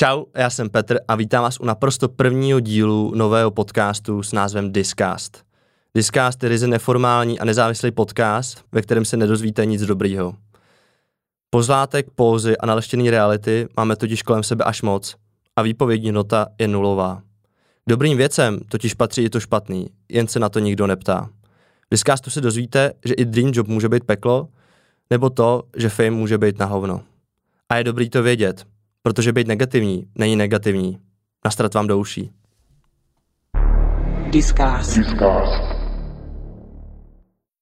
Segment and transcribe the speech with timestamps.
[0.00, 4.72] Čau, já jsem Petr a vítám vás u naprosto prvního dílu nového podcastu s názvem
[4.72, 5.44] Discast.
[5.94, 10.34] Discast je ryze neformální a nezávislý podcast, ve kterém se nedozvíte nic dobrýho.
[11.50, 15.16] Pozlátek, pózy a naleštěný reality máme totiž kolem sebe až moc
[15.56, 17.22] a výpovědní nota je nulová.
[17.88, 21.28] Dobrým věcem totiž patří i to špatný, jen se na to nikdo neptá.
[21.86, 24.48] V Discastu se dozvíte, že i dream job může být peklo,
[25.10, 27.00] nebo to, že fame může být na hovno.
[27.68, 28.64] A je dobrý to vědět,
[29.02, 30.98] protože být negativní není negativní.
[31.44, 32.30] Nastrat vám do uší.
[34.30, 34.98] Discast.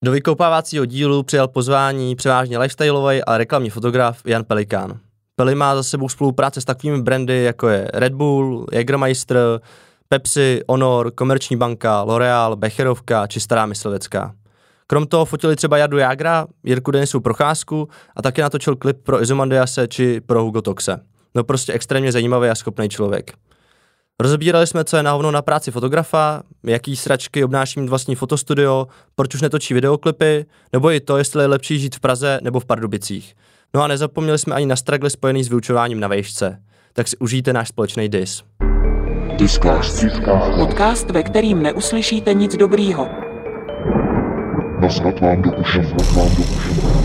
[0.04, 4.98] Do vykoupávacího dílu přijal pozvání převážně lifestyleový a reklamní fotograf Jan Pelikán.
[5.36, 9.60] Peli má za sebou spolupráce s takovými brandy, jako je Red Bull, Jägermeister,
[10.08, 14.34] Pepsi, Honor, Komerční banka, L'Oreal, Becherovka či Stará myslivecká.
[14.86, 19.88] Krom toho fotili třeba Jardu Jágra, Jirku Denisu Procházku a taky natočil klip pro Izomandiase
[19.88, 21.00] či pro Hugo Toxe.
[21.36, 23.32] No prostě extrémně zajímavý a schopný člověk.
[24.20, 28.86] Rozebírali jsme, co je na hovno na práci fotografa, jaký sračky obnáší mít vlastní fotostudio,
[29.14, 32.64] proč už netočí videoklipy, nebo i to, jestli je lepší žít v Praze nebo v
[32.64, 33.34] Pardubicích.
[33.74, 36.62] No a nezapomněli jsme ani na stragly spojený s vyučováním na vejšce.
[36.92, 38.42] Tak si užijte náš společný dis.
[39.36, 40.04] Discast.
[40.58, 43.08] Podcast, ve kterým neuslyšíte nic dobrýho.
[44.80, 46.95] Nasrat vám do nasrat vám do uší.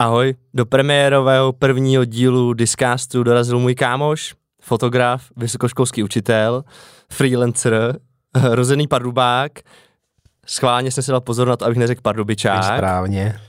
[0.00, 6.64] Ahoj, do premiérového prvního dílu Discastu dorazil můj kámoš, fotograf, vysokoškolský učitel,
[7.12, 7.98] freelancer,
[8.50, 9.52] rozený pardubák.
[10.46, 12.64] Schválně jsem si dal pozor na to, abych neřekl pardubičák.
[12.64, 13.40] Správně.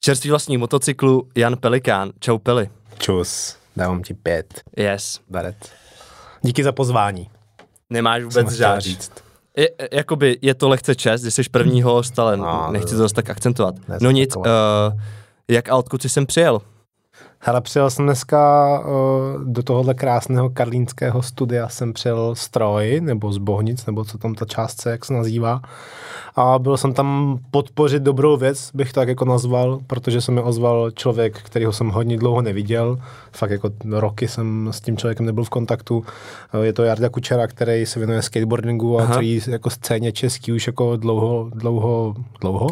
[0.00, 2.12] Čerstvý vlastní motocyklu Jan Pelikán.
[2.20, 2.70] Čau Peli.
[2.98, 4.62] Čus, dávám ti pět.
[4.76, 5.20] Yes.
[5.30, 5.72] Baret.
[6.42, 7.30] Díky za pozvání.
[7.90, 8.80] Nemáš vůbec chtěl žád.
[8.80, 9.12] říct.
[9.56, 13.14] Je, jakoby je to lehce čest, že jsi první host, ale No, nechci to zase
[13.14, 13.74] tak akcentovat.
[14.00, 14.44] No nic, uh.
[15.50, 16.62] Jak a odkud jsi sem přijel?
[17.46, 23.32] Hele, přijel jsem dneska uh, do tohohle krásného karlínského studia, jsem přijel z Troji, nebo
[23.32, 25.60] z Bohnic, nebo co tam ta částce, jak se nazývá.
[26.36, 30.40] A byl jsem tam podpořit dobrou věc, bych to tak jako nazval, protože se mi
[30.40, 32.98] ozval člověk, kterýho jsem hodně dlouho neviděl.
[33.32, 36.04] Fakt jako roky jsem s tím člověkem nebyl v kontaktu.
[36.54, 40.66] Eh, Je to Jarda Kučera, který se věnuje skateboardingu a který jako scéně český už
[40.66, 42.66] jako dlouho, dlouho, dlouho.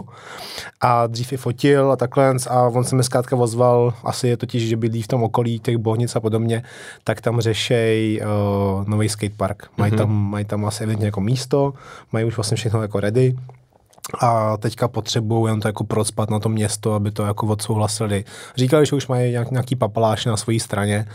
[0.80, 4.61] A dřív i fotil a takhle a on se mi zkrátka ozval, asi je totiž,
[4.68, 6.62] že bydlí v tom okolí těch bohnic a podobně,
[7.04, 9.66] tak tam řešej uh, nový skatepark.
[9.76, 11.74] Mají, tam, mají tam asi evidentně jako místo,
[12.12, 13.36] mají už vlastně všechno jako ready
[14.20, 18.24] a teďka potřebují jen to jako procpat na to město, aby to jako odsouhlasili.
[18.56, 21.06] Říkali, že už mají nějak, nějaký papaláš na své straně,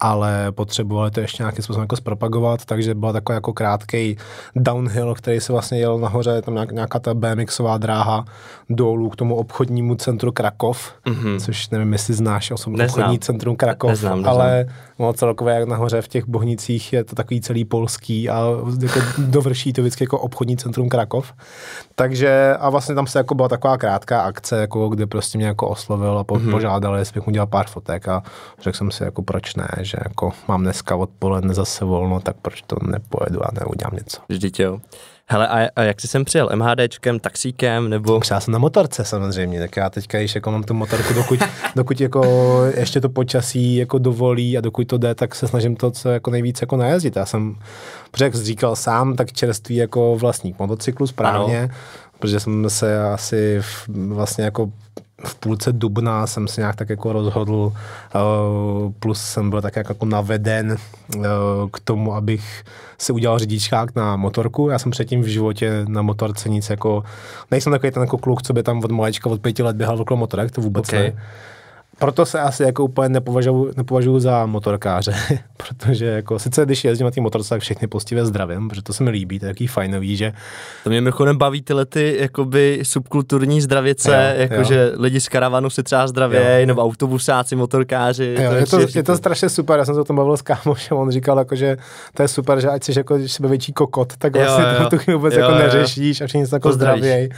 [0.00, 4.16] ale potřebovali to ještě nějakým způsobem jako zpropagovat, takže byla takový jako krátký
[4.56, 8.24] downhill, který se vlastně jel nahoře, tam nějak, nějaká ta BMXová dráha
[8.70, 11.40] dolů k tomu obchodnímu centru Krakov, mm-hmm.
[11.40, 13.00] což nevím, jestli znáš osobně Neznám.
[13.00, 14.34] obchodní centrum Krakov, Neznám, neznám.
[14.34, 14.66] ale
[14.98, 18.40] no, celkově jak nahoře v těch bohnicích je to takový celý polský a
[18.82, 21.32] jako dovrší to vždycky jako obchodní centrum Krakov.
[21.94, 25.68] Takže a vlastně tam se jako byla taková krátká akce, jako kde prostě mě jako
[25.68, 26.50] oslovil a po, mm-hmm.
[26.50, 28.22] požádal, jestli bych mu dělal pár fotek a
[28.60, 32.62] řekl jsem si jako proč ne, že jako mám dneska odpoledne zase volno, tak proč
[32.62, 34.20] to nepojedu a neudělám něco.
[34.28, 34.80] Vždyť jo.
[35.26, 36.50] Hele, a, a jak jsi sem přijel?
[36.54, 38.20] MHDčkem, taxíkem, nebo...
[38.30, 41.40] Já jsem na motorce samozřejmě, tak já teďka již jako mám tu motorku, dokud,
[41.76, 42.24] dokud jako
[42.76, 46.30] ještě to počasí jako dovolí a dokud to jde, tak se snažím to co jako
[46.30, 47.16] nejvíc jako najezdit.
[47.16, 47.56] Já jsem,
[48.10, 51.74] protože jak říkal sám, tak čerstvý jako vlastník motocyklu správně, ano.
[52.18, 54.70] Protože jsem se asi v, vlastně jako
[55.26, 60.06] v půlce dubna jsem se nějak tak jako rozhodl, uh, plus jsem byl tak jako
[60.06, 60.76] naveden
[61.16, 61.22] uh,
[61.72, 62.64] k tomu, abych
[62.98, 64.68] si udělal řidičák na motorku.
[64.68, 67.04] Já jsem předtím v životě na motorce nic jako,
[67.50, 70.18] nejsem takový ten jako kluk, co by tam od malečka od pěti let běhal okolo
[70.18, 71.02] motorek, to vůbec okay.
[71.02, 71.22] ne.
[72.04, 75.14] Proto se asi jako úplně nepovažuji, nepovažuji za motorkáře,
[75.56, 79.04] protože jako sice když jezdím na té motorce, tak všechny poctivě zdravím, protože to se
[79.04, 80.32] mi líbí, to je takový fajnový, že
[80.84, 85.82] To mě mimochodem baví tyhle ty jakoby subkulturní zdravěce, Jo, jakože lidi z karavanu si
[85.82, 86.66] třeba zdravěj, Jo.
[86.66, 88.36] nebo autobusáci, motorkáři.
[88.40, 90.36] Jo, to je, to, přijde je to strašně super, já jsem se o tom bavil
[90.36, 91.76] s kámošem, on říkal, jako, že
[92.14, 94.88] to je super, že ať jsi jako sebevětší kokot, tak Jo, vlastně jo.
[94.90, 95.58] to tu vůbec Jo, jako jo.
[95.58, 97.28] neřešíš a všichni se jako zdravěj.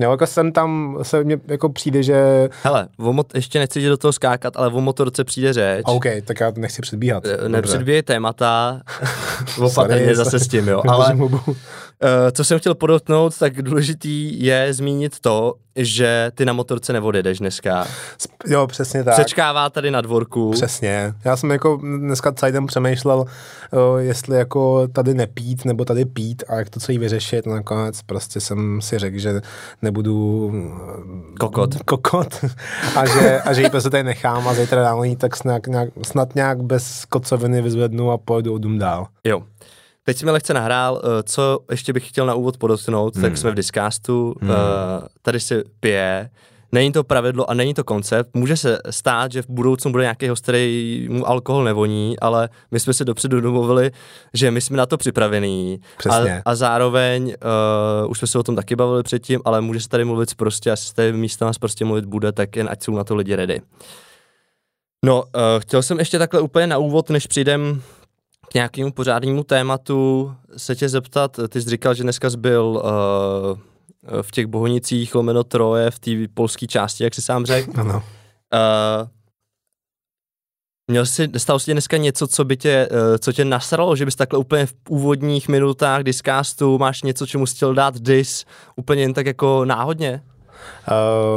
[0.00, 2.88] Jo, jako jsem tam, se mně jako přijde, že Hele,
[3.34, 5.82] ještě nechci do toho skákat, ale o motorce přijde řeč.
[5.86, 7.24] OK, tak já nechci předbíhat.
[7.26, 8.80] Eh, Nepředběj témata,
[9.60, 10.82] opatrně zase s tím, jo.
[10.88, 11.14] Ale.
[11.14, 11.30] Uh,
[12.32, 15.54] co jsem chtěl podotknout, tak důležitý je zmínit to,
[15.84, 17.86] že ty na motorce neodjedeš dneska.
[18.46, 19.14] Jo, přesně tak.
[19.14, 20.50] Přečkává tady na dvorku.
[20.50, 21.14] Přesně.
[21.24, 23.24] Já jsem jako dneska celý den přemýšlel,
[23.98, 27.46] jestli jako tady nepít nebo tady pít a jak to celý vyřešit.
[27.46, 29.40] A nakonec prostě jsem si řekl, že
[29.82, 31.74] nebudu mm, Kokot.
[31.82, 32.44] kokot
[32.96, 35.88] a že, a že ji prostě tady nechám a zítra ráno ji tak snad nějak,
[36.02, 39.06] snad nějak bez kocoviny vyzvednu a pojedu dům dál.
[39.24, 39.42] Jo.
[40.08, 43.22] Teď jsme lehce nahrál, eh, co ještě bych chtěl na úvod podotknout, hmm.
[43.22, 44.50] tak jsme v Discastu, hmm.
[45.22, 46.30] tady se pije,
[46.72, 50.28] není to pravidlo a není to koncept, může se stát, že v budoucnu bude nějaký
[50.28, 53.90] host, který mu alkohol nevoní, ale my jsme se dopředu domluvili,
[54.34, 56.38] že my jsme na to připravení Přesně.
[56.38, 57.34] a, a zároveň,
[58.02, 60.70] uh, už jsme se o tom taky bavili předtím, ale může se tady mluvit prostě,
[60.70, 63.36] asi z té místa nás prostě mluvit bude, tak jen ať jsou na to lidi
[63.36, 63.60] ready.
[65.04, 67.82] No, uh, chtěl jsem ještě takhle úplně na úvod, než přijdem
[68.50, 74.22] k nějakému pořádnému tématu se tě zeptat, ty jsi říkal, že dneska jsi byl uh,
[74.22, 77.80] v těch Bohonicích, lomeno Troje, v té polské části, jak jsi sám řekl.
[77.80, 77.94] Ano.
[77.94, 79.08] Uh,
[80.90, 84.16] měl jsi, stalo se dneska něco, co by tě, uh, co tě nasralo, že bys
[84.16, 88.44] takhle úplně v úvodních minutách discastu máš něco, čemu jsi chtěl dát dis,
[88.76, 90.22] úplně jen tak jako náhodně?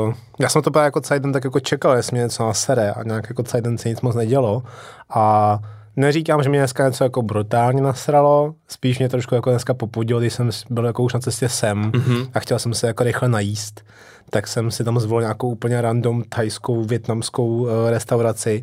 [0.05, 2.91] Uh, já jsem to právě jako celý den tak jako čekal, jestli mě něco nasere
[2.91, 4.63] a nějak jako celý den se nic moc nedělo
[5.09, 5.59] a
[5.95, 10.33] neříkám, že mě dneska něco jako brutálně nasralo, spíš mě trošku jako dneska popudilo, když
[10.33, 12.29] jsem byl jako už na cestě sem mm-hmm.
[12.33, 13.81] a chtěl jsem se jako rychle najíst,
[14.29, 18.61] tak jsem si tam zvolil nějakou úplně random thajskou, větnamskou uh, restauraci.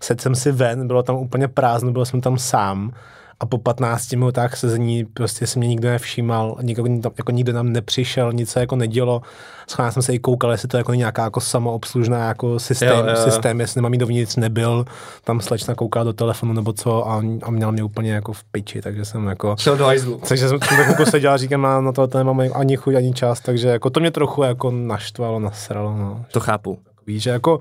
[0.00, 2.92] Sedl jsem si ven, bylo tam úplně prázdno, byl jsem tam sám
[3.40, 6.84] a po 15 minutách se z ní prostě si mě nikdo nevšímal, nikdo,
[7.18, 9.22] jako nikdo nám nepřišel, nic se jako nedělo.
[9.70, 13.10] Schválně jsem se i koukal, jestli to jako nějaká jako samoobslužná jako systém, Jo, jo,
[13.10, 13.16] jo.
[13.16, 14.84] systém, jestli nemám jít dovnitř, nebyl.
[15.24, 18.82] Tam slečna koukala do telefonu nebo co a, a měla mě úplně jako v piči,
[18.82, 19.56] takže jsem jako...
[19.58, 20.20] Šel do hajzlu.
[20.28, 23.12] Takže jsem tak jako seděl a říkám, "Já na to, to nemám ani chuť, ani
[23.12, 26.24] čas, takže jako to mě trochu jako naštvalo, nasralo, no.
[26.32, 26.78] To chápu.
[27.06, 27.60] Víš, že jako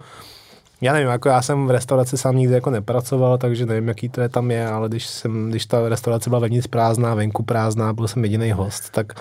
[0.81, 4.21] já nevím, jako já jsem v restauraci sám nikdy jako nepracoval, takže nevím, jaký to
[4.21, 8.07] je tam je, ale když, jsem, když ta restaurace byla vevnitř prázdná, venku prázdná, byl
[8.07, 9.13] jsem jediný host, tak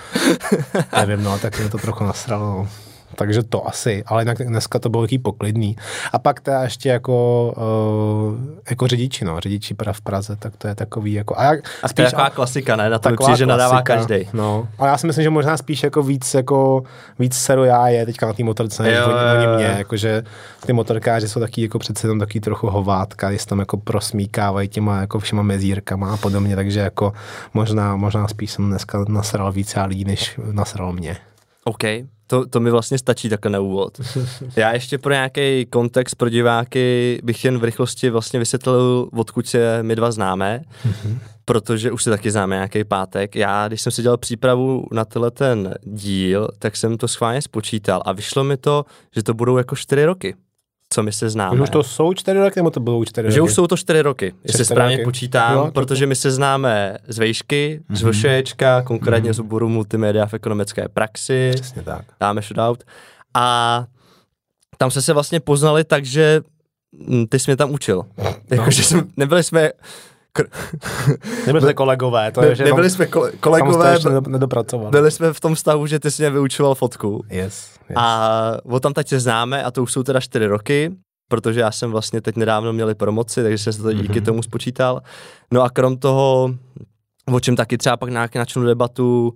[1.07, 2.69] nevím, no, tak mě to trochu nasralo.
[3.17, 5.77] Takže to asi, ale jinak dneska to bylo taký poklidný.
[6.13, 10.75] A pak teda ještě jako, uh, jako řidiči, no, řidiči v Praze, tak to je
[10.75, 11.39] takový jako...
[11.39, 12.91] A, jak, A to je taková klasika, ne?
[12.91, 14.29] Na to přijde, že nadává každý.
[14.33, 14.69] No.
[14.79, 16.83] A já si myslím, že možná spíš jako víc jako
[17.19, 20.23] víc seru já je teďka na té motorce, než Jo, oni, oni mě, jakože
[20.67, 24.69] ty motorkáři jsou taky jako přece jenom taky trochu hovátka, když se tam jako prosmíkávají
[24.69, 27.13] těma jako všema mezírkama a podobně, takže jako
[27.55, 31.17] možná, možná spíš jsem dneska nasral víc já lidí, než nasral mě.
[31.65, 31.85] OK,
[32.27, 34.01] to, to mi vlastně stačí takhle na úvod.
[34.57, 39.83] Já ještě pro nějaký kontext pro diváky bych jen v rychlosti vlastně vysvětlil, odkud se
[39.83, 40.63] my dva známe,
[41.45, 43.37] protože už se taky známe nějaký pátek.
[43.37, 48.03] Já, když jsem si dělal přípravu na tenhle ten díl, tak jsem to schválně spočítal
[48.05, 48.85] a vyšlo mi to,
[49.17, 50.35] že to budou jako čtyři roky,
[50.97, 51.61] co my se známe.
[51.63, 53.49] Už to jsou čtyři roky, nebo to budou čtyři Že roky?
[53.51, 55.05] už jsou to čtyři roky, jestli správně roky.
[55.05, 60.35] počítám, to- protože my se známe z vejšky, z VŠEčka, konkrétně z oboru multimédia v
[60.35, 62.05] ekonomické praxi, Přesně tak.
[62.21, 62.85] dáme shoutout.
[63.35, 63.85] A
[64.79, 66.41] tam jsme se vlastně poznali tak, že
[66.93, 68.03] mm, ty jsi mě tam učil.
[68.51, 69.71] Jakože jsme, nebyli jsme,
[70.37, 70.47] kr-
[71.47, 74.91] Nebyli jsme kolegové, to je, že nebyli tam, jsme kole, tam kolegové, nedo- nedopracovali.
[74.91, 77.25] byli jsme v tom stavu, že ty jsi mě vyučoval fotku.
[77.31, 77.97] Yes, yes.
[77.97, 78.31] A
[78.65, 80.93] o tam teď se známe a to už jsou teda čtyři roky,
[81.29, 84.25] protože já jsem vlastně teď nedávno měli promoci, takže jsem se to díky Mhm.
[84.25, 85.01] tomu spočítal.
[85.53, 86.51] No a krom toho,
[87.33, 89.35] o čem taky třeba pak nějak načnu debatu,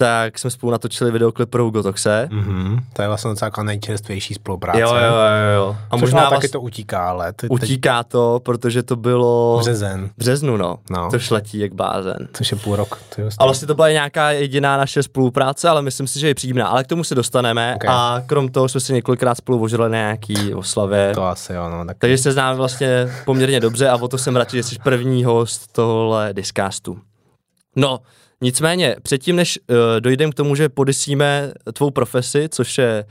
[0.00, 2.28] tak jsme spolu natočili videoklip pro Gotoxe.
[2.30, 4.80] Mhm, to je vlastně docela jako nejčerstvější spolupráce.
[4.80, 5.76] Jo, jo, jo, jo.
[5.90, 9.58] A Což možná ale taky to utíká, ale ty, teď utíká to, protože to bylo
[9.60, 10.78] březen, březnu, no.
[10.90, 11.10] No.
[11.10, 12.28] To šletí jak blázen.
[12.32, 12.98] což je půl rok.
[13.14, 16.34] To je A vlastně to byla nějaká jediná naše spolupráce, ale myslím si, že je
[16.34, 16.68] příjemná.
[16.68, 17.84] Ale k tomu se dostaneme Ok.
[17.88, 21.12] a krom toho jsme si několikrát spolu ožrali na nějaký oslavě.
[21.14, 21.84] To asi jo, no.
[21.84, 21.96] Tak...
[21.98, 25.72] Takže se známe vlastně poměrně dobře a o to jsem radši, že jsi první host
[25.72, 26.98] tohle discastu.
[27.76, 27.98] No,
[28.42, 33.04] nicméně, předtím, než uh, dojdeme k tomu, že podysíme tvou profesi, což je,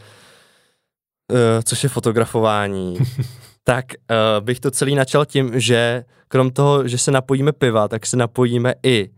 [1.32, 2.98] uh, což je fotografování,
[3.64, 8.06] tak uh, bych to celý načal tím, že krom toho, že se napojíme piva, tak
[8.06, 9.10] se napojíme i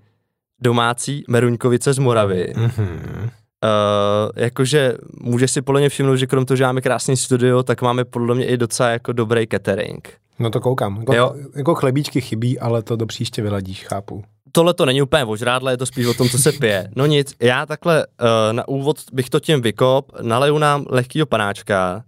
[0.61, 2.53] domácí meruňkovice z Moravy.
[2.57, 3.29] Mhm.
[3.63, 7.81] Uh, jakože můžeš si podle mě všimnout, že krom toho, že máme krásný studio, tak
[7.81, 10.13] máme podle mě i docela jako dobrý catering.
[10.39, 10.97] No to koukám.
[10.99, 11.35] Jako, Jo.
[11.55, 14.23] jako chlebíčky chybí, ale to do příště vyladíš, chápu.
[14.51, 16.89] Tohle to není úplně o žrádle, je to spíš o tom, co se pije.
[16.95, 22.03] No nic, já takhle uh, na úvod bych to tím vykop, naleju nám lehkýho panáčka.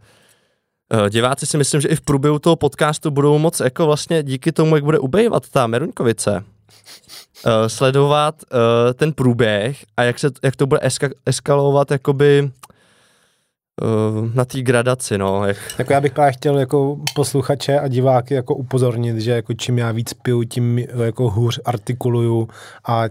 [0.94, 4.52] Uh, diváci si myslím, že i v průběhu toho podcastu budou moc jako vlastně díky
[4.52, 6.44] tomu, jak bude ubejvat ta Meruňkovice,
[7.46, 12.52] uh, sledovat uh, ten průběh a jak, se, jak to bude eska, eskalovat jakoby
[14.34, 15.46] na té gradaci, no.
[15.46, 15.58] Jak...
[15.78, 19.92] Jako já bych právě chtěl jako posluchače a diváky jako upozornit, že jako čím já
[19.92, 22.48] víc piju, tím jako hůř artikuluju
[22.88, 23.04] a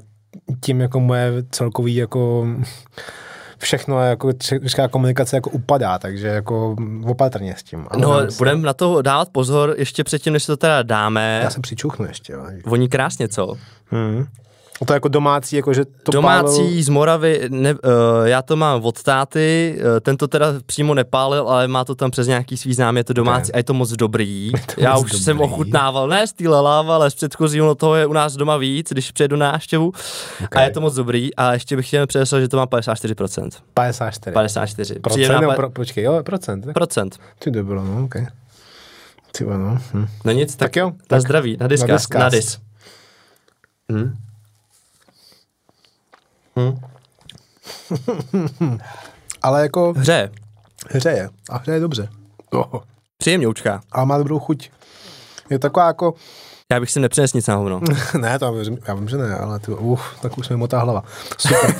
[0.61, 2.47] tím jako moje celkový jako
[3.59, 7.87] všechno jako česká komunikace jako upadá, takže jako opatrně s tím.
[7.90, 11.40] Ale no, budeme na to dávat pozor ještě předtím, než to teda dáme.
[11.42, 12.35] Já se přičuchnu ještě.
[12.66, 13.54] Voní krásně, co?
[13.87, 14.26] Hmm.
[14.86, 16.82] To jako domácí, jako že to Domácí pálil...
[16.82, 17.78] z Moravy, ne, uh,
[18.24, 22.10] já to mám od táty, uh, ten to teda přímo nepálil, ale má to tam
[22.10, 23.54] přes nějaký svý znám, je to domácí okay.
[23.54, 24.52] a je to moc dobrý.
[24.74, 25.24] to já moc už dobrý.
[25.24, 28.56] jsem ochutnával, ne z té láva, ale z předchozího, no toho je u nás doma
[28.56, 29.92] víc, když přijedu na návštěvu
[30.44, 30.62] okay.
[30.62, 33.48] a je to moc dobrý a ještě bych chtěl předeslat, že to má 54%.
[33.74, 34.34] 54.
[34.34, 35.00] 54.
[35.00, 36.64] Procent, nebo pro, počkej, jo, procent.
[36.64, 36.74] Tak?
[36.74, 37.18] Procent.
[37.38, 38.26] Ty dobro, no, okay.
[39.32, 39.78] Ty no.
[39.94, 40.06] Hm.
[40.24, 40.86] No nic, tak, tak jo.
[40.86, 42.08] Na tak zdraví, na diskas.
[42.08, 42.58] Na, na dis.
[43.92, 44.16] Hm.
[46.56, 46.78] Hmm.
[49.42, 49.92] Ale jako...
[49.97, 50.30] Hře.
[50.90, 52.09] Hře A hře je dobře.
[52.50, 52.80] Oh.
[53.18, 53.80] Příjemňoučka.
[53.92, 54.71] A má dobrou chuť.
[55.50, 56.14] Je taková jako...
[56.73, 57.80] Já bych si nepřinesl nic na hovno.
[58.21, 61.04] ne, to já, já vím, že ne, ale ty, uh, tak už mi motá hlava.
[61.38, 61.75] Super.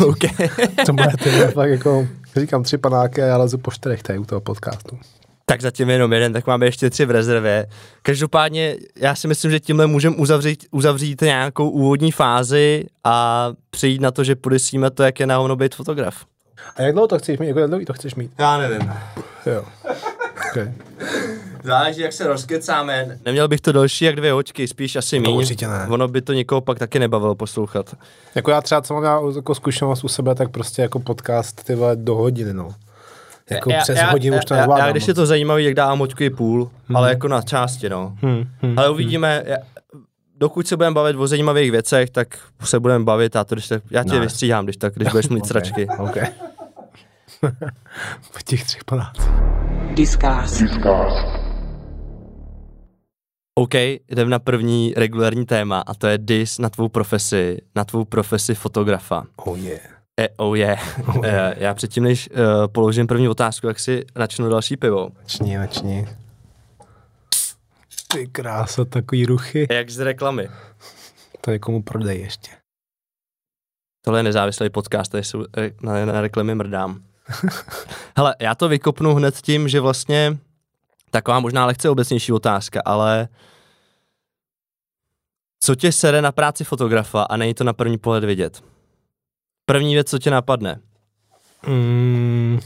[0.08, 0.48] okay.
[0.86, 4.24] to bude ty, fakt jako, říkám tři panáky a já lezu po čtyřech tady u
[4.24, 4.98] toho podcastu
[5.46, 7.66] tak zatím jenom jeden, tak máme ještě tři v rezervě.
[8.02, 14.10] Každopádně já si myslím, že tímhle můžeme uzavřít, uzavřít nějakou úvodní fázi a přijít na
[14.10, 16.24] to, že podesíme to, jak je na hovno být fotograf.
[16.76, 17.46] A jak dlouho to chceš mít?
[17.46, 18.30] Jak dlouho to chceš mít?
[18.38, 18.92] Já nevím.
[19.46, 19.64] Jo.
[20.50, 20.72] Okay.
[21.64, 23.18] Záleží, jak se rozkecáme.
[23.24, 25.34] Neměl bych to další jak dvě hoďky, spíš asi méně.
[25.34, 25.86] určitě ne.
[25.90, 27.94] Ono by to někoho pak taky nebavilo poslouchat.
[28.34, 31.76] Jako já třeba, co mám já jako zkušenost u sebe, tak prostě jako podcast ty
[31.94, 32.74] do hodiny, no.
[33.50, 34.86] Jako já, přes já, hodinu už to nezvládám.
[34.86, 36.96] Já, když je to zajímavý, jak dávám hoďku i půl, hmm.
[36.96, 38.16] ale jako na části, no.
[38.22, 38.44] Hmm.
[38.62, 38.78] Hmm.
[38.78, 40.02] Ale uvidíme, hmm.
[40.36, 43.82] dokud se budeme bavit o zajímavých věcech, tak se budeme bavit a to, když tak,
[43.90, 44.20] já tě no.
[44.20, 45.48] vystříhám, když tak, když budeš mít okay.
[45.48, 45.86] sračky.
[45.98, 46.26] Okay.
[48.32, 49.14] po těch třech panách.
[49.94, 50.60] Discast.
[50.60, 51.44] Discast.
[53.58, 53.74] OK,
[54.08, 58.54] jdem na první regulární téma a to je dis na tvou profesi, na tvou profesi
[58.54, 59.24] fotografa.
[59.36, 59.93] Oh yeah.
[60.20, 60.64] E, oh je.
[60.64, 61.08] Yeah.
[61.08, 61.58] Oh yeah.
[61.58, 65.08] Já předtím, než uh, položím první otázku, jak si načnu další pivo.
[65.22, 66.08] Načni, načni.
[68.08, 69.66] Ty krása, takový ruchy.
[69.70, 70.48] Jak z reklamy.
[71.40, 72.50] To je komu prodej ještě.
[74.04, 77.02] Tohle je nezávislý podcast, tady jsou eh, na, na reklamy mrdám.
[78.16, 80.38] Hele, já to vykopnu hned tím, že vlastně
[81.10, 83.28] taková možná lehce obecnější otázka, ale
[85.60, 88.73] co tě sere na práci fotografa a není to na první pohled vidět?
[89.66, 90.80] První věc, co tě napadne?
[91.66, 92.60] Mm.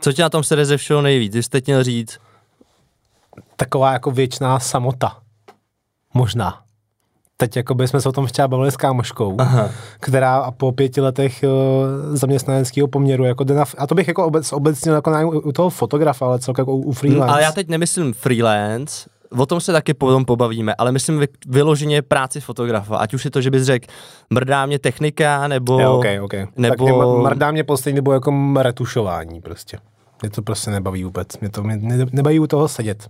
[0.00, 1.32] Co tě na tom sere ze všeho nejvíc?
[1.32, 2.18] Ty jste měl říct.
[3.56, 5.16] Taková jako věčná samota.
[6.14, 6.62] Možná.
[7.36, 9.70] Teď jako bychom se o tom včera bavili s kámoškou, Aha.
[10.00, 14.90] která po pěti letech uh, zaměstnaneckého poměru, jako na, a to bych jako obec, obecně
[14.90, 17.24] jako na, u toho fotografa, ale celkem jako u, u freelance.
[17.24, 22.02] Hmm, ale já teď nemyslím freelance, o tom se taky potom pobavíme, ale myslím vyloženě
[22.02, 23.86] práci fotografa, ať už je to, že bys řekl,
[24.30, 25.80] mrdá mě technika, nebo...
[25.80, 26.46] Jo, okay, okay.
[26.56, 26.86] Nebo...
[26.86, 29.78] Tak mrdá mě poslední nebo jako retušování prostě.
[30.22, 31.38] Mě to prostě nebaví vůbec.
[31.38, 33.08] Mě to mě nebaví u toho sedět.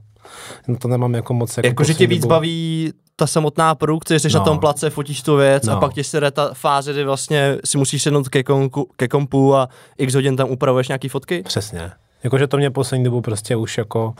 [0.68, 1.56] No to nemám jako moc.
[1.56, 2.28] Jako, jako že tě víc dobu.
[2.28, 4.38] baví ta samotná produkce, jsi no.
[4.38, 5.72] na tom place, fotíš tu věc no.
[5.72, 9.54] a pak ti se ta fáze, kdy vlastně si musíš sednout ke, konku, ke kompu
[9.54, 11.42] a x hodin tam upravuješ nějaký fotky?
[11.42, 11.90] Přesně.
[12.24, 14.14] Jakože to mě poslední dobu prostě už jako,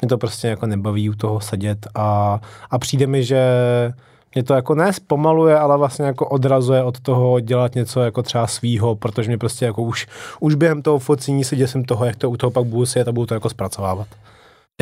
[0.00, 2.40] mě to prostě jako nebaví u toho sedět a,
[2.70, 3.42] a přijde mi, že
[4.34, 8.46] mě to jako ne zpomaluje, ale vlastně jako odrazuje od toho dělat něco jako třeba
[8.46, 10.06] svýho, protože mě prostě jako už,
[10.40, 13.12] už během toho focení se děsím toho, jak to u toho pak budu sedět a
[13.12, 14.08] budu to jako zpracovávat.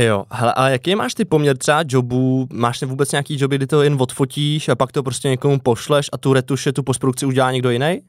[0.01, 2.47] Jo, hele, a jaký máš ty poměr třeba jobů?
[2.53, 6.19] Máš vůbec nějaký joby, kdy to jen odfotíš a pak to prostě někomu pošleš a
[6.19, 8.01] tu retuše, tu postprodukci udělá někdo jiný?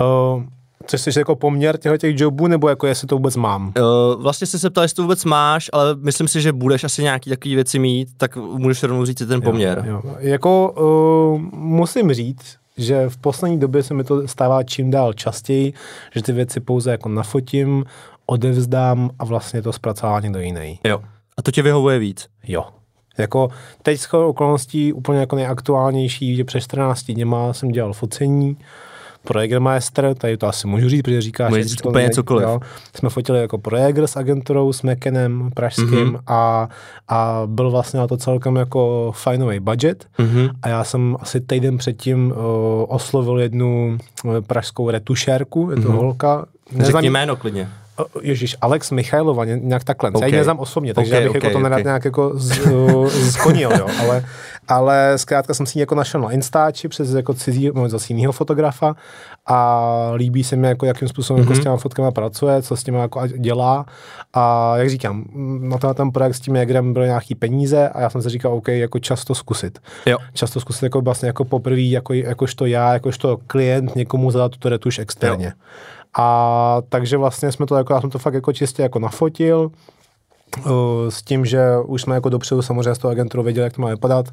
[0.00, 0.42] Uh,
[0.86, 3.72] Což jsi jako poměr těchto těch jobů, nebo jako jestli to vůbec mám?
[3.78, 7.02] Uh, vlastně jsi se ptal, jestli to vůbec máš, ale myslím si, že budeš asi
[7.02, 9.84] nějaký takový věci mít, tak můžeš rovnou říct ten poměr.
[9.86, 10.16] Jo, jo.
[10.18, 15.72] Jako uh, musím říct, že v poslední době se mi to stává čím dál častěji,
[16.14, 17.84] že ty věci pouze jako nafotím,
[18.26, 20.78] odevzdám a vlastně to zpracová někdo jiný.
[20.84, 21.02] Jo.
[21.36, 22.26] A to tě vyhovuje víc?
[22.46, 22.64] Jo.
[23.18, 23.48] Jako
[23.82, 28.56] teď z okolností úplně jako nejaktuálnější, že před 14 dněma jsem dělal focení,
[29.24, 32.48] pro Jägermeister, tady to asi můžu říct, protože říkáš, Můžeš říct úplně cokoliv.
[32.48, 32.60] Jo,
[32.96, 36.20] jsme fotili jako pro Jäger s agenturou, s Mekenem pražským mm-hmm.
[36.26, 36.68] a,
[37.08, 40.50] a byl vlastně na to celkem jako fajnový budget mm-hmm.
[40.62, 42.36] a já jsem asi týden předtím uh,
[42.88, 43.98] oslovil jednu
[44.46, 45.96] pražskou retušérku, je to mm-hmm.
[45.96, 46.46] holka.
[46.72, 47.68] Neznám, Řekni jméno klidně.
[48.22, 50.10] Ježíš, Alex Michailova, ně- nějak takhle.
[50.10, 50.20] Okay.
[50.22, 52.60] Já ji neznám osobně, takže Ok, já bych ok, jako to nerad nějak jako z,
[53.30, 53.86] zkonil, jo.
[54.00, 54.24] Ale,
[54.68, 58.96] ale zkrátka jsem si ji jako našel na Instači přes jako cizí, zase jinýho fotografa
[59.46, 61.46] a líbí se mi, jako, jakým způsobem mm-hmm.
[61.50, 63.86] jako s těma fotkama pracuje, co s těma jako dělá
[64.32, 65.24] a jak říkám,
[65.60, 68.54] na tenhle ten projekt s tím Jagrem byly nějaký peníze a já jsem si říkal,
[68.54, 69.78] OK, jako často zkusit.
[70.06, 70.18] Jo.
[70.32, 74.98] Často zkusit jako vlastně jako poprvé, jako, jakožto já, jakožto klient někomu zadat tuto retuš
[74.98, 75.46] externě.
[75.46, 75.52] Jo.
[76.18, 79.70] A takže vlastně jsme to jako, já jsem to fakt jako čistě jako nafotil,
[80.66, 80.70] uh,
[81.08, 83.88] s tím, že už jsme jako dopředu samozřejmě s tou agenturou věděli, jak to má
[83.88, 84.26] vypadat.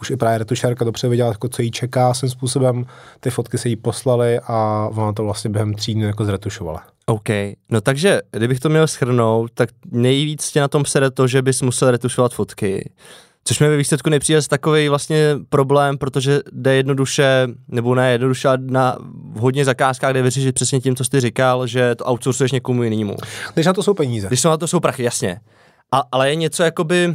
[0.00, 2.86] Už i právě retušárka dopředu věděla, jako, co jí čeká svým způsobem.
[3.20, 6.82] Ty fotky se jí poslaly a ona to vlastně během tří dnů jako zretušovala.
[7.06, 7.28] OK,
[7.70, 11.62] no takže, kdybych to měl schrnout, tak nejvíc tě na tom sere to, že bys
[11.62, 12.90] musel retušovat fotky.
[13.48, 18.96] Což mi ve výsledku nepřijde takový vlastně problém, protože jde jednoduše, nebo ne jednoduše, na
[19.36, 23.16] hodně zakázkách jde vyřešit přesně tím, co jsi říkal, že to outsourcuješ někomu jinému.
[23.54, 24.28] Když na to jsou peníze.
[24.28, 25.40] Když na to jsou prachy, jasně.
[25.92, 27.14] A, ale je něco jakoby, uh,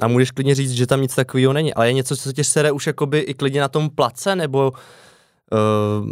[0.00, 2.72] a můžeš klidně říct, že tam nic takového není, ale je něco, co tě sere
[2.72, 6.08] už jakoby i klidně na tom place, nebo uh,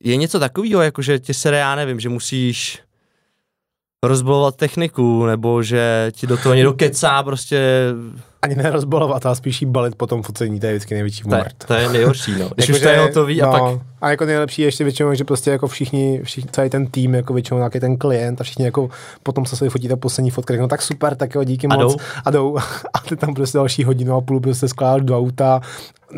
[0.00, 2.82] je něco takového, jako že tě sere, já nevím, že musíš
[4.02, 7.88] rozbolovat techniku, nebo že ti do toho někdo kecá, prostě,
[8.44, 11.40] Ani nerozbolovat, ale spíš jí balit po tom focení, to je vždycky největší to je,
[11.40, 11.64] mrt.
[11.66, 12.50] to je nejhorší, no.
[12.54, 15.14] Když Jako, už to je hotový no, a pak, A jako nejlepší je ještě většinou,
[15.14, 18.64] že prostě jako všichni, všichni celý ten tým, jako většinou nějaký ten klient a všichni
[18.64, 18.88] jako
[19.22, 21.92] potom se se fotí ta poslední fotka, no tak super, tak jo, díky A moc.
[21.92, 21.98] jdou.
[22.24, 22.58] A jdou.
[22.94, 25.60] A ty tam prostě další hodinu a půl prostě skládáš do auta,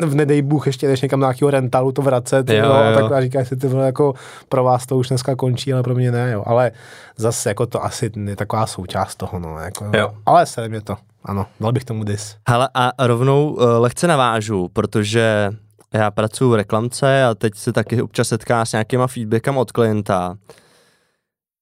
[0.05, 2.99] v nedej Bůh ještě jdeš někam nějakého rentalu to vracet, Jo, jo, jo.
[2.99, 4.13] tak a říkáš si, ty vole, jako
[4.49, 6.43] pro vás to už dneska končí, ale pro mě ne, jo.
[6.45, 6.71] Ale
[7.17, 10.13] zase jako to asi je taková součást toho, no, jako, Jo.
[10.25, 12.35] ale se mě to, ano, dal bych tomu dis.
[12.49, 15.51] Hele, a rovnou uh, lehce navážu, protože
[15.93, 20.37] já pracuji v reklamce a teď se taky občas setká s nějakýma feedbackama od klienta.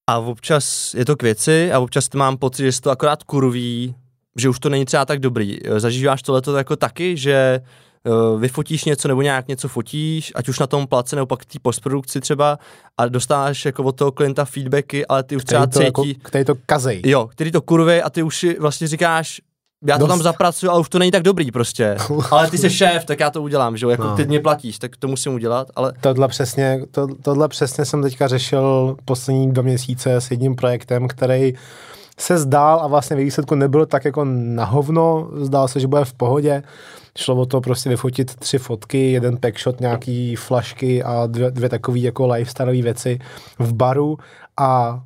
[0.10, 3.96] A občas je to k věci a občas mám pocit, že se to akorát kurví,
[4.38, 5.58] že už to není třeba tak dobrý.
[5.66, 7.62] Eh, Zažíváš tohleto jako taky, že
[8.04, 11.60] uh, vyfotíš něco nebo nějak něco fotíš, ať už na tom place nebo pak té
[11.62, 12.60] postprodukci třeba
[12.98, 16.28] a dostáváš jako od toho klienta feedbacky, ale ty už třeba Který to, cítí, jako,
[16.28, 17.02] který to kazej.
[17.06, 19.42] Jo, který to kurvy a ty už si vlastně říkáš,
[19.88, 20.10] já to Dost.
[20.10, 21.98] tam zapracuju, ale už to není tak dobrý prostě.
[22.32, 24.16] ale ty jsi šéf, tak já to udělám, že jo, jako No.
[24.16, 28.28] ty mě platíš, tak to musím udělat, ale Tohle přesně, to, tohle přesně jsem teďka
[28.28, 31.54] řešil poslední dva měsíce s jedním projektem, který
[32.20, 36.06] se zdál a vlastně ve výsledku nebyl tak jako na hovno, zdál se, že bude
[36.06, 36.64] v pohodě.
[37.18, 42.00] Šlo o to prostě vyfotit tři fotky, jeden packshot, nějaký flašky a dvě, dvě takové
[42.00, 43.20] jako lifestyle věci
[43.60, 44.18] v baru
[44.58, 45.00] a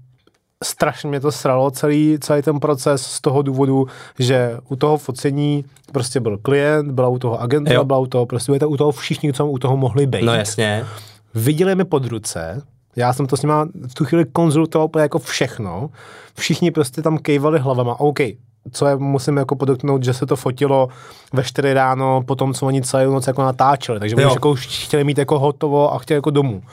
[0.64, 3.88] strašně mě to sralo celý, celý ten proces z toho důvodu,
[4.20, 8.52] že u toho focení prostě byl klient, byla u toho agentura, byla u toho, prostě
[8.52, 10.86] byli u toho všichni, co u toho mohli být no jasně.
[11.34, 12.62] viděli mi pod ruce,
[12.96, 15.90] já jsem to s nima v tu chvíli konzultoval jako všechno,
[16.38, 18.20] všichni prostě tam kejvali hlavama, OK,
[18.72, 20.88] co je, musím jako podotknout, že se to fotilo
[21.34, 24.86] ve 4 ráno, po tom, co oni celou noc jako natáčeli, takže oni jako už
[24.86, 26.64] chtěli mít jako hotovo a chtěli jako domů.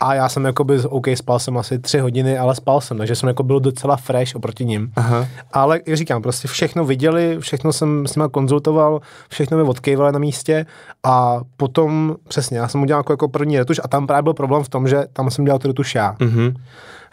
[0.00, 3.14] A já jsem jako by, OK, spal jsem asi tři hodiny, ale spal jsem, takže
[3.14, 4.92] jsem jako byl docela fresh oproti ním.
[4.96, 5.26] Aha.
[5.52, 10.18] Ale jak říkám, prostě všechno viděli, všechno jsem s nimi konzultoval, všechno mi odkejvali na
[10.18, 10.66] místě
[11.04, 14.64] a potom, přesně, já jsem udělal jako, jako první retuš a tam právě byl problém
[14.64, 16.16] v tom, že tam jsem dělal tu retuš já.
[16.20, 16.54] Mhm.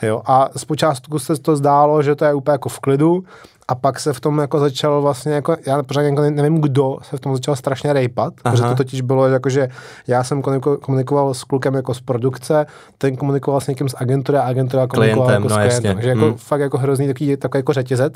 [0.02, 3.24] Jo, a zpočátku se to zdálo, že to je úplně jako v klidu
[3.68, 7.18] a pak se v tom jako začal vlastně jako, já pořád jako nevím kdo, se
[7.18, 8.52] v tom začal strašně rejpat, Aha.
[8.56, 9.70] protože to totiž bylo jako, že
[10.08, 12.66] já jsem komuniko- komunikoval s klukem jako z produkce,
[12.98, 15.76] ten komunikoval s někým z agentury a agentura komunikovala Klientem, jako no s klientem.
[15.86, 15.94] jasně.
[15.96, 16.38] Takže jako Hmm.
[16.38, 18.14] fakt jako hrozný takový, takový jako řetězec.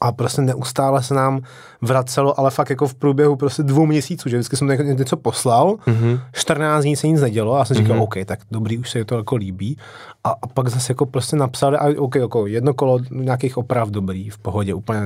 [0.00, 1.40] A prostě neustále se nám
[1.82, 5.74] vracelo, ale fakt jako v průběhu prostě dvou měsíců, že vždycky jsem ně- něco poslal,
[5.86, 6.20] mm-hmm.
[6.32, 8.02] 14 dní se nic nedělo a já jsem říkal, mm-hmm.
[8.02, 9.76] OK, tak dobrý, už se to jako líbí.
[10.24, 14.30] A, a pak zase jako prostě napsali, a OK, jako jedno kolo nějakých oprav dobrý,
[14.30, 15.00] v pohodě, úplně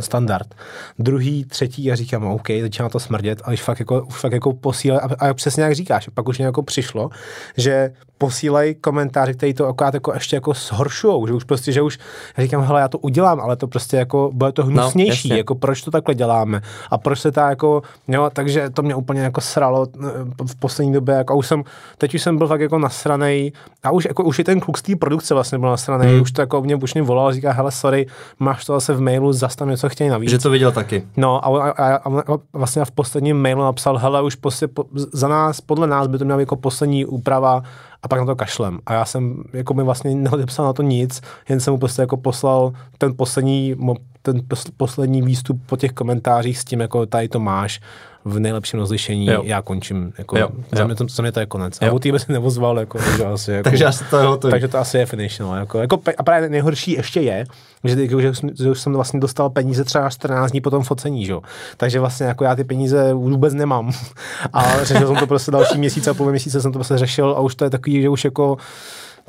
[0.00, 0.54] standard.
[0.98, 4.52] Druhý, třetí a říkám, OK, začíná to smrdět, ale už fakt jako, už fakt jako
[4.52, 7.10] posílají, a, a, přesně jak říkáš, pak už mě jako přišlo,
[7.56, 11.98] že posílají komentáře, který to akorát jako ještě jako zhoršujou, že už prostě, že už
[12.36, 15.36] já říkám, hele, já to udělám, ale to prostě jako bude to hnusnější, jasně.
[15.36, 19.20] jako proč to takhle děláme a proč se ta jako, jo, takže to mě úplně
[19.20, 20.08] jako sralo eh,
[20.46, 21.64] v poslední době, jako a už jsem,
[21.98, 23.52] teď už jsem byl fakt jako nasranej
[23.82, 26.14] a už jako už i ten kluk z té produkce vlastně byl nasranej, Hmm.
[26.14, 26.22] hmm.
[26.22, 28.06] už to jako mě už mě volal a říká, hele, sorry,
[28.38, 30.30] máš to zase v mailu, zas tam něco chtějí navíc.
[30.30, 31.02] Že to viděl taky.
[31.16, 35.28] No a, a, a, a vlastně v posledním mailu napsal, hele, už prostě po, za
[35.28, 37.62] nás, podle nás by to měla jako poslední úprava
[38.02, 38.78] a pak na to kašlem.
[38.86, 42.16] A já jsem jako mi vlastně neodepsal na to nic, jen jsem mu prostě jako
[42.16, 43.74] poslal ten poslední,
[44.22, 47.80] ten pos- poslední výstup po těch komentářích s tím, jako tady to máš
[48.24, 49.42] v nejlepším rozlišení, Jo.
[49.44, 50.12] já končím.
[50.18, 50.86] Jako, Jo, za, jo.
[50.86, 51.78] Mě to, za mě to je konec.
[51.82, 51.94] A Jo.
[51.94, 54.50] o týme se nevozval, jako, takže asi, jako, Takže asi to je hotový.
[54.50, 55.38] takže to asi je finish.
[55.40, 57.44] No, jako, jako, a právě nejhorší ještě je,
[57.84, 60.82] že, jako, že, jsem- že už jsem vlastně dostal peníze třeba 14 dní po tom
[60.82, 61.32] focení, že?
[61.32, 61.40] jo.
[61.76, 63.92] takže vlastně jako já ty peníze vůbec nemám.
[64.52, 67.40] A řešil jsem to prostě další měsíc a půl měsíce jsem to prostě řešil a
[67.40, 68.56] už to je takový, že už jako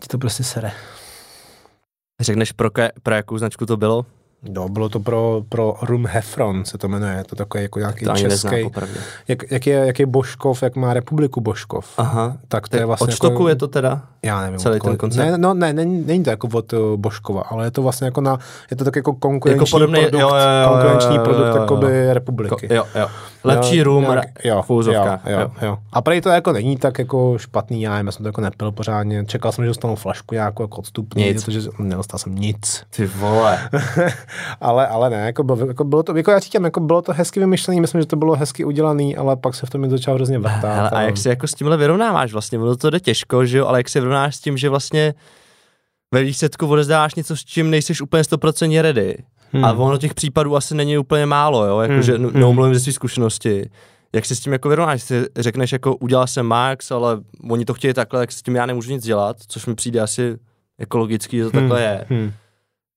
[0.02, 0.72] ti to prostě sere.
[2.22, 4.06] Řekneš, pro, ke, pro jakou značku to bylo?
[4.50, 8.06] No, bylo to pro, pro Room Heffron, se to jmenuje, je to takový jako nějaký
[8.06, 8.70] To český,
[9.28, 11.86] jak, jak, je, jak je Božkov, jak má republiku Božkov.
[11.98, 12.38] Aha.
[12.48, 14.02] Tak to je vlastně Od štoku jako, je to teda?
[14.24, 14.60] Já nevím.
[14.60, 15.26] celý ten koncept?
[15.26, 18.22] Ne, no, ne, není, není to jako od uh, Božkova, ale je to vlastně jako
[18.22, 18.38] na,
[18.72, 21.48] je to tak jako konkurenční Jako podobný- produkt, jo, jo, jo, konkurenční jo, jo, produkt
[21.48, 21.62] jo, jo.
[21.62, 22.68] jakoby republiky.
[22.74, 23.08] Jo, jo.
[23.44, 25.22] Lepší nějak- jo, v úzovkách.
[25.26, 25.78] Jo, jo, jo.
[25.94, 29.26] A prej to jako není tak jako špatný, já já jsem to jako nepil pořádně.
[29.26, 31.46] Čekal jsem, že dostanu flašku nějakou jako odstupný, Nic.
[31.46, 32.84] protože nedostal jsem nic.
[32.90, 33.70] Ty vole.
[34.62, 37.40] ale, ale ne, jako bylo, jako bylo to, jako já říkám, jako bylo to hezky
[37.40, 40.76] vymyšlené, myslím, že to bylo hezky udělané, ale pak se v tom začal hrozně vrtát.
[40.76, 42.60] Hele, a jak se jako s tímhle vyrovnáváš vlastně?
[42.60, 45.14] Ono to jde těžko, že jo, ale jak se vyrovnáš s tím, že vlastně
[46.14, 49.18] ve výsledku odezdáváš něco, s čím nejseš úplně 100% ready.
[49.54, 49.66] Hmm.
[49.66, 52.40] A ono těch případů asi není úplně málo, jo, jakože Hmm, hmm.
[52.40, 53.70] no, mluvím ze své zkušenosti.
[54.16, 55.04] Jak se s tím jako vyrovnáš?
[55.04, 58.66] Si řekneš jako udělal jsem max, ale oni to chtějí takhle, tak s tím já
[58.66, 60.38] nemůžu nic dělat, což mi přijde asi
[60.80, 62.06] jako logický, že to takhle je.
[62.10, 62.32] Hmm.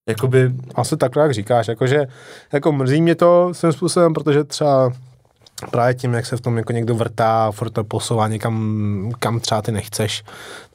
[0.08, 2.06] Jakoby, Asi takhle, jak říkáš, jakože
[2.52, 4.92] jako mrzí mě to svým způsobem, protože třeba
[5.70, 9.62] právě tím, jak se v tom jako někdo vrtá, furt to posouvá někam, kam třeba
[9.62, 10.24] ty nechceš,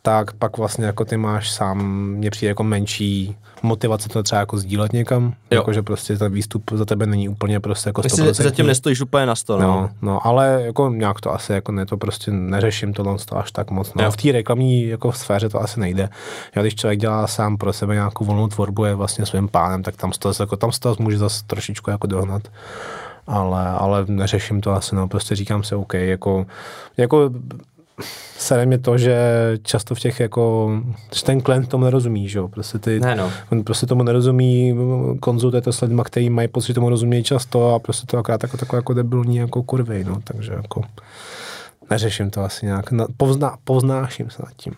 [0.01, 4.57] tak pak vlastně jako ty máš sám, mně přijde jako menší motivace to třeba jako
[4.57, 8.43] sdílet někam, jako že prostě ten výstup za tebe není úplně prostě jako jestli 100%.
[8.43, 9.67] zatím nestojíš úplně na sto, no.
[9.67, 13.51] No, no, ale jako nějak to asi jako ne, to prostě neřeším tohle to až
[13.51, 13.93] tak moc.
[13.93, 14.03] No.
[14.03, 14.11] Jo.
[14.11, 16.09] V té reklamní jako sféře to asi nejde.
[16.55, 19.95] Já, když člověk dělá sám pro sebe nějakou volnou tvorbu, je vlastně svým pánem, tak
[19.95, 22.41] tam se to, zase jako, tam se to může zase trošičku jako dohnat.
[23.29, 26.45] Ale, ale neřeším to asi, no, prostě říkám si, OK, jako,
[26.97, 27.29] jako
[28.37, 29.17] sere mě to, že
[29.63, 30.71] často v těch jako,
[31.15, 33.31] že ten klient tomu nerozumí, že jo, prostě ty, Ne, no.
[33.51, 34.75] On prostě tomu nerozumí,
[35.19, 38.43] konzultuje to s lidmi, kteří mají pocit, že tomu rozumí často a prostě to akorát
[38.43, 40.81] jako, takové jako debilní jako kurvy, no, takže jako
[41.89, 44.73] neřeším to asi nějak, na, povzná, povznáším se nad tím.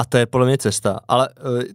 [0.00, 1.00] A to je podle mě cesta.
[1.08, 1.28] Ale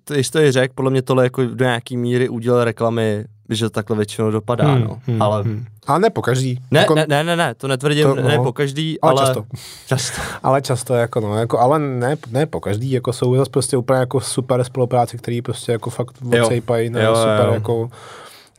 [0.03, 3.65] to, když to i řek, podle mě tohle jako do nějaký míry udělal reklamy, že
[3.65, 4.99] to takhle většinou dopadá, hmm, no.
[5.07, 5.65] Hmm, ale hmm.
[5.87, 6.59] Ale ne po každý.
[6.71, 8.43] ne, jako, ne, ne, ne, ne, to netvrdím, To, ne no.
[8.43, 9.45] po každý, ale, ale, často.
[9.87, 10.21] často.
[10.43, 13.99] Ale často jako no, jako, ale ne, ne po každý, jako jsou zase prostě úplně
[13.99, 17.53] jako super spolupráce, který prostě jako fakt odsejpají, ne, Jo, super jo.
[17.53, 17.89] jako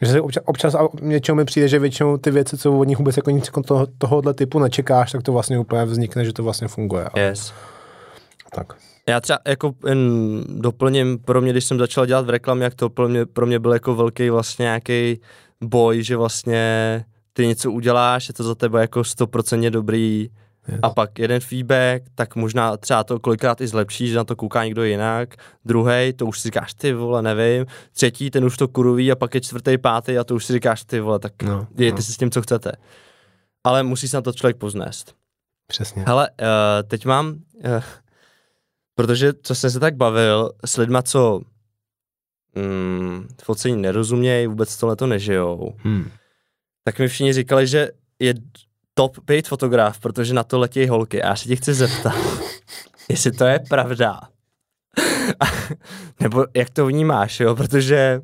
[0.02, 2.98] že se občas, občas a něčeho mi přijde, že většinou ty věci, co od nich
[2.98, 6.42] vůbec jako nic jako toho, tohohle typu nečekáš, tak to vlastně úplně vznikne, že to
[6.42, 7.04] vlastně funguje.
[7.04, 7.52] Ale, Yes.
[8.54, 8.72] Tak.
[9.08, 10.00] Já třeba jako jen
[10.48, 13.58] doplním, pro mě, když jsem začal dělat v reklamě, jak to pro mě, pro mě
[13.58, 15.20] byl jako velký vlastně nějaký
[15.64, 20.30] boj, že vlastně ty něco uděláš, je to za tebe jako 100% dobrý
[20.68, 20.78] Yes.
[20.82, 24.64] a pak jeden feedback, tak možná třeba to kolikrát i zlepší, že na to kouká
[24.64, 29.12] někdo jinak, druhý, to už si říkáš ty vole, nevím, třetí, ten už to kuruví
[29.12, 31.96] a pak je čtvrtý, pátý a to už si říkáš ty vole, tak No, dějte
[31.96, 32.02] no.
[32.02, 32.72] si s tím, co chcete.
[33.64, 35.14] Ale musí se na to člověk poznést.
[35.66, 36.04] Přesně.
[36.06, 36.46] Hele, uh,
[36.88, 37.82] teď mám, uh,
[38.96, 41.40] protože co jsem se tak bavil s lidma, co
[42.54, 46.10] mm, focení nerozumějí, vůbec tohle to nežijou, Hmm.
[46.84, 48.34] tak mi všichni říkali, že je
[48.94, 51.22] top paid fotograf, protože na to letějí holky.
[51.22, 52.14] A já se tě chci zeptat,
[53.08, 54.20] jestli to je pravda.
[56.20, 58.20] Nebo jak to vnímáš, jo, protože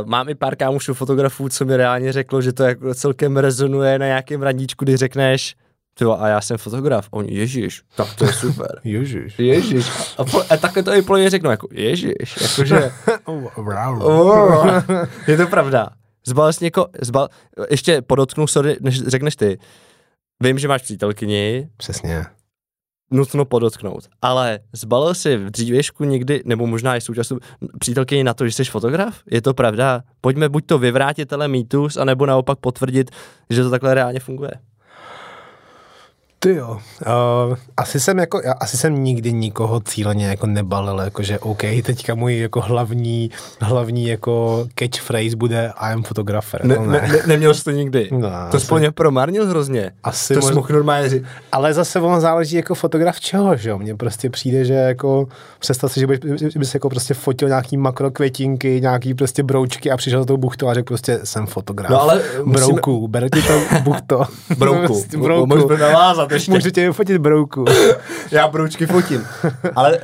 [0.00, 3.98] Uh, mám i pár kámošů fotografů, co mi reálně řeklo, že to jako celkem rezonuje
[3.98, 5.56] na nějakém radníčku, kdy řekneš,
[5.98, 7.08] ty vole, a já jsem fotograf.
[7.10, 8.80] Oni, ježiš, tak to je super.
[8.84, 9.38] Ježiš.
[9.38, 9.86] Ježiš.
[10.18, 12.92] A, po, a takhle to i pro ně řeknu, jako ježiš, jakože,
[13.26, 14.02] Wow.
[14.02, 14.82] oh,
[15.26, 15.88] je to pravda.
[16.26, 17.28] Zbal jsi něko, zbal,
[17.70, 19.58] ještě podotknu, sorry, než řekneš ty.
[20.42, 22.26] Vím, že máš přítelkyni, Přesně.
[23.10, 27.38] nutno podotknout, ale zbalil jsi v dřívěšku někdy, nebo možná i současnou
[27.78, 29.20] přítelkyni na to, že jsi fotograf?
[29.30, 30.02] Je to pravda?
[30.20, 33.10] Pojďme buď to vyvrátit, ale mýtus, anebo naopak potvrdit,
[33.50, 34.50] že to takhle reálně funguje.
[36.40, 36.78] Ty jo.
[37.50, 42.14] Uh, asi jsem jako, já, asi jsem nikdy nikoho cíleně jako nebalil, jakože OK, teďka
[42.14, 46.64] můj jako hlavní, hlavní jako catchphrase bude I am photographer.
[46.64, 48.08] Ne, No, ne, ne, neměl jsi to nikdy.
[48.12, 48.28] No,
[48.68, 49.90] to mě promarnil hrozně.
[50.04, 51.24] Asi to mož- jsi mohl normálně říct.
[51.52, 53.78] Ale zase ono záleží jako fotograf čeho, že jo?
[53.78, 56.18] Mně prostě přijde, že jako představ si, že bys,
[56.52, 60.68] že bys jako prostě fotil nějaký makrokvětinky, nějaký prostě broučky a přišel za tou buchtou
[60.68, 61.90] a řekl prostě jsem fotograf.
[61.90, 64.22] No ale musíme- Brouku, beru ti to buchto.
[64.58, 64.80] Brouku.
[64.86, 65.68] prostě brouku.
[65.76, 66.52] navázat udělat ještě.
[66.52, 67.64] Můžu tě fotit brouku.
[68.30, 69.24] Já broučky fotím.
[69.76, 70.02] Ale uh,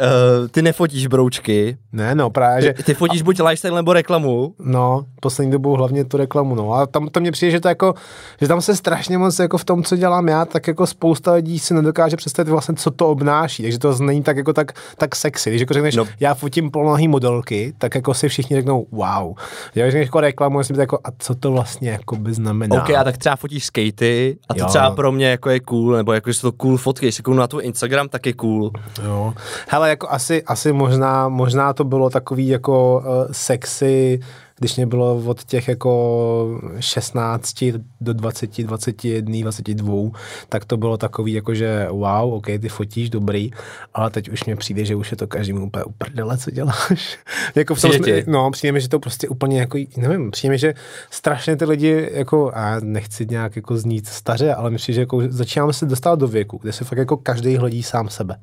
[0.50, 4.54] ty nefotíš broučky, Ne, no, právě, že ty, ty fotíš buď lifestyle nebo reklamu.
[4.58, 6.72] No, poslední dobou hlavně tu reklamu, no.
[6.72, 7.94] A tam to mně přijde, že to jako,
[8.40, 11.58] že tam se strašně moc jako v tom, co dělám já, tak jako spousta lidí
[11.58, 13.62] si nedokáže představit vlastně, co to obnáší.
[13.62, 15.50] Takže to není tak jako tak, tak sexy.
[15.50, 16.04] Když jako řekneš, No.
[16.20, 19.34] já fotím polnohý modelky, tak jako si všichni řeknou, wow.
[19.74, 22.82] Já když řekneš jako reklamu, já si jako, a co to vlastně jako by znamená.
[22.82, 24.66] OK, a tak třeba fotíš skatey a to Jo.
[24.66, 27.22] třeba pro mě jako je cool, nebo jako že jsou to cool fotky, když se
[27.22, 28.70] kouknu na tvůj Instagram, tak je cool.
[29.04, 29.34] Jo.
[29.68, 34.20] Hele, jako asi, asi možná, možná to bylo takový jako uh, sexy,
[34.58, 37.64] když mě bylo od těch jako 16
[38.04, 40.10] do 20, 21, 22,
[40.48, 43.50] tak to bylo takový jako, že wow, ok, ty fotíš, dobrý,
[43.94, 47.18] ale teď už mě přijde, že už je to každému úplně uprdele, co děláš.
[47.54, 48.24] jako v tom ti?
[48.26, 50.74] no, přijde mi, že to prostě úplně jako, nevím, přijde mi, že
[51.10, 55.72] strašně ty lidi, jako, a nechci nějak jako znít staře, ale myslím, že jako začínáme
[55.72, 58.36] se dostávat do věku, kde se fakt jako každý hledí sám sebe.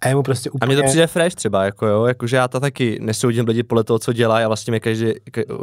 [0.00, 0.74] A je mu prostě A úplně...
[0.74, 3.98] mně to přijde fresh třeba, jako jo, jakože já to taky nesoudím lidi podle toho,
[3.98, 5.06] co dělá a vlastně mi každý,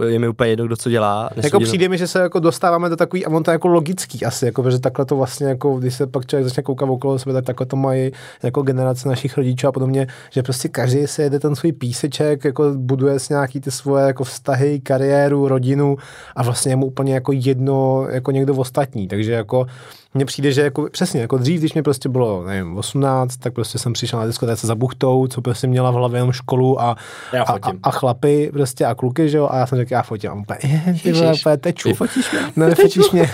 [0.07, 1.23] je mi úplně jedno, kdo co dělá.
[1.23, 3.67] Jako nesoudím- přijde mi, že se jako dostáváme do takový, a on to je jako
[3.67, 7.19] logický asi, jako, že takhle to vlastně, jako, když se pak člověk začne koukat okolo
[7.19, 8.12] sebe, tak takhle to mají
[8.43, 12.71] jako generace našich rodičů a podobně, že prostě každý si jede ten svůj píseček, jako
[12.75, 15.97] buduje si nějaký ty svoje jako vztahy, kariéru, rodinu
[16.36, 19.65] a vlastně je mu úplně jako jedno, jako někdo ostatní, takže jako
[20.13, 23.78] mně přijde, že jako, přesně, jako dřív, když mě prostě bylo, nevím, 18, tak prostě
[23.80, 26.95] jsem přišel na diskotéce za buchtou, co prostě měla v hlavě jenom školu a,
[27.34, 30.02] Já a, a, a, chlapy prostě a kluky, že jo, a já jsem řekl, já
[30.02, 30.30] fotím.
[30.32, 31.89] A úplně, "Eh, ty vole, úplně teču.
[31.89, 32.41] Ty fotíš mě?
[32.56, 33.32] Ne, nefotíš mě.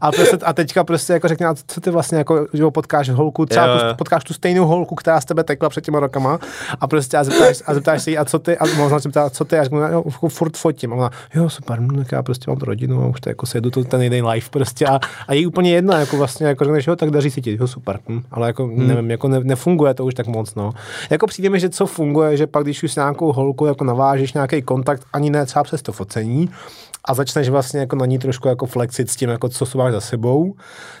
[0.00, 3.08] A, prostě, a teďka prostě jako řekne, a co ty vlastně jako, že jo, potkáš
[3.08, 6.38] holku, třeba Jo, potkáš tu stejnou holku, která z tebe tekla před těma rokama
[6.80, 9.30] a prostě a zeptáš, a zeptáš se jí, a co ty, a možná se ptá,
[9.30, 10.92] co ty, a řeknu, jo, jako furt fotím.
[10.92, 13.56] A ona, jo, super, no, tak já prostě mám rodinu a už to jako se
[13.58, 16.86] jedu to ten jeden life prostě a, a je úplně jedno, jako vlastně, jako řekneš,
[16.86, 18.86] jo, tak daří se ti, jo, super, hm, ale jako hmm.
[18.86, 20.72] nevím, jako ne, nefunguje to už tak moc, no.
[21.10, 24.32] Jako přijde mi, že co funguje, že pak, když už s nějakou holkou jako navážeš
[24.32, 26.50] nějaký kontakt, ani ne třeba přes to focení,
[27.04, 30.00] a začneš vlastně jako na ní trošku jako flexit s tím, jako co máš za
[30.00, 30.54] sebou,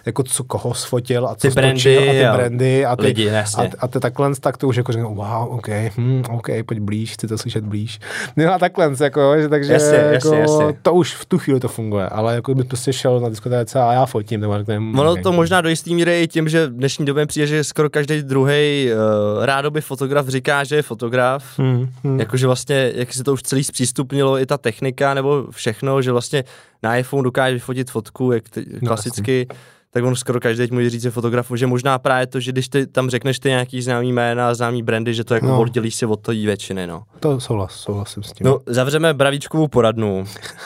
[0.06, 3.44] jako co koho sfotil a co Ty brandy a ty brandy a ty, lidi, a,
[3.78, 7.28] a ty takhle, tak to už jako řeknu, wow, OK, hm, OK, pojď blíž, chci
[7.28, 8.00] to slyšet blíž.
[8.36, 10.78] No a takhle, jako, že, takže Jasně, jako, jasně, jasně.
[10.82, 13.92] to už v tu chvíli to funguje, ale jako by prostě šel na diskotéce a
[13.92, 15.22] já fotím, nebo řekne, hm, Ono OK.
[15.22, 18.22] to možná do jistý míry i tím, že v dnešní době přijde, že skoro každý
[18.22, 21.58] druhý uh, rádoby fotograf říká, že je fotograf.
[21.58, 22.20] Hmm, hmm.
[22.20, 26.44] Jakože vlastně, jak se to už celý zpřístupnilo, i ta technika nebo všechno, že vlastně
[26.82, 29.46] na iPhone dokáže vyfotit fotku, jak ty, No, klasicky,
[29.90, 32.68] tak on skoro každý teď může říct, že fotografu, že možná právě to, že když
[32.68, 35.52] ty tam řekneš ty nějaký známý jména, známý brandy, že to jako No.
[35.52, 35.60] no.
[35.60, 37.02] oddělí se od té většiny, no.
[37.20, 38.46] To souhlas, souhlasím s tím.
[38.46, 40.24] No, zavřeme bravíčkovou poradnu.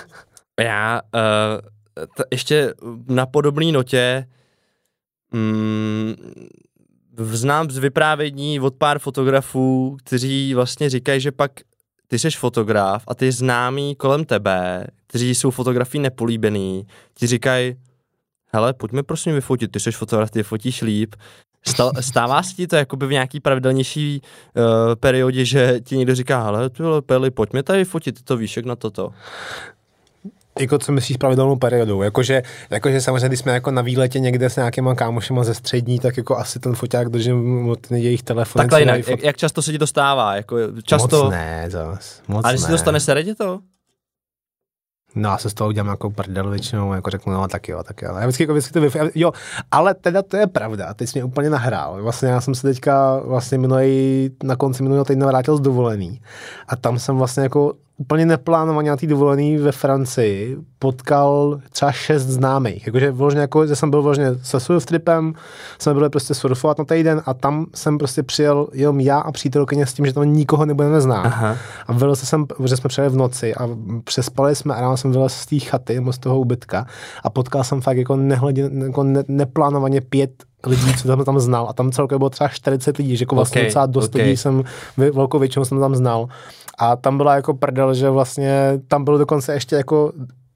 [0.60, 2.74] Já uh, t- ještě
[3.08, 4.26] na podobné notě
[5.32, 6.14] mm,
[7.18, 11.50] znám z vyprávění od pár fotografů, kteří vlastně říkají, že pak
[12.06, 17.76] ty jsi fotograf a ty známí kolem tebe, kteří jsou fotografii nepolíbený, ti říkají,
[18.52, 21.14] hele, pojďme prosím vyfotit, ty jsi fotograf, ty fotíš líp.
[22.00, 24.64] Stává se ti to jakoby v nějaký pravidelnější uh,
[24.94, 28.76] periodě, že ti někdo říká, hele, ty Peli, pojďme tady fotit, to víš, jak na
[28.76, 29.10] toto.
[30.60, 32.02] Jako co myslíš pravidelnou periodou?
[32.02, 36.16] Jakože, jakože samozřejmě, když jsme jako na výletě někde s nějakýma kámošema ze střední, tak
[36.16, 38.62] jako asi ten foťák držím od jejich telefonů.
[38.62, 40.36] Takhle jinak, jak, jak často se ti to stává?
[40.36, 42.22] Jako často, Moc ne, zas.
[42.28, 42.66] Moc ale když ne.
[42.66, 43.60] si dostane se radě to?
[45.14, 48.02] No já se z toho udělám jako prdel většinou, jako řeknu, no tak jo, tak
[48.02, 48.14] jo.
[48.14, 48.96] Já vždycky, jako vždycky to vyf...
[49.14, 49.32] jo,
[49.70, 52.02] ale teda to je pravda, teď jsi mě úplně nahrál.
[52.02, 56.20] Vlastně já jsem se teďka vlastně minulý, na konci minulého týdne vrátil z dovolený
[56.68, 62.22] a tam jsem vlastně jako úplně neplánovaně na té dovolený ve Francii potkal třeba šest
[62.22, 62.86] známých.
[62.86, 65.32] Jakože vložně, jako, že jsem byl vložně se surf tripem,
[65.78, 69.86] jsme byli prostě surfovat na týden a tam jsem prostě přijel jenom já a přítelkyně
[69.86, 71.26] s tím, že tam nikoho nebudeme znát.
[71.26, 71.56] Aha.
[71.86, 73.68] A vylez jsem, že jsme přijeli v noci a
[74.04, 76.86] přespali jsme a ráno jsem vylez z té chaty, nebo z toho ubytka
[77.24, 80.30] a potkal jsem fakt jako, nehledě, jako ne, neplánovaně pět
[80.66, 83.60] lidí, co tam tam znal a tam celkově bylo třeba 40 lidí, že jako vlastně
[83.60, 84.22] Ok, docela dost ok.
[84.22, 84.62] lidí jsem,
[84.96, 86.28] velkou většinou jsem tam znal
[86.78, 90.12] a tam byla jako prdel, že vlastně tam byl dokonce ještě jako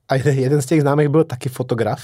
[0.08, 2.00] a jeden, z těch známých byl taky fotograf,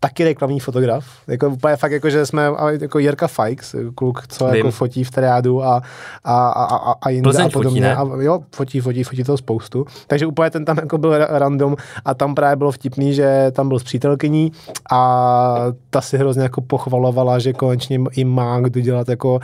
[0.00, 1.04] taky reklamní fotograf.
[1.26, 2.48] Jako úplně fakt jako, že jsme,
[2.80, 4.54] jako Jirka Fikes, kluk, co Vím.
[4.54, 5.82] jako fotí v triádu a,
[6.24, 7.70] a, a, a, a jinde Plzeň a podobně.
[7.70, 7.96] fotí, ne?
[7.96, 9.84] a jo, fotí, fotí, fotí toho spoustu.
[10.06, 13.68] Takže úplně ten tam jako byl ra- random a tam právě bylo vtipný, že tam
[13.68, 14.52] byl s přítelkyní
[14.92, 15.56] a
[15.90, 19.40] ta si hrozně jako pochvalovala, že konečně jim má kdo dělat jako uh,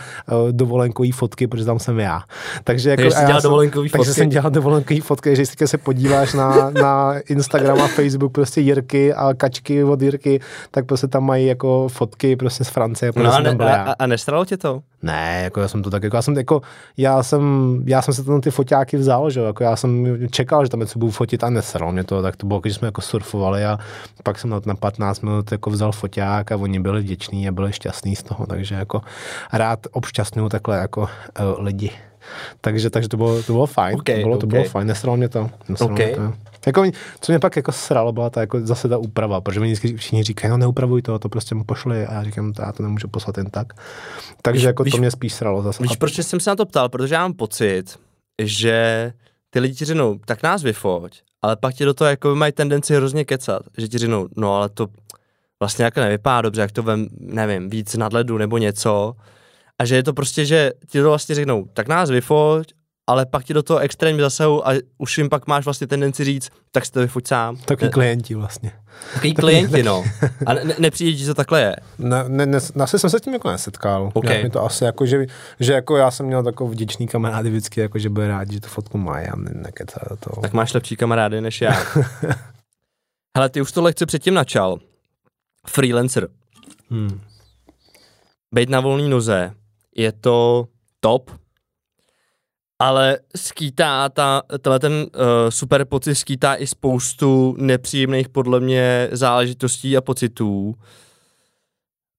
[0.51, 2.21] dovolenkový fotky, protože tam jsem já.
[2.65, 4.21] Takže jako, Takže já dělal jsem- dovolenkový takže fotky?
[4.21, 9.15] jsem dělal dovolenkový fotky, že si se podíváš na, na Instagram a Facebook prostě Jirky
[9.15, 13.41] a kačky od Jirky, tak prostě tam mají jako fotky prostě z Francie, No a,
[13.41, 13.95] ne, a, já.
[13.99, 14.83] a, nestralo tě to?
[15.03, 16.61] Ne, jako já jsem to tak, jako já jsem, jako,
[16.97, 17.43] já jsem,
[17.87, 20.99] já jsem se tam ty foťáky vzal, že jako já jsem čekal, že tam něco
[20.99, 23.79] budu fotit a nesralo mě to, tak to bylo, když jsme jako surfovali a
[24.23, 27.73] pak jsem na, na 15 minut jako vzal foťák a oni byli vděční a byli
[27.73, 29.01] šťastní z toho, takže jako
[29.53, 31.91] rád obšťastňuju takhle jako uh, lidi.
[32.61, 35.29] Takže, takže to bylo, to bylo fajn, Ok, to, bylo, to bylo fajn, nesralo mě
[35.29, 35.51] to.
[35.69, 35.99] Nesralo Ok.
[35.99, 36.33] mě to.
[36.67, 36.85] Jako,
[37.21, 40.51] co mě pak jako sralo, byla ta, jako zase ta úprava, protože mi všichni říkají,
[40.51, 43.51] no neupravuj to, to prostě mu pošli a já říkám, já to nemůžu poslat jen
[43.51, 43.73] tak.
[44.43, 45.83] Takže Víš- jako víš- to mě spíš sralo zase.
[45.83, 46.89] Víš, proč jsem se na to ptal?
[46.89, 47.85] Protože já mám pocit,
[48.43, 49.13] že
[49.51, 52.97] ty lidi ti řeknou, tak nás vyfoť, ale pak ti do toho jako mají tendenci
[52.97, 54.87] hrozně kecat, že ti řeknou, no ale to
[55.61, 59.15] vlastně jako nevypadá dobře, jak to vem, nevím, víc nadledu nebo něco.
[59.83, 62.73] A že je to prostě, že ti to vlastně řeknou, tak nás vyfoť,
[63.07, 66.51] ale pak ti do toho extrémně zasahu a už jim pak máš vlastně tendenci říct,
[66.71, 67.57] tak si to vyfoť sám.
[67.57, 68.73] Taky klienti vlastně.
[69.15, 70.05] Takový klienti, no.
[70.47, 71.77] A ne, nepřijde ti, že to takhle je.
[71.99, 74.11] Ne, ne, ne, asi jsem se tím jako nesetkal.
[74.15, 74.25] Ok.
[74.25, 75.27] Nějak mi to asi jako, že,
[75.61, 78.69] že jako já jsem měl takový vděčný kamarády vždycky, jako že byl rád, že tu
[78.69, 80.43] fotku mají a ne, nekecá do toho.
[80.43, 81.73] Tak máš lepší kamarády než já.
[83.37, 84.79] Hele, ty už to lehce předtím načal.
[85.67, 86.29] Freelancer.
[86.91, 87.21] Hmm.
[88.55, 89.55] Být na volné noze
[89.97, 90.67] je to
[91.01, 91.31] top,
[92.79, 95.07] ale skýtá ta, tenhle ten uh,
[95.49, 100.75] super pocit skýtá i spoustu nepříjemných podle mě záležitostí a pocitů.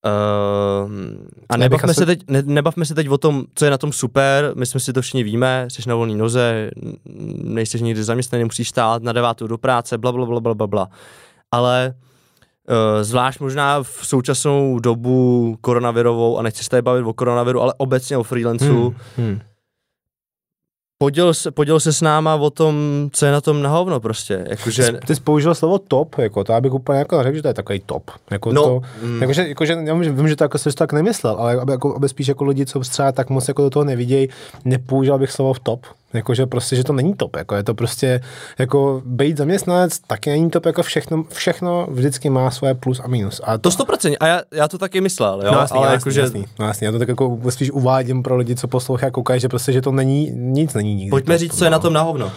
[0.06, 0.92] Uh,
[1.50, 4.52] a nebavme, se teď, ne, nebavme se teď o tom, co je na tom super,
[4.56, 6.72] my jsme si to všichni víme, jsi na volné noze,
[7.44, 10.90] nejsi nikdy zaměstnaný, musíš stát na devátou do práce, bla, bla, bla, bla, bla, bla.
[11.52, 12.13] Ale uh,
[13.02, 18.18] zvlášť možná v současnou dobu koronavirovou, a nechci se tady bavit o koronaviru, ale obecně
[18.18, 18.96] o freelancu, Hmm.
[19.18, 19.40] Hmm.
[20.98, 22.76] poděl, se, poděl se s náma o tom,
[23.14, 24.92] co je na tom na hovno prostě, jakože...
[24.92, 27.48] Ty, ty jsi použil slovo top, jako to já bych úplně jako řekl, že to
[27.48, 28.12] je takový top.
[28.32, 29.22] Jako No, to, mm.
[29.22, 32.10] jakože, jakože, já vím, že- to jako jsi to tak nemyslel, ale aby, jako, aby
[32.10, 34.28] spíš jako lidi, co třeba tak moc jako do toho nevidějí,
[34.66, 35.86] nepoužil bych slovo top.
[36.14, 38.22] Jakože prostě, že to není top, jako je to prostě,
[38.60, 43.42] jako být zaměstnanec taky není top, jako všechno, všechno vždycky má svoje plus a minus.
[43.44, 46.22] A To 100%, a já, já to taky myslel, jo, No, jasný, ale jasný, jakože...
[46.22, 49.40] jasný, no, jasný, já to tak jako spíš uvádím pro lidi, co poslouchají a koukají,
[49.40, 51.10] že prostě, že to není, nic není nikdy.
[51.10, 51.82] Pojďme top, říct, co je na no.
[51.82, 52.32] tom na hovno.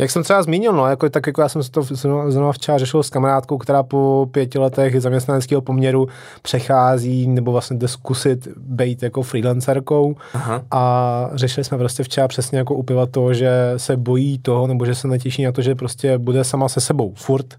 [0.00, 2.78] Jak jsem třeba zmínil, no, jako, tak jako já jsem si to zrovna zrovna včera
[2.78, 6.08] řešil s kamarádkou, která po pěti letech zaměstnaneckého poměru
[6.42, 10.62] přechází nebo vlastně jde zkusit být jako freelancerkou Aha.
[10.70, 14.86] a řešili jsme prostě včera přesně jako u piva to, že se bojí toho nebo
[14.86, 17.54] že se netěší na to, že prostě bude sama se sebou furt.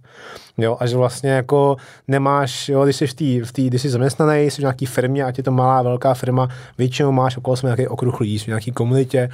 [0.57, 1.75] Jo, a že vlastně jako
[2.07, 5.23] nemáš, jo, když jsi v té, v tý, když jsi zaměstnaný, jsi v nějaké firmě,
[5.23, 6.47] ať je to malá, velká firma,
[6.77, 9.29] většinou máš okolo sebe nějaký okruh lidí, jsi v nějaké komunitě,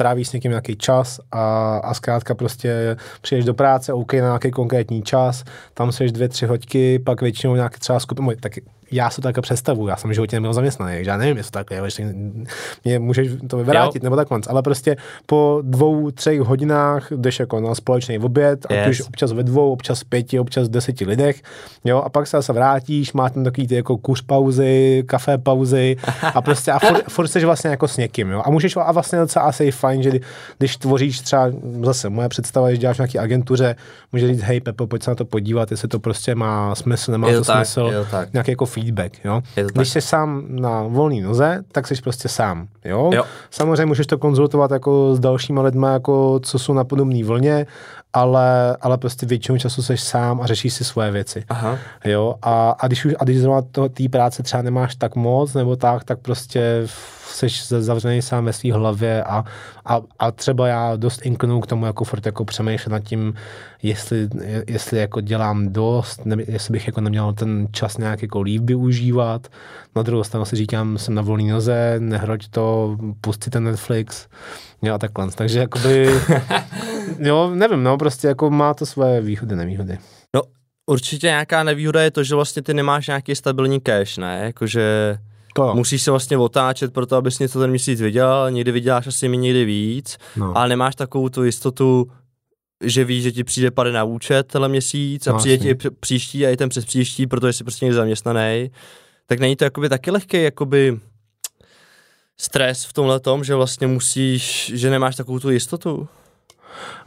[0.00, 4.50] trávíš s někým nějaký čas a, a zkrátka prostě přijdeš do práce, OK, na nějaký
[4.50, 8.52] konkrétní čas, tam seš dvě, tři hoďky, pak většinou nějak třeba skupina, tak
[8.92, 11.58] já to takhle představuju, já jsem v životě nebyl zaměstnaný, takže já nevím, jestli to
[11.58, 12.14] takhle je, jestli
[12.84, 17.74] mě můžeš to vyvrátit, nebo takhle, ale prostě po dvou, třech hodinách jdeš jako na
[17.74, 18.86] společný oběd, a Yes.
[18.86, 19.00] yes.
[19.00, 21.42] už občas ve dvou, občas pěti, občas deseti lidech,
[21.84, 25.96] jo, a pak se zase vrátíš, máš tam takový ty jako kuř pauzy, kafe pauzy
[26.34, 29.18] a prostě a furt, furt jsi vlastně jako s někým, jo, a můžeš, a vlastně
[29.18, 30.20] docela asi je fajn, že kdy-
[30.58, 31.50] když tvoříš třeba,
[31.82, 33.76] zase moje představa, když děláš nějaký agentuře,
[34.12, 37.28] můžeš říct, hej Pepo, pojď se na to podívat, jestli to prostě má smysl, nemá
[37.28, 37.90] Je to, to tak, smysl,
[38.32, 39.42] nějaký jako feedback, jo.
[39.56, 43.10] Je to Když jsi sám na volné noze, tak jsi prostě sám, jo.
[43.14, 43.24] Jo.
[43.50, 47.66] Samozřejmě můžeš to konzultovat jako s dalšíma lidma, jako co jsou na podobné vlně,
[48.12, 51.44] ale, ale prostě většinu času jsi sám a řešíš si svoje věci.
[51.48, 51.78] Aha.
[52.04, 55.54] Jo, a, a když už, a když zrovna to, té práce třeba nemáš tak moc,
[55.54, 56.86] nebo tak, tak prostě
[57.32, 59.44] jsi zavřený sám ve své hlavě a,
[59.84, 63.34] a, a, třeba já dost inknu k tomu jako furt jako přemýšlet nad tím,
[63.82, 64.28] jestli,
[64.66, 69.48] jestli jako dělám dost, ne, jestli bych jako neměl ten čas nějak jako líp využívat.
[69.96, 74.28] Na druhou stranu si říkám, jsem na volné noze, nehroď to, pusti ten Netflix,
[74.82, 75.30] jo takhle.
[75.34, 76.08] Takže jakoby,
[77.18, 79.98] jo, nevím, no, prostě jako má to své výhody, nevýhody.
[80.34, 80.42] No,
[80.86, 84.40] určitě nějaká nevýhoda je to, že vlastně ty nemáš nějaký stabilní cash, ne?
[84.44, 85.18] Jakože
[85.54, 89.28] To musíš se vlastně otáčet pro to, abys něco ten měsíc vydělal, někdy vyděláš asi
[89.28, 90.56] mi někdy víc, No.
[90.56, 92.10] ale nemáš takovou tu jistotu,
[92.84, 96.46] že víš, že ti přijde pade na účet tenhle měsíc a No, přijde ti příští
[96.46, 98.70] a i ten přes příští, protože jsi prostě někde zaměstnaný,
[99.26, 100.98] tak není to jakoby taky lehký jakoby
[102.40, 106.08] stres v tomhle tom, že vlastně musíš, že nemáš takovou tu jistotu.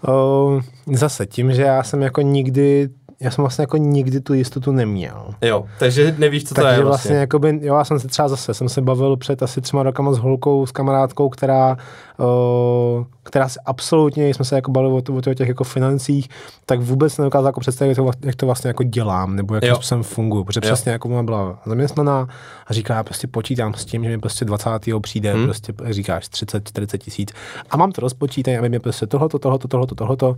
[0.07, 0.61] O,
[0.93, 2.89] zase tím, že já jsem jako nikdy
[3.23, 5.33] já jsem vlastně jako nikdy tu jistotu neměl.
[5.41, 7.15] Jo, takže nevíš, co to Takže je vlastně, vlastně.
[7.15, 10.17] jakoby, jo, já jsem se třeba zase, jsem se bavil před asi třema rokama s
[10.17, 11.77] holkou, s kamarádkou, která,
[12.17, 16.29] uh, která si absolutně, jsme se jako bavili o, to- o těch jako financích,
[16.65, 20.43] tak vůbec nedokázala jako představit, jak to, to vlastně jako dělám, nebo jakým způsobem funguji,
[20.43, 20.73] protože Jo.
[20.73, 22.27] přesně jako ona byla zaměstnaná
[22.67, 24.69] a říká, já prostě počítám s tím, že mi prostě 20.
[25.01, 25.45] přijde, hmm.
[25.45, 27.31] prostě říkáš 30, 40 tisíc
[27.69, 30.35] a mám to rozpočítané, aby mi prostě tohleto, tohleto, tohleto, tohleto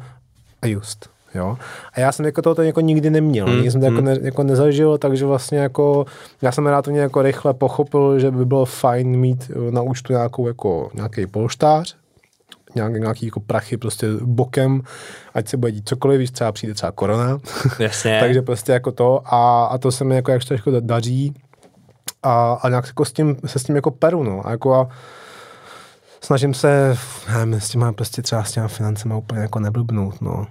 [0.62, 1.14] a just.
[1.36, 1.58] Jo?
[1.94, 4.44] A já jsem jako tohoto jako nikdy neměl, Hmm, nikdy jsem to jako, ne, jako
[4.44, 6.06] nezažil, takže vlastně jako,
[6.42, 10.48] já jsem relativně jako rychle pochopil, že by bylo fajn mít eh, na účtu nějakou
[10.48, 11.96] jako, nějaký polštář,
[12.76, 14.82] nějak, nějaký jako prachy prostě bokem,
[15.34, 17.38] ať se bude dít cokoliv, víš, třeba přijde třeba korona,
[17.80, 18.18] Jasně.
[18.22, 21.34] takže prostě jako to a, a to se mi jako jak to jako daří
[22.24, 24.48] a, a nějak jako s tím, se s tím jako peru, no.
[24.48, 24.88] A jako a
[26.22, 26.98] snažím se,
[27.34, 30.48] nevím, s těma prostě třeba s těma financema úplně jako neblbnout, no.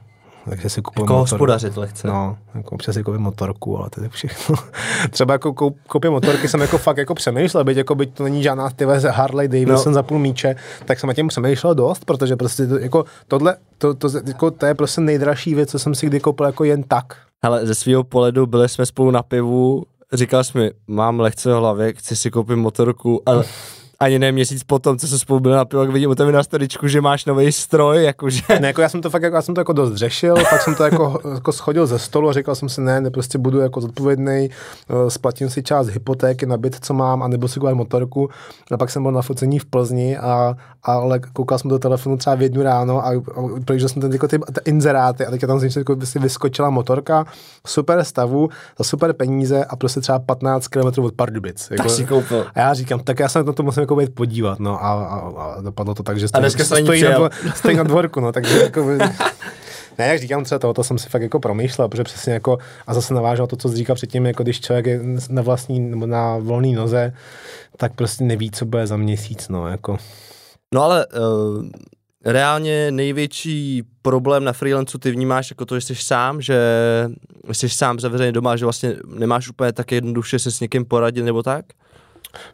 [0.49, 2.09] Takže si kupuju jako motor- hospodařit lehce.
[2.09, 4.57] No, jako občas si koupím motorku, ale to je všechno.
[5.11, 8.43] Třeba jako koup, koupím motorky, jsem jako fakt jako přemýšlel, byť, jako byť to není
[8.43, 9.95] žádná ty veze Harley Davidson No.
[9.95, 13.95] za půl míče, tak jsem na tím přemýšlel dost, protože prostě to, jako tohle, to,
[13.95, 17.05] to, jako, to, je prostě nejdražší věc, co jsem si kdy koupil jako jen tak.
[17.45, 19.83] Hele, ze svého pohledu byli jsme spolu na pivu,
[20.13, 23.45] říkal jsi mi, mám lehce v hlavě, chci si koupit motorku, ale
[24.05, 26.89] ani ne měsíc potom, co jsme spolu byli na jak vidím u tebe na stoličku,
[26.89, 28.43] že máš nový stroj, jakože...
[28.61, 30.75] Ne, jako já jsem to fakt jako, já jsem to jako dost řešil, pak jsem
[30.75, 33.81] to jako, jako schodil ze stolu a říkal jsem si, ne, ne, prostě budu jako
[33.81, 38.31] zodpovědný, eh, splatím si část hypotéky na byt, co mám, anebo si koupím motorku.
[38.73, 42.37] A pak jsem byl na focení v Plzni a, ale koukal jsem do telefonu třeba
[42.37, 43.21] v jednu ráno a, a
[43.65, 47.25] projížděl jsem ten jako ty, ty inzeráty a teďka tam si, jako, si vyskočila motorka
[47.65, 48.49] v super stavu,
[48.79, 51.69] za super peníze a prostě třeba 15 km od Pardubic.
[51.71, 52.47] Jako, Tak si koupil.
[52.55, 55.19] a já říkám, tak já se na to musím jako být podívat, no a, a,
[55.19, 56.51] a dopadlo to tak, že stojí,
[56.85, 58.99] stojí, na, dvo- stojí na dvorku, no, takže jako by,
[59.99, 63.15] ne, jak říkám, třeba tohoto jsem si fakt jako promýšlel, protože přesně jako, a zase
[63.15, 66.37] navážu na to, co jsi říkal předtím, jako když člověk je na vlastní, nebo na
[66.39, 67.13] volné noze,
[67.77, 69.99] tak prostě neví, co bude za měsíc, no, jako.
[70.75, 71.65] No ale uh,
[72.25, 76.59] reálně největší problém na freelancu ty vnímáš jako to, že jsi sám, že
[77.53, 81.43] jsi sám zavřený doma, že vlastně nemáš úplně tak jednoduše se s někým poradit nebo
[81.43, 81.65] tak?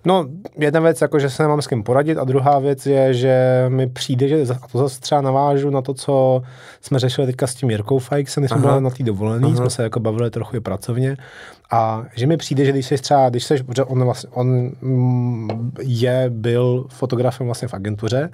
[0.04, 0.26] No,
[0.58, 3.86] jedna věc, jako, že se nemám s kým poradit a druhá věc je, že mi
[3.86, 6.42] přijde, že a to zase třeba navážu na to, co
[6.80, 9.56] jsme řešili teďka s tím Jirkou Fajksem, když jsme byli na té dovolený, Aha.
[9.56, 11.16] jsme se jako bavili trochu i pracovně
[11.70, 15.72] a že mi přijde, že když jsi třeba, když jsi, protože on, vlastně, on mm,
[15.80, 18.30] je, byl fotografem vlastně v agentuře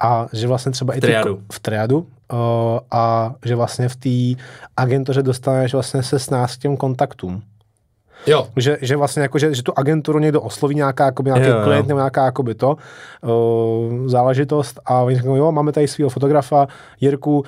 [0.00, 1.40] a že vlastně třeba i ty, Triadu.
[1.52, 2.38] v triadu uh,
[2.90, 4.42] a že vlastně v té
[4.76, 7.42] agentuře dostaneš vlastně se s nás k těm kontaktům.
[8.26, 8.46] Jo.
[8.56, 11.64] Že, že vlastně jako, že, že tu agenturu někdo osloví nějaká, jakoby, nějaký Jo, jo.
[11.64, 12.76] klient nebo nějaká jakoby to
[13.22, 16.68] uh, záležitost a oni řeknou, jo, máme tady svého fotografa,
[17.00, 17.44] Jirku,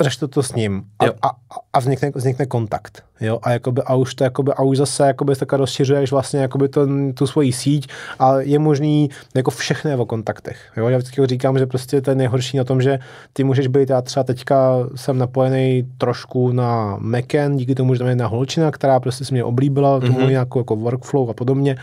[0.00, 1.12] řešte to s ním a, Jo.
[1.22, 1.30] a,
[1.72, 3.02] a vznikne, vznikne, kontakt.
[3.20, 3.38] Jo?
[3.42, 6.86] A, jakoby, a, už to, jakoby, a už zase jakoby, takhle rozšiřuješ vlastně jakoby to,
[7.14, 7.88] tu svoji síť
[8.18, 10.72] a je možný jako všechno je o kontaktech.
[10.76, 10.88] Jo?
[10.88, 12.98] Já vždycky říkám, že prostě to je nejhorší na tom, že
[13.32, 18.06] ty můžeš být, já třeba teďka jsem napojený trošku na Macan, díky tomu, že tam
[18.06, 20.30] je jedna holčina, která prostě se mě oblíbila, tomu mm-hmm.
[20.30, 21.76] nějakou jako workflow a podobně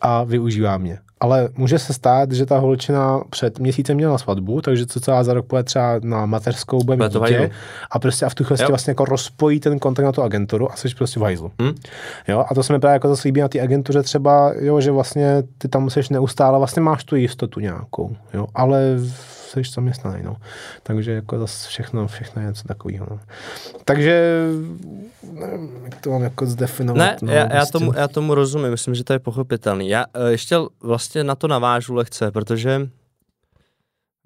[0.00, 0.98] a využívá mě.
[1.20, 5.34] Ale může se stát, že ta holčina před měsícem měla svatbu, takže co celá za
[5.34, 7.50] rok půjde třeba na mateřskou, bude mít dítě
[7.90, 10.76] a prostě a v tu chvíli vlastně jako rozpojí ten kontakt na tu agenturu a
[10.76, 11.52] jsi prostě v hajzlu.
[11.62, 11.74] Hm?
[12.28, 14.90] Jo, a to se mi právě jako zase líbí na té agentuře třeba, jo, že
[14.90, 18.96] vlastně ty tam musíš neustále, vlastně máš tu jistotu nějakou, jo, ale
[19.46, 20.36] jsi zaměstnaný, no.
[20.82, 23.20] Takže jako zase všechno, všechno je něco takového, no.
[23.84, 24.44] Takže
[25.32, 26.98] nevím, jak to mám jako zdefinovat.
[26.98, 27.72] Ne, no, já, já, prostě.
[27.72, 29.88] tomu, já tomu rozumím, myslím, že to je pochopitelný.
[29.88, 32.78] Já eh, ještě vlastně na to navážu lehce, protože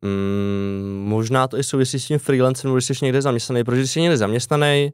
[0.03, 4.01] mm, možná to i souvisí s tím freelancem, když jsi někde zaměstnaný, protože když jsi
[4.01, 4.93] někde zaměstnaný,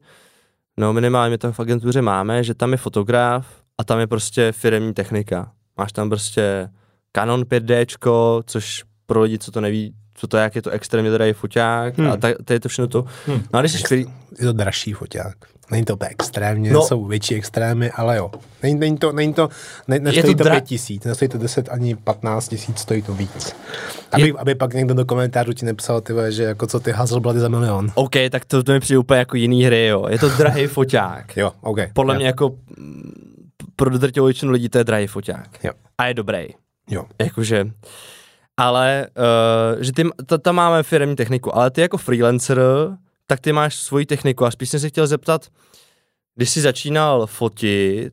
[0.77, 3.47] no minimálně my to v agentuře máme, že tam je fotograf
[3.79, 5.53] a tam je prostě firemní technika.
[5.77, 6.69] Máš tam prostě
[7.17, 11.11] Canon 5D, což pro lidi, co to neví, co to je, jak je to extrémně
[11.11, 12.11] drahý foťák Hmm.
[12.11, 13.05] a ta, to je to všechno to.
[13.27, 13.41] Hmm.
[13.53, 14.07] No a když jsi free,
[14.39, 15.35] je to dražší foťák.
[15.71, 16.83] Není to úplně extrémně, No.
[16.83, 18.31] jsou větší extrémy, ale jo.
[18.63, 19.49] Není, není to, není to,
[19.89, 23.15] ne, nestojí to to, dra- 5 tisíc, nestojí to 10 ani 15 tisíc, stojí to
[23.15, 23.57] víc.
[24.13, 27.49] Aby, aby pak někdo do komentářů ti nepsal, ty že jako co ty Hasselblady za
[27.49, 27.91] milion.
[27.95, 30.07] OK, tak to, to mi přijde úplně jako jiný hry, jo.
[30.09, 31.37] Je to drahý foťák.
[31.37, 31.79] Jo, OK.
[31.93, 32.19] Podle jo.
[32.19, 32.49] mě jako
[32.79, 35.65] mm, pro drtivou většinu lidí to je drahý foťák.
[35.65, 35.71] Jo.
[35.99, 36.47] A je dobrý.
[36.91, 37.05] Jo.
[37.23, 37.67] Jakože,
[38.57, 39.07] ale,
[39.77, 42.61] uh, že ty, t- tam máme firmní techniku, ale ty jako freelancer,
[43.27, 45.47] tak ty máš svoji techniku a spíš jsem se chtěl zeptat,
[46.35, 48.13] když jsi začínal fotit,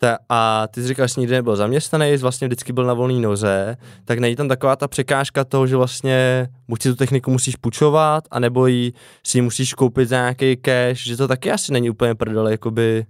[0.00, 2.94] Ta, a ty jsi říkal, že jsi nikdy nebyl zaměstnaný, jsi vlastně vždycky byl na
[2.94, 7.30] volné noze, tak není tam taková ta překážka toho, že vlastně buď si tu techniku
[7.30, 8.92] musíš půjčovat, anebo ji
[9.26, 13.06] si ji musíš koupit za nějaký cash, že to taky asi není úplně prdele, jakoby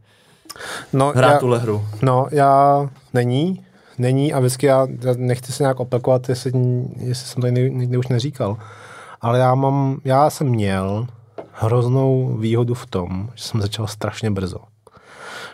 [0.92, 1.84] No, hrát já, tuhle hru.
[2.02, 3.65] no, já není,
[3.98, 6.52] není a vždycky já, já nechci se nějak opakovat, jestli,
[6.96, 8.56] jestli jsem to někdy, už neříkal,
[9.20, 11.06] ale já mám, já jsem měl
[11.52, 14.58] hroznou výhodu v tom, že jsem začal strašně brzo.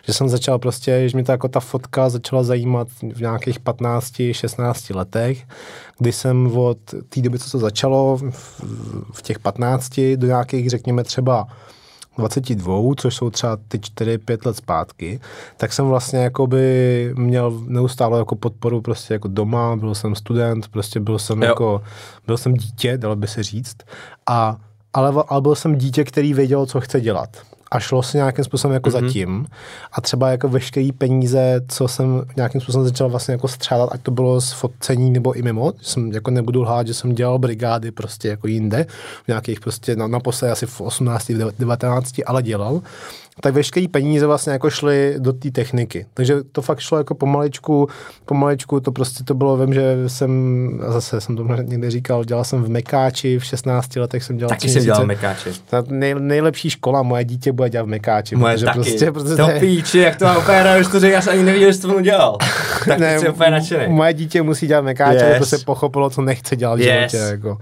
[0.06, 4.96] Že jsem začal prostě, že mi ta, jako ta fotka začala zajímat v nějakých 15-16
[4.96, 5.46] letech,
[5.98, 6.78] kdy jsem od
[7.08, 8.60] té doby, co to začalo, v,
[9.12, 11.46] v těch 15 do nějakých, řekněme třeba
[12.18, 15.20] 22, což jsou třeba ty 4-5 let zpátky,
[15.56, 21.00] tak jsem vlastně jakoby měl neustále jako podporu prostě jako doma, byl jsem student, prostě
[21.00, 21.48] byl jsem Jo.
[21.48, 21.82] jako,
[22.26, 23.76] byl jsem dítě, dalo by se říct,
[24.26, 24.56] a,
[24.92, 27.36] ale, ale byl jsem dítě, který věděl, co chce dělat.
[27.72, 29.06] A šlo se nějakým způsobem jako mm-hmm.
[29.06, 29.46] zatím.
[29.92, 34.10] A třeba jako veškerý peníze, co jsem nějakým způsobem začal vlastně jako střádat, ať to
[34.10, 37.90] bylo z fotcení nebo i mimo, že jsem jako nebudu lhát, že jsem dělal brigády
[37.90, 38.86] prostě jako jinde,
[39.24, 42.82] v nějakých prostě na, naposledy asi v 18, v 19, ale dělal,
[43.40, 46.06] tak veškerý peníze vlastně jako šly do té techniky.
[46.14, 47.88] Takže to fakt šlo jako pomaličku,
[48.24, 52.44] pomaličku, to prostě to bylo, vím, že jsem, a zase jsem to někde říkal, dělal
[52.44, 55.50] jsem v Mekáči, v 16 letech jsem dělal Taky jsem dělal mekáče.
[55.70, 58.36] Ta nej, nejlepší škola, moje dítě bude dělat v Mekáči.
[58.36, 58.78] Moje protože taky.
[58.78, 61.42] Prostě, protože to píči, jak to má úplně rád, že to řekl, já jsem ani
[61.42, 62.38] nevěděl, že to dělal.
[62.86, 63.94] tak ne, úplně nadšený.
[63.94, 65.36] moje dítě musí dělat mekáče, Yes.
[65.36, 67.10] prostě pochopilo, co nechce dělat v Yes.
[67.10, 67.16] životě.
[67.30, 67.58] Jako.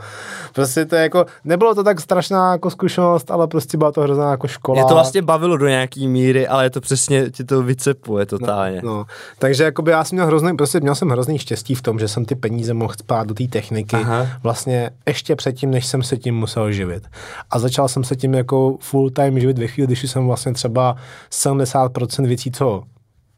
[0.53, 4.31] Prostě to je jako, nebylo to tak strašná jako zkušenost, ale prostě byla to hrozná
[4.31, 4.75] jako škola.
[4.81, 8.80] Mě to vlastně bavilo do nějaký míry, ale je to přesně, ti to vycepuje totálně.
[8.84, 9.06] No,
[9.38, 12.24] takže jakoby já jsem měl hrozný, prostě měl jsem hrozný štěstí v tom, že jsem
[12.24, 14.26] ty peníze mohl spát do té techniky Aha.
[14.42, 17.06] vlastně ještě předtím, než jsem se tím musel živit.
[17.50, 20.96] A začal jsem se tím jako full time živit ve chvíli, když jsem vlastně třeba
[21.30, 22.82] 70% věcí, co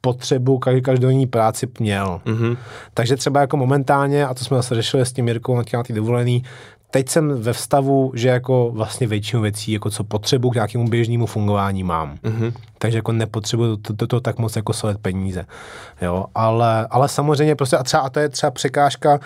[0.02, 2.20] potřebu každodenní práci měl.
[2.24, 2.56] Mhm.
[2.94, 6.44] Takže třeba jako momentálně, a to jsme zase řešili s tím Jirkou na té dovolený,
[6.93, 11.26] teď jsem ve vstavu, že jako vlastně většinu věcí, jako co potřebu k nějakému běžnému
[11.26, 12.16] fungování mám.
[12.22, 12.53] Mhm.
[12.78, 15.45] Takže jako nepotřebuju to, to, to tak moc jako solet peníze.
[16.03, 19.20] Jo, ale, ale samozřejmě prostě a třeba, a to je třeba překážka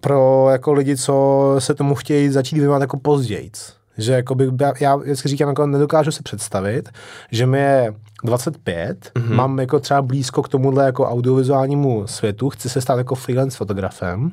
[0.00, 3.50] pro jako lidi, co se tomu chtějí začít věnovat jako později.
[3.98, 4.50] Že jako by,
[4.80, 6.88] já vždycky říkám, jako nedokážu si představit,
[7.30, 9.34] že mi je 25, mm-hmm.
[9.34, 14.32] mám jako třeba blízko k tomuhle jako audiovizuálnímu světu, chci se stát jako freelance fotografem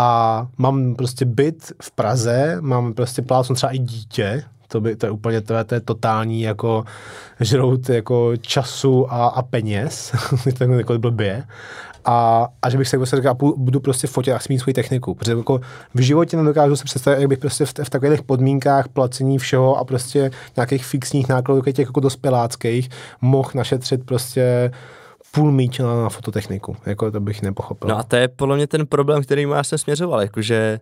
[0.00, 5.06] a mám prostě byt v Praze, mám prostě plácnu třeba i dítě, to, by, to
[5.06, 6.84] je úplně to je, to je totální jako
[7.40, 10.12] žrout jako času a, a peněz,
[10.58, 11.44] to je jako blbě.
[12.04, 14.74] A, a že bych se jako se říkal, budu prostě fotit a chci mít svoji
[14.74, 15.60] techniku, protože jako
[15.94, 19.84] v životě nedokážu si představit, jak bych prostě v, v takových podmínkách placení všeho a
[19.84, 22.90] prostě nějakých fixních nákladů, těch jako dospěláckých,
[23.20, 24.70] mohl našetřit prostě
[25.34, 26.76] půl míče na, fototechniku.
[26.86, 27.88] Jako to bych nepochopil.
[27.88, 30.80] No a to je podle mě ten problém, který já jsem směřoval, jakože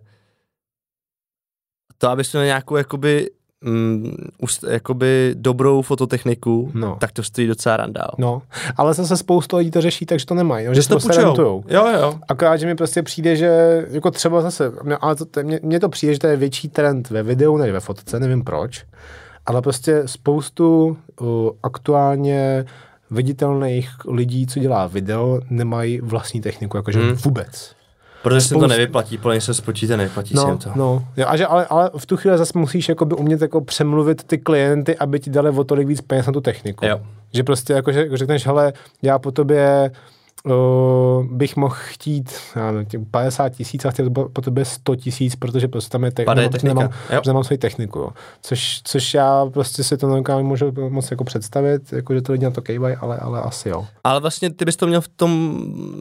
[1.97, 3.29] to, abys měl nějakou jakoby,
[3.61, 6.97] mm, ust, jakoby dobrou fototechniku, No.
[6.99, 8.11] tak to stojí docela randál.
[8.17, 8.41] No,
[8.77, 11.25] ale zase spoustu lidí to řeší, takže to nemají, no, že, že to prostě půjčujou.
[11.27, 11.63] rentujou.
[11.67, 12.19] Jo, jo.
[12.29, 15.79] Akorát, že mi prostě přijde, že jako třeba zase, mě- ale to, to, mně, mně
[15.79, 18.85] to přijde, že to je větší trend ve videu než ve fotce, nevím proč,
[19.45, 22.65] ale prostě spoustu uh, aktuálně
[23.11, 27.13] viditelných lidí, co dělá video, nemají vlastní techniku, jakože Hmm.
[27.13, 27.75] vůbec.
[28.23, 30.71] Protože se to nevyplatí, podle mě se spočíte, nevyplatí se jim No, to.
[30.75, 31.07] no.
[31.17, 34.37] Jo, a že, ale, ale, v tu chvíli zase musíš jakoby umět jako přemluvit ty
[34.37, 36.85] klienty, aby ti dali o tolik víc peněz na tu techniku.
[36.85, 36.99] Jo.
[37.33, 39.91] Že prostě jako, že řekneš, hele, já po tobě
[40.45, 44.95] uh, bych mohl chtít já nevím, těch 50 tisíc a chtěl po po tobě 100
[44.95, 46.73] tisíc, protože prostě tam je te- nemám- technika.
[46.79, 46.91] Nemám,
[47.27, 47.99] nemám svoji techniku.
[47.99, 48.09] Jo.
[48.41, 52.45] Což, což já prostě si to nedokážu můžu moc jako představit, jako, že to lidi
[52.45, 53.85] na to kejvají, ale, ale asi jo.
[54.03, 55.59] Ale vlastně ty bys to měl v tom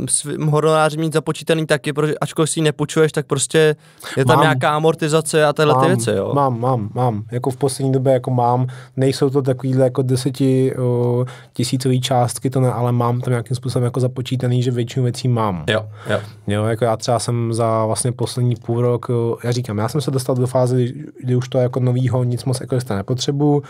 [0.09, 3.77] svým honoráři mít započítaný taky, protože ačkoliv si ji nepůjčuješ, tak prostě
[4.17, 4.43] je tam Mám.
[4.45, 6.33] nějaká amortizace a tyhle ty mám, věci, jo.
[6.35, 7.25] Mám, mám, mám.
[7.33, 8.67] Jako v poslední době jako mám.
[8.97, 13.85] Nejsou to takovýhle jako deseti uh, tisícový částky, to ne, ale mám tam nějakým způsobem
[13.85, 14.28] jako započítaný,
[14.63, 15.65] že většinu věcí mám.
[15.69, 16.21] Jo, jo.
[16.47, 19.07] Jo, jako já třeba jsem za vlastně poslední půl rok,
[19.45, 22.45] já říkám, já jsem se dostal do fáze, kdy, kdy už to jako novýho nic
[22.45, 23.63] moc jako nepotřebuju,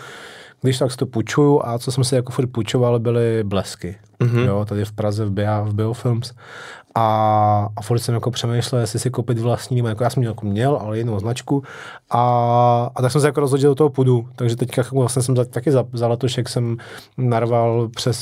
[0.61, 3.95] když tak si to půjčuju a co jsem si jako furt půjčoval, byly blesky.
[4.19, 4.45] Mm-hmm.
[4.45, 6.33] Jo, tady v Praze v, Bia, v Biofilms.
[6.95, 10.45] A, a furt jsem jako přemýšlel, jestli si koupit vlastní, nebo jako já jsem jako
[10.45, 11.63] měl, ale jinou značku.
[12.09, 14.27] A, a tak jsem se jako rozhodl, že do toho půjdu.
[14.35, 16.77] Takže teďka vlastně jsem za, taky za, za letošek jsem
[17.17, 18.17] narval přes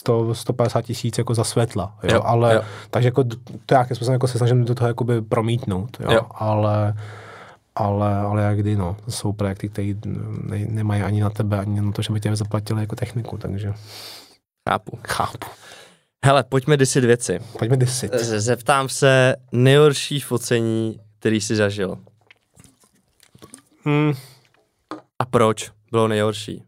[0.00, 1.94] 100, 150 tisíc jako za světla.
[2.02, 2.14] Jo?
[2.14, 2.62] Jo, ale, jo.
[2.90, 5.96] Takže jako to nějakým způsobem jako se snažím do toho jakoby promítnout.
[6.00, 6.12] Jo?
[6.12, 6.22] Jo.
[6.30, 6.94] Ale,
[7.74, 8.96] ale, ale jak kdy, no.
[9.04, 9.94] To jsou projekty, které
[10.44, 13.74] ne, nemají ani na tebe, ani na to, že by tě zaplatili jako techniku, takže...
[14.68, 14.98] Chápu.
[15.08, 15.46] Chápu.
[16.24, 17.38] Hele, pojďme disit věci.
[17.58, 18.14] Pojďme disit.
[18.14, 21.98] Zeptám se nejhorší focení, který jsi zažil.
[23.84, 24.12] Hmm.
[25.18, 26.62] A proč bylo nejhorší?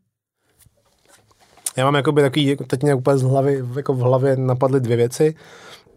[1.76, 4.96] Já mám jakoby takový, jako teď mě úplně z hlavy, jako v hlavě napadly dvě
[4.96, 5.34] věci.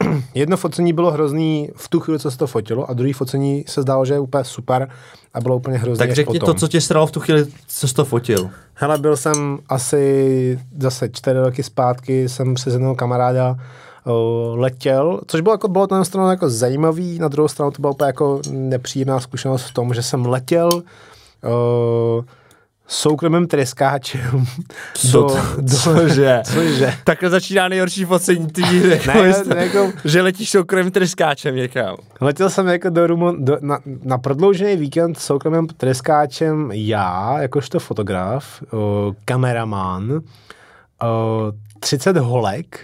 [0.33, 3.81] Jedno focení bylo hrozný v tu chvíli, co se to fotilo, a druhý focení se
[3.81, 4.89] zdálo, že je úplně super
[5.33, 6.55] a bylo úplně hrozný Tak řekni potom.
[6.55, 8.49] to, co tě sralo v tu chvíli, co jsi to fotil.
[8.73, 13.57] Hele, byl jsem asi zase čtyři roky zpátky, jsem přes jednoho kamaráda
[14.05, 17.71] o, letěl, což bylo, jako, bylo to na jednu stranu jako zajímavý, na druhou stranu
[17.71, 20.69] to byla úplně jako nepříjemná zkušenost v tom, že jsem letěl
[21.43, 22.23] o,
[22.88, 24.45] soukromým tryskáčem
[24.93, 25.38] Co to-
[25.83, 26.41] cože?
[26.45, 26.93] cože?
[27.03, 31.95] Takhle začíná nejhorší focení, ty jako, Ne, jako, že letíš soukromým tryskáčem někam.
[32.21, 37.79] Letěl jsem jako do Rumon, do, na, na prodloužený víkend s soukromým tryskáčem já, jakožto
[37.79, 40.21] fotograf, o, kameraman,
[41.03, 42.79] o, 30 holek,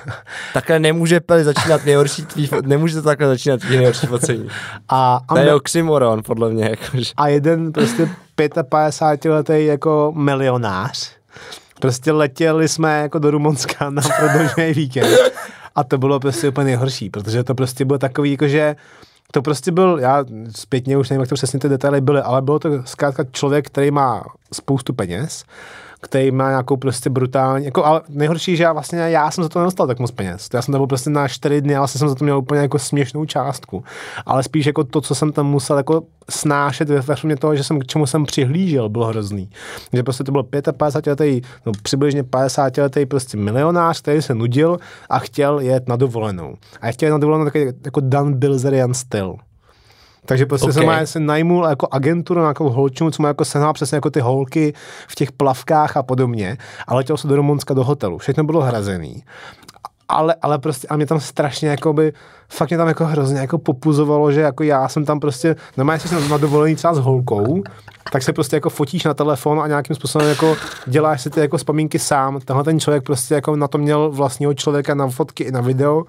[0.54, 4.48] Takhle nemůže Peli začínat nejhorší tvý, nemůže to takhle začínat tvý nejhorší focení.
[4.88, 6.64] a, a, To je oxymoron, podle mě.
[6.64, 7.12] Jakože.
[7.16, 8.08] a jeden prostě
[8.48, 11.10] 55 letý jako milionář.
[11.80, 15.18] Prostě letěli jsme jako do Rumunska na prodloužený víkend.
[15.74, 18.76] A to bylo prostě úplně nejhorší, protože to prostě bylo takový, jako že
[19.32, 20.24] to prostě byl, já
[20.56, 23.90] zpětně už nevím, jak to přesně ty detaily byly, ale bylo to zkrátka člověk, který
[23.90, 25.44] má spoustu peněz,
[26.00, 29.58] který má nějakou prostě brutální, jako, ale nejhorší, že já vlastně já jsem za to
[29.58, 30.48] nedostal tak moc peněz.
[30.54, 32.60] Já jsem tam byl prostě na čtyři dny, ale vlastně jsem za to měl úplně
[32.60, 33.84] jako směšnou částku.
[34.26, 37.80] Ale spíš jako to, co jsem tam musel jako snášet ve formě toho, že jsem
[37.80, 39.50] k čemu jsem přihlížel, bylo hrozný.
[39.92, 40.42] Že prostě to byl
[40.72, 44.78] 55 letý, no přibližně 50 letý prostě milionář, který se nudil
[45.08, 46.54] a chtěl jet na dovolenou.
[46.80, 49.36] A chtěl jet na dovolenou takový jako Dan Bilzerian styl.
[50.26, 50.70] Takže prostě Ok.
[50.70, 50.82] okay.
[50.82, 54.20] jsem má se najmul jako agenturu, nějakou holčinu, co má jako sehnal přesně jako ty
[54.20, 54.72] holky
[55.08, 56.56] v těch plavkách a podobně.
[56.86, 58.18] A letěl se do Rumunska do hotelu.
[58.18, 59.24] Všechno bylo hrazený.
[60.08, 62.12] Ale, ale prostě, a mě tam strašně jakoby,
[62.48, 66.14] fakt mě tam jako hrozně jako popuzovalo, že jako já jsem tam prostě, normálně jsi
[66.14, 67.62] na, na dovolení třeba s holkou,
[68.12, 70.56] tak se prostě jako fotíš na telefon a nějakým způsobem jako
[70.86, 72.40] děláš si ty jako vzpomínky sám.
[72.44, 76.04] Tenhle ten člověk prostě jako na to měl vlastního člověka na fotky i na video.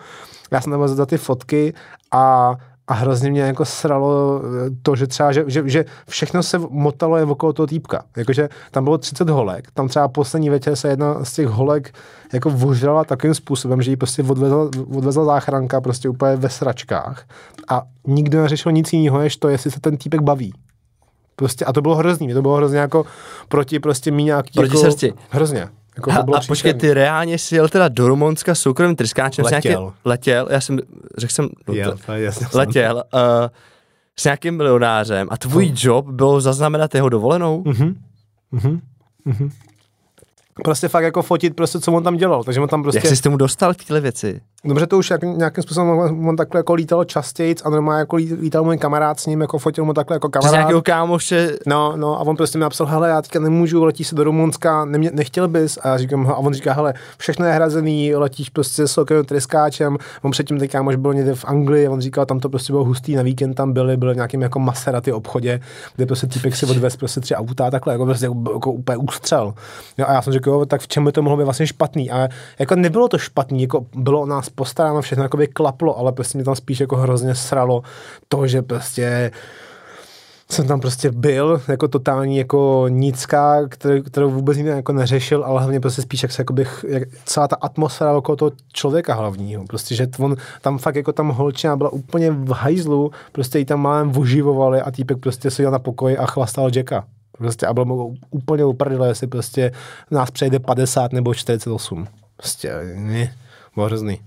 [0.51, 1.74] Já jsem tam za ty fotky
[2.12, 2.55] a
[2.88, 7.18] a hrozně mě jako sralo eh, to, že třeba, že, že, že všechno se motalo
[7.18, 8.04] jen okolo toho týpka.
[8.18, 11.94] Jakože tam bylo 30 holek, tam třeba poslední večer se jedna z těch holek
[12.34, 17.26] jako vožrala takovým způsobem, že ji prostě odvezla, odvezla záchranka prostě úplně ve sračkách
[17.70, 20.54] a nikdo neřešil nic jiného, než to, jestli se ten týpek baví.
[21.36, 23.06] Prostě, a to bylo hrozný, mě to bylo hrozně jako
[23.50, 25.14] proti prostě mý nějaký Proti jako, srsti.
[25.30, 25.68] Hrozně.
[26.08, 29.45] Jako A, a počkej, ty reálně si jel teda do Rumunska soukromým tryskáčem.
[29.45, 29.82] s Letěl.
[29.82, 30.80] Nějaký, letěl, já jsem,
[31.18, 32.47] řekl jsem, no, Jel, to- jasně.
[32.54, 33.22] letěl uh,
[34.20, 37.64] s nějakým milionářem a tvůj job bylo zaznamenat jeho dovolenou?
[37.66, 37.95] Mhm.
[38.52, 38.82] Mhm.
[39.26, 39.49] Mhm.
[40.64, 42.43] Prostě fakt jako fotit prostě, co on tam dělal.
[42.43, 42.97] Takže on tam prostě...
[43.08, 44.41] Jak jsi tomu dostal k tyhle věci?
[44.66, 48.16] Dobře, to už jak, nějakým způsobem on, on takhle jako lítal častěji a normálně jako
[48.16, 50.60] lí- lítal můj kamarád s ním, jako fotil mu takhle jako Přes kamarád.
[50.60, 54.16] nějakého kámoše, No, no, a on prostě mi napsal, hele, já teďka nemůžu, letíš se
[54.16, 55.78] do Rumunska, nemě, nechtěl bys?
[55.82, 59.97] A já říkám, a on říká, hele, všechno je hrazený, letíš prostě s soukromým tryskáčem,
[60.22, 63.16] on předtím teď kámoš byl někde v Anglii, on říkal, tam to prostě bylo hustý,
[63.16, 65.60] na víkend tam byli, byl v nějakým jako Maserati obchodě,
[65.95, 69.54] kde prostě týpek si odvez prostě tři auta, takhle, jako prostě jako, jako úplně ústřel.
[69.97, 72.12] Jo, a já jsem řekl, jo, tak v čem by to mohlo být vlastně špatný?
[72.12, 72.28] A
[72.60, 76.38] jako nebylo to špatný, jako bylo o nás postaráno, všechno jako by klaplo, ale prostě
[76.38, 77.84] mě tam spíš jako hrozně sralo
[78.28, 79.32] to, že prostě
[80.52, 85.60] jsem tam prostě byl, jako totální jako nická, který, kterou vůbec nikdo jako neřešil, ale
[85.60, 89.96] hlavně prostě spíš jak se jakoby, jak celá ta atmosféra okolo toho člověka hlavního, prostě,
[89.96, 94.18] že on tam fakt jako tam holčina byla úplně v hajzlu, prostě ji tam málem
[94.18, 97.04] oživovali a týpek prostě seděl na pokoji a chlastal Jacka.
[97.38, 99.72] Prostě a byl mu úplně uprdele, jestli prostě
[100.12, 102.08] nás přejde 50 nebo 48.
[102.38, 103.36] Prostě, ne,
[103.76, 104.22] bylo hrozný.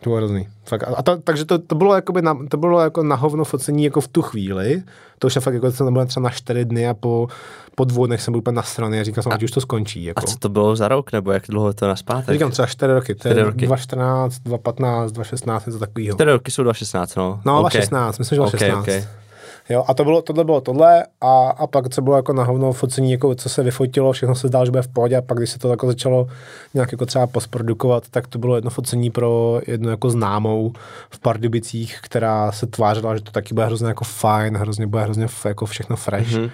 [0.00, 0.48] To bylo hrozný.
[0.64, 0.82] Fakt.
[0.96, 4.00] A to, takže to, to, bylo jakoby na, to bylo jako na hovno focení jako
[4.00, 4.82] v tu chvíli.
[5.18, 7.28] To už je fakt jako to nebylo třeba na čtyři dny a po,
[7.74, 10.06] po dvou dnech jsem byl úplně na straně a říkal jsem, ať už to skončí.
[10.06, 10.26] a Jako.
[10.26, 12.32] co to bylo za rok, nebo jak dlouho to naspátek?
[12.34, 13.66] Říkám třeba čtyři roky, to je Čtyři roky.
[13.66, 16.16] 2014, 2015, 2016, něco takového.
[16.16, 17.40] Čtyři roky jsou 2016, no.
[17.44, 17.62] No, Ok.
[17.62, 19.04] 2016, myslím, že Ok, 2016.
[19.04, 19.23] ok.
[19.68, 22.72] Jo, a to bylo, tohle bylo tohle a, a pak co bylo jako na hovno
[22.72, 25.50] focení, jako co se vyfotilo, všechno se zdálo, že bude v pohodě a pak když
[25.50, 26.26] se to jako začalo
[26.74, 30.72] nějak jako třeba postprodukovat, tak to bylo jedno focení pro jednu jako známou
[31.10, 35.24] v Pardubicích, která se tvářila, že to taky bude hrozně jako fajn, hrozně bude hrozně
[35.24, 36.30] f- jako všechno fresh.
[36.32, 36.50] Mm-hmm.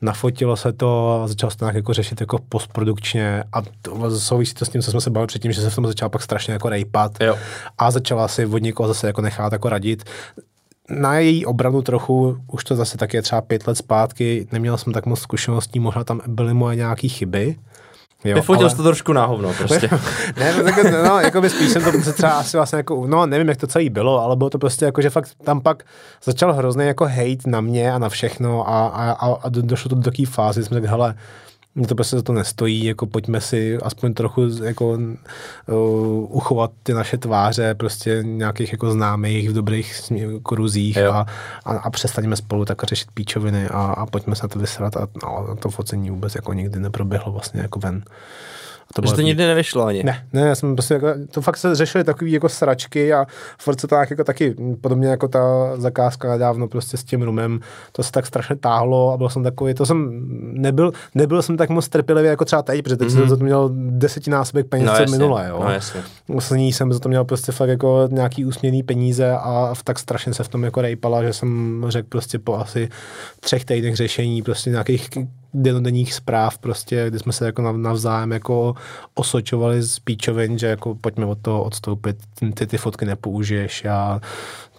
[0.00, 4.54] Nafotilo se to a začalo se to nějak jako řešit jako postprodukčně a to souvisí
[4.54, 6.52] to s tím, co jsme se bavili předtím, že se v tom začala pak strašně
[6.52, 7.36] jako rejpat Jo.
[7.78, 10.04] a začala si od někoho zase jako nechat jako radit
[10.90, 14.92] na její obranu trochu, už to zase tak je třeba pět let zpátky, neměl jsem
[14.92, 17.56] tak moc zkušeností, možná tam byly moje nějaké chyby,
[18.24, 19.90] Jo, Vyfotil ale- jsi to trošku na hovno prostě.
[20.36, 23.48] ne, no, tak, no, jako by spíš jsem to třeba asi vlastně jako, no nevím,
[23.48, 25.82] jak to celý bylo, ale bylo to prostě jako, že fakt tam pak
[26.24, 29.88] začal hrozný jako hate na mě a na všechno a, a, a, a do- došlo
[29.88, 31.14] to do takové fázy, jsme tak, hele,
[31.74, 36.94] mě to prostě za to nestojí, jako pojďme si aspoň trochu jako uh, uchovat ty
[36.94, 40.00] naše tváře, prostě nějakých jako známých v dobrých
[40.42, 41.12] kruzích Jo.
[41.12, 41.26] a,
[41.64, 45.08] a, a přestaňme spolu tak řešit píčoviny a, a pojďme se na to vysrat a,
[45.22, 48.04] no, to focení vůbec jako nikdy neproběhlo vlastně jako ven.
[48.90, 50.02] A To, že to nikdy nevyšlo ani.
[50.04, 53.26] ne, ne, já jsem prostě jako, to fakt se řešily takový jako sračky a
[53.58, 55.40] furt se to tak jako taky, podobně jako ta
[55.76, 57.60] zakázka nedávno prostě s tím rumem,
[57.92, 61.68] to se tak strašně táhlo a byl jsem takový, to jsem nebyl, nebyl jsem tak
[61.70, 63.12] moc trpělivý jako třeba teď, protože teď mm-hmm.
[63.12, 65.60] jsem za to měl desetinásobek peněz, No co minule, jo.
[65.64, 66.00] no jasně.
[66.26, 70.34] Poslední jsem za to měl prostě fakt jako nějaký úsměvný peníze a v- tak strašně
[70.34, 72.88] se v tom jako rejpala, že jsem řekl prostě po asi
[73.40, 75.08] třech týdnech řešení prostě nějakých
[75.54, 78.74] denodenních zpráv prostě, kdy jsme se jako nav- navzájem jako
[79.14, 82.16] osočovali z píčovin, že jako pojďme od toho odstoupit,
[82.54, 84.20] ty ty fotky nepoužiješ, já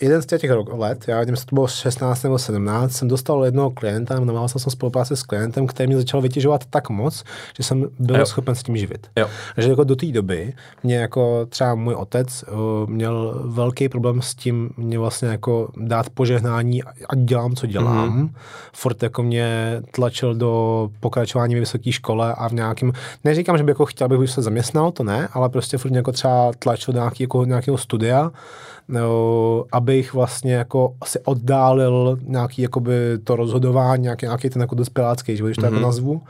[0.02, 3.46] jeden z těch rok, let, já nevím, jestli to bylo 16 nebo 17, jsem dostal
[3.46, 7.24] jednoho klienta, navázal jsem spolupráci s klientem, který mě začal vytěžovat tak moc,
[7.58, 8.26] že jsem byl Jo.
[8.26, 9.08] schopen s tím živit.
[9.16, 9.28] Jo.
[9.58, 14.36] Že jako do té doby mě jako třeba můj otec uh, měl velký problém s
[14.36, 18.10] tím mě vlastně jako dát požehnání a dělám, co dělám.
[18.10, 18.26] Mhm.
[18.26, 18.32] Mm-hmm.
[18.74, 22.92] Furt jako mě tlačil do pokračování ve vysoké škole a v nějakém,
[23.24, 26.12] neříkám, že by jako chtěl, abych se zaměstnal, to ne, ale prostě furt mě jako
[26.12, 28.32] třeba tlačil do nějaký, jako, nějakého studia,
[29.72, 35.48] abych vlastně jako si oddálil nějaký jakoby to rozhodování, nějaký, nějaký ten jako dospělácký život,
[35.48, 35.74] když to mm-hmm.
[35.74, 36.22] jako nazvu.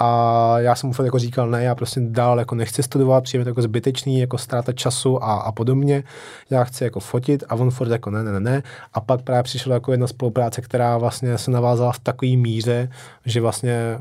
[0.00, 3.44] A já jsem mu fakt jako říkal, ne, já prostě dál jako nechci studovat, přijde
[3.44, 6.04] to jako zbytečný, jako ztráta času a, a podobně.
[6.50, 8.62] Já chci jako fotit a on furt jako ne, ne, ne, ne.
[8.94, 12.90] A pak právě přišla jako jedna spolupráce, která vlastně se navázala v takové míře,
[13.26, 13.98] že vlastně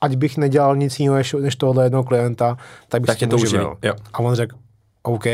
[0.00, 2.56] ať bych nedělal nic jiného než, než tohle jednoho klienta,
[2.88, 3.76] tak bych Tak tím to uživil.
[3.82, 3.94] jo.
[4.12, 4.56] A on řekl,
[5.02, 5.26] OK,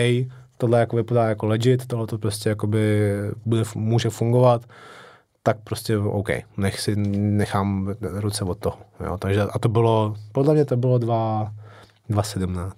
[0.63, 3.11] tohle jako vypadá jako legit, tohle to prostě jakoby
[3.47, 4.63] bude, může fungovat,
[5.43, 8.77] tak prostě OK, nech si, nechám ruce od toho.
[9.05, 9.19] Jo.
[9.19, 11.53] Takže a to bylo, podle mě to bylo 2,
[12.09, 12.75] 2017,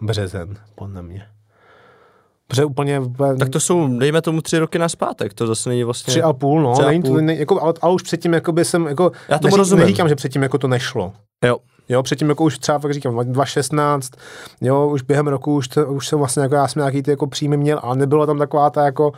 [0.00, 1.26] březen, podle mě.
[2.48, 3.00] Protože úplně,
[3.38, 6.10] Tak to jsou, dejme tomu tři roky na zpátek, to zase není vlastně...
[6.10, 7.20] tři a půl, no, a není to, půl.
[7.20, 9.80] ne, jako, ale, ale, už předtím jakoby jsem, jako, Já tomu rozumím.
[9.82, 11.12] neříkám, že předtím jako to nešlo.
[11.44, 11.56] Jo,
[11.90, 14.12] Jo, předtím jako už třeba fakt říkám, 2016,
[14.60, 17.26] jo, už během roku už, to, už jsem vlastně jako, já jsem nějaký ty jako
[17.26, 19.12] příjmy měl, ale nebylo tam taková ta jako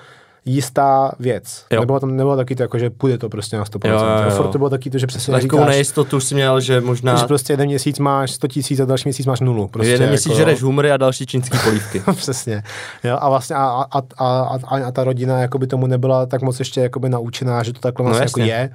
[0.44, 1.64] jistá věc.
[1.70, 1.80] Jo.
[1.80, 3.88] Nebylo tam, nebylo taky to jako, že půjde to prostě na 100%.
[3.88, 4.26] Jo, jo, jo.
[4.26, 7.16] A furt to bylo taky to, že přesně takovou říkáš, nejistotu si měl, že možná
[7.16, 9.68] že prostě jeden měsíc máš 100 tisíc a další měsíc máš nulu.
[9.68, 12.02] Prostě jeden měsíc jako, žereš humry a další čínský polívky.
[12.16, 12.62] Přesně.
[13.04, 13.60] Jo, a vlastně a,
[13.92, 17.72] a, a, a, a, ta rodina jakoby tomu nebyla tak moc ještě jakoby naučená, že
[17.72, 18.52] to takhle No vlastně jako jasně.
[18.52, 18.70] je.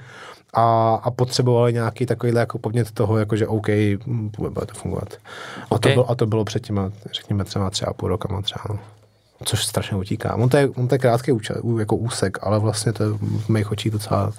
[0.53, 5.13] A, a potřebovali nějaký takovýhle jako podnět toho, jako že OK, hm, bude to fungovat.
[5.69, 5.81] A, OK.
[5.81, 8.79] to, bylo, a to bylo před těma, řekněme třeba třeba půl rokama třeba, no.
[9.45, 10.35] Což strašně utíká.
[10.35, 13.49] On to je, on to je krátký účel, jako úsek, ale vlastně to je v
[13.49, 14.33] mých očích docela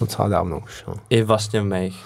[0.00, 0.84] docela dávno už.
[0.88, 0.94] No.
[1.10, 2.04] I vlastně v mých.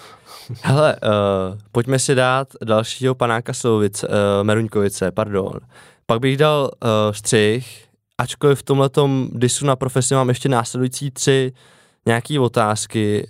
[0.61, 4.13] Hele, uh, pojďme si dát dalšího panáka Slovice, uh,
[4.43, 5.53] Meruňkovice, pardon.
[6.05, 7.85] Pak bych dal uh, střih,
[8.17, 11.53] ačkoliv v tomhletom disu na profesi mám ještě následující tři
[12.05, 13.27] nějaký otázky,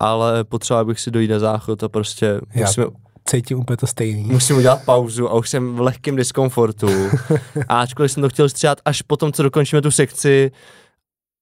[0.00, 2.86] ale potřeboval bych si dojít na záchod a prostě Já musíme,
[3.28, 4.22] cítím úplně to stejný.
[4.22, 6.88] musím udělat pauzu a už jsem v lehkém diskomfortu.
[7.68, 10.50] A ačkoliv jsem to chtěl stříhat až potom, co dokončíme tu sekci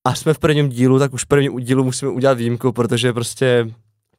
[0.07, 3.67] a jsme v prvním dílu, tak už v prvním dílu musíme udělat výjimku, protože prostě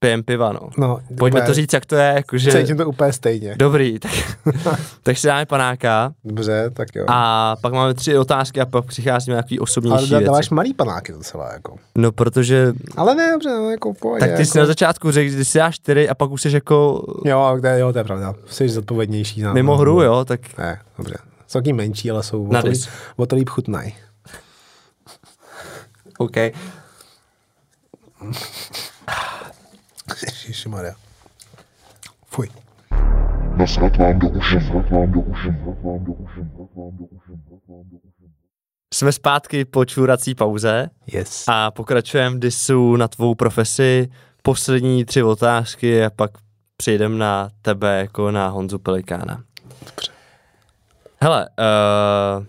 [0.03, 0.59] pijem piva, no.
[0.77, 2.51] No, Pojďme úplně- to říct, jak to je, jakože...
[2.51, 3.55] Cítím to úplně stejně.
[3.57, 4.11] Dobrý, tak,
[5.03, 7.05] tak si dáme panáka Dobře, tak jo.
[7.07, 10.25] a pak máme tři otázky a pak přicházíme Ale osobnější věci.
[10.25, 11.75] dáváš malý panáky docela, jako.
[11.95, 14.59] No, protože, Ale ne, dobře, no, jako pohodě, tak ty jsi jako...
[14.59, 17.79] na začátku řekl, že si dáš čtyři a pak už jsi jako Jo, to je,
[17.79, 18.33] jo, to je pravda.
[18.49, 19.41] Jsi zodpovědnější.
[19.41, 21.15] Na, mimo hru, jo, tak Ne, dobře.
[21.47, 22.89] Jsou taky menší, ale jsou Na o to líp- dis.
[23.15, 23.95] o to líp chutnají.
[26.17, 26.35] OK.
[30.25, 30.93] Ježišmarja.
[32.25, 32.49] Fuj.
[33.57, 37.05] Nasrat vám do uši, nasrat vám do uši, nasrat vám do vám do vám do
[37.05, 37.33] uši.
[38.93, 41.43] Jsme zpátky po čůrací pauze Yes.
[41.47, 44.09] a pokračujeme disu na tvou profesi.
[44.41, 46.31] Poslední tři otázky a pak
[46.77, 49.43] přejdeme na tebe jako na Honzu Pelikána.
[49.85, 50.11] Dobře.
[51.21, 52.45] Hele, uh,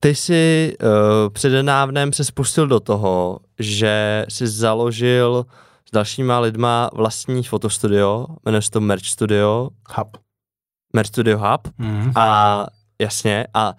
[0.00, 0.88] ty jsi uh,
[1.32, 5.46] předenávnem se spustil do toho, že jsi založil
[5.88, 10.16] s dalšíma lidma vlastní fotostudio, jmenuje se to Merch Studio, Hub.
[10.96, 12.12] Merch Studio Hub Mm.
[12.14, 12.66] a
[13.00, 13.74] jasně a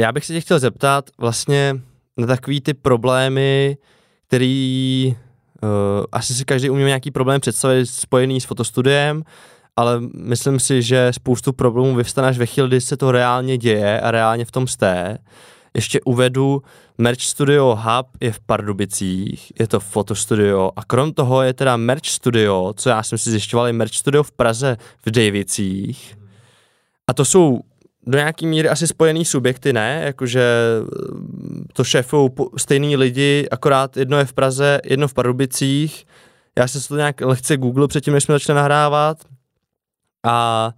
[0.00, 1.80] já bych se tě chtěl zeptat vlastně
[2.16, 3.76] na takový ty problémy,
[4.26, 5.16] který
[5.62, 5.68] uh,
[6.12, 9.22] asi si každý umí nějaký problém představit spojený s fotostudiem,
[9.76, 14.00] ale myslím si, že spoustu problémů vyvstane až ve chvíli, kdy se to reálně děje
[14.00, 15.18] a reálně v tom jste.
[15.74, 16.62] Ještě uvedu,
[16.98, 22.06] Merch Studio Hub je v Pardubicích, je to fotostudio a krom toho je teda Merch
[22.06, 26.16] Studio, co já jsem si zjišťoval, je Merch Studio v Praze v Davicích.
[27.06, 27.60] A to jsou
[28.06, 30.02] do nějaký míry asi spojený subjekty, ne?
[30.04, 30.42] Jakože
[30.82, 31.82] mm, to
[32.28, 36.06] po- stejný lidi, akorát jedno je v Praze, jedno v Pardubicích.
[36.58, 39.18] Já jsem to nějak lehce googlil předtím, než jsme začali nahrávat.
[40.26, 40.70] A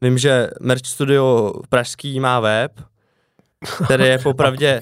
[0.00, 2.72] vím, že Merch Studio pražský má web,
[3.84, 4.80] který je popravdě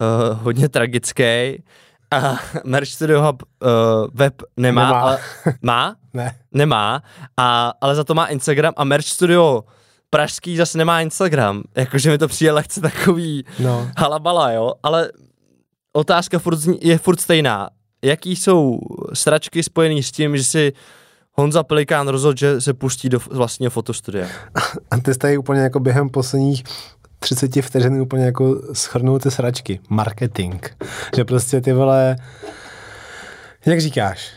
[0.00, 1.62] uh, hodně tragický.
[2.10, 3.68] A Merch Studio Hub uh,
[4.14, 5.00] web nemá, Nemá.
[5.00, 5.18] Ale,
[5.62, 5.96] má?
[6.14, 6.38] Ne.
[6.52, 7.02] Nemá,
[7.36, 9.64] a, ale za to má Instagram a Merch Studio
[10.10, 11.62] pražský zase nemá Instagram.
[11.76, 13.90] Jakože mi to přijde lehce takový No.
[13.98, 15.10] halabala, jo, ale
[15.92, 17.70] otázka furt je furt stejná.
[18.04, 18.78] Jaký jsou
[19.14, 20.72] sračky spojený s tím, že si
[21.32, 24.26] Honza Pelikán rozhodl, že se pustí do vlastního fotostudia?
[24.90, 26.64] A ty jsi tady úplně jako během posledních
[27.18, 29.80] 30 vteřin úplně jako schrnul ty sračky.
[29.88, 30.66] Marketing.
[31.16, 32.16] Že prostě ty vole,
[33.66, 34.32] jak říkáš,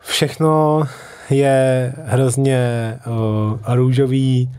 [0.00, 0.82] všechno
[1.30, 2.58] je hrozně
[3.06, 4.50] uh, růžový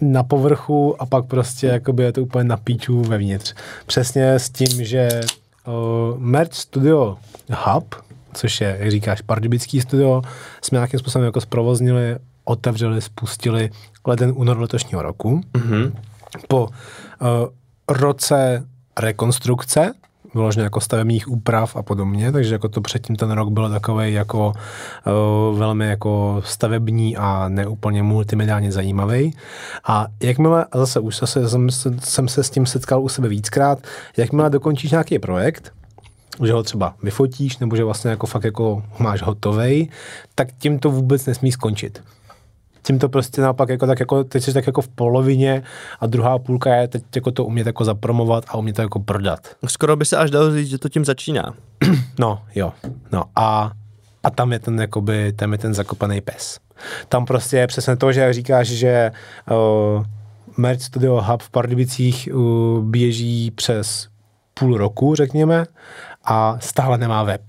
[0.00, 3.54] na povrchu a pak prostě jakoby je to úplně na píču vevnitř.
[3.86, 5.20] Přesně s tím, že
[5.66, 7.18] uh, Merch Studio
[7.64, 7.94] Hub,
[8.34, 10.22] což je, jak říkáš, pardubický studio,
[10.62, 13.70] jsme nějakým způsobem jako zprovoznili, otevřeli, spustili
[14.06, 15.40] leden únor letošního roku.
[15.56, 15.92] Mhm.
[16.48, 16.68] Po uh,
[17.88, 18.66] roce
[19.00, 19.92] rekonstrukce,
[20.34, 24.52] vyloženě jako stavebních úprav a podobně, takže jako to předtím ten rok byl takový jako
[24.52, 29.36] uh, velmi jako stavební a neúplně multimediálně zajímavý.
[29.84, 33.28] A jakmile, a zase už zase jsem, se- jsem se s tím setkal u sebe
[33.28, 33.78] víckrát,
[34.16, 35.72] jakmile dokončíš nějaký projekt,
[36.44, 39.88] že ho třeba vyfotíš, nebo že vlastně jako fakt jako máš hotovej,
[40.34, 42.02] tak tím to vůbec nesmí skončit.
[42.82, 45.62] Tím to prostě naopak jako tak jako, teď jsi tak jako v polovině
[46.00, 49.48] a druhá půlka je teď jako to umět jako zapromovat a umět to jako prodat.
[49.66, 51.54] Skoro by se až dalo říct, že to tím začíná.
[52.18, 52.72] No, jo.
[53.12, 53.72] No a,
[54.22, 56.58] a tam je ten jakoby, tam je ten zakopaný pes.
[57.08, 59.12] Tam prostě je přesně to, že jak říkáš, že
[59.50, 60.04] uh,
[60.56, 64.08] Merch Studio Hub v Pardubicích uh, běží přes
[64.54, 65.64] půl roku, řekněme,
[66.24, 67.42] a stále nemá web.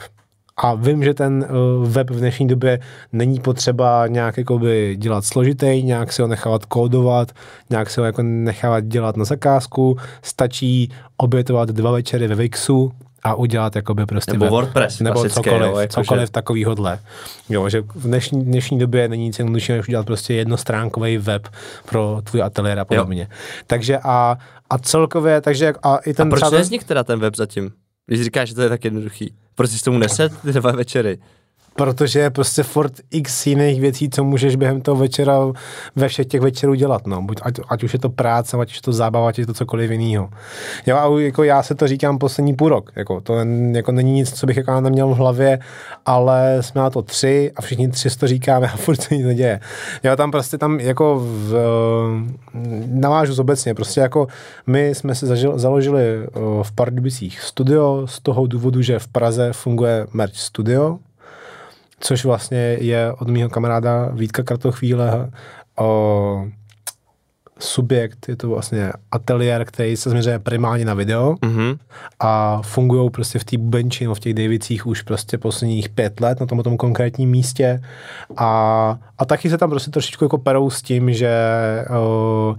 [0.64, 1.45] A vím, že ten
[1.82, 2.80] uh, web v dnešní době
[3.14, 7.32] není potřeba nějak jakoby dělat složitý, nějak si ho nechávat kódovat,
[7.70, 12.91] nějak si ho jako nechávat dělat na zakázku, stačí obětovat dva večery ve Wixu
[13.24, 14.51] a udělat jakoby prostě Nebo web.
[14.51, 16.99] WordPress nebo klasický, cokoliv, jo, jakože- cokoliv takovýhodle.
[17.49, 21.47] Jo, že v dnešní, dnešní době není nic jednoduššího, než udělat prostě jednostránkový web
[21.86, 23.28] pro tvůj ateliér a podobně.
[23.68, 24.38] Takže a,
[24.70, 27.72] a celkově, takže a i ten A proč třeba- nevznikl teda ten web zatím?
[28.05, 29.34] Když říkáš, že to je tak jednoduchý.
[29.62, 31.18] Proč jsi tomu neset ty dva večery?
[31.76, 35.39] Protože je prostě furt x jiných věcí, co můžeš během toho večera
[35.95, 37.22] ve všech těch večerů dělat, no.
[37.22, 39.53] Buď, ať, ať, už je to práce, ať už je to zábava, ať je to
[39.53, 40.30] cokoliv jiného.
[40.86, 43.36] Jo, a jako já se to říkám poslední půl rok, jako to
[43.72, 45.59] jako není nic, co bych jako neměl v hlavě,
[46.05, 49.59] ale jsme na to tři a všichni tři to říkáme a furt se nic neděje.
[50.03, 51.55] Jo, tam prostě tam jako v,
[52.86, 54.28] navážu obecně, prostě jako
[54.67, 56.28] my jsme si zažil, založili
[56.63, 60.99] v Pardubicích studio z toho důvodu, že v Praze funguje Merch Studio,
[62.02, 65.32] což vlastně je od mého kamaráda Vítka Kratochvíle
[65.80, 66.45] o
[67.60, 71.78] subjekt, je to vlastně ateliér, který se změřuje primárně na video mm-hmm.
[72.20, 76.39] a fungují prostě v té Bubenči nebo v těch Davicích už prostě posledních pět let
[76.39, 77.82] na tom, tom konkrétním místě
[78.38, 81.36] a, a taky se tam prostě trošičku jako perou s tím, že
[81.99, 82.56] o,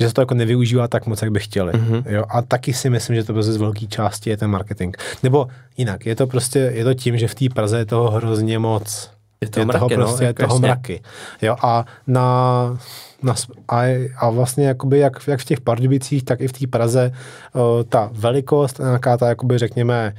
[0.00, 1.72] že se to jako nevyužívá tak moc, jak by chtěli.
[1.72, 2.02] Mm-hmm.
[2.06, 2.24] Jo?
[2.28, 4.96] A taky si myslím, že to prostě z velké části je ten marketing.
[5.22, 8.58] Nebo jinak, je to prostě, je to tím, že v té Praze je toho hrozně
[8.58, 9.10] moc.
[9.40, 10.68] Je to je mraky, toho no, prostě, je jako toho jasně.
[10.68, 11.02] mraky.
[11.42, 11.56] Jo?
[11.62, 12.78] A na,
[13.22, 13.34] na,
[13.68, 13.82] a,
[14.16, 17.12] a vlastně jakoby jak, jak v těch Pardubicích, tak i v té Praze
[17.54, 20.14] o, ta velikost, nějaká ta, jakoby řekněme,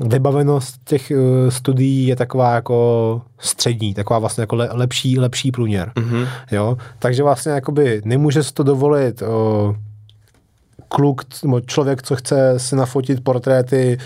[0.00, 5.92] vybavenost těch uh, studií je taková jako střední, taková vlastně jako le, lepší, lepší průměr.
[5.94, 6.28] Mm-hmm.
[6.50, 6.78] Jo?
[6.98, 9.76] Takže vlastně jakoby nemůže si to dovolit uh,
[10.88, 11.22] kluk,
[11.66, 13.98] člověk, co chce si nafotit portréty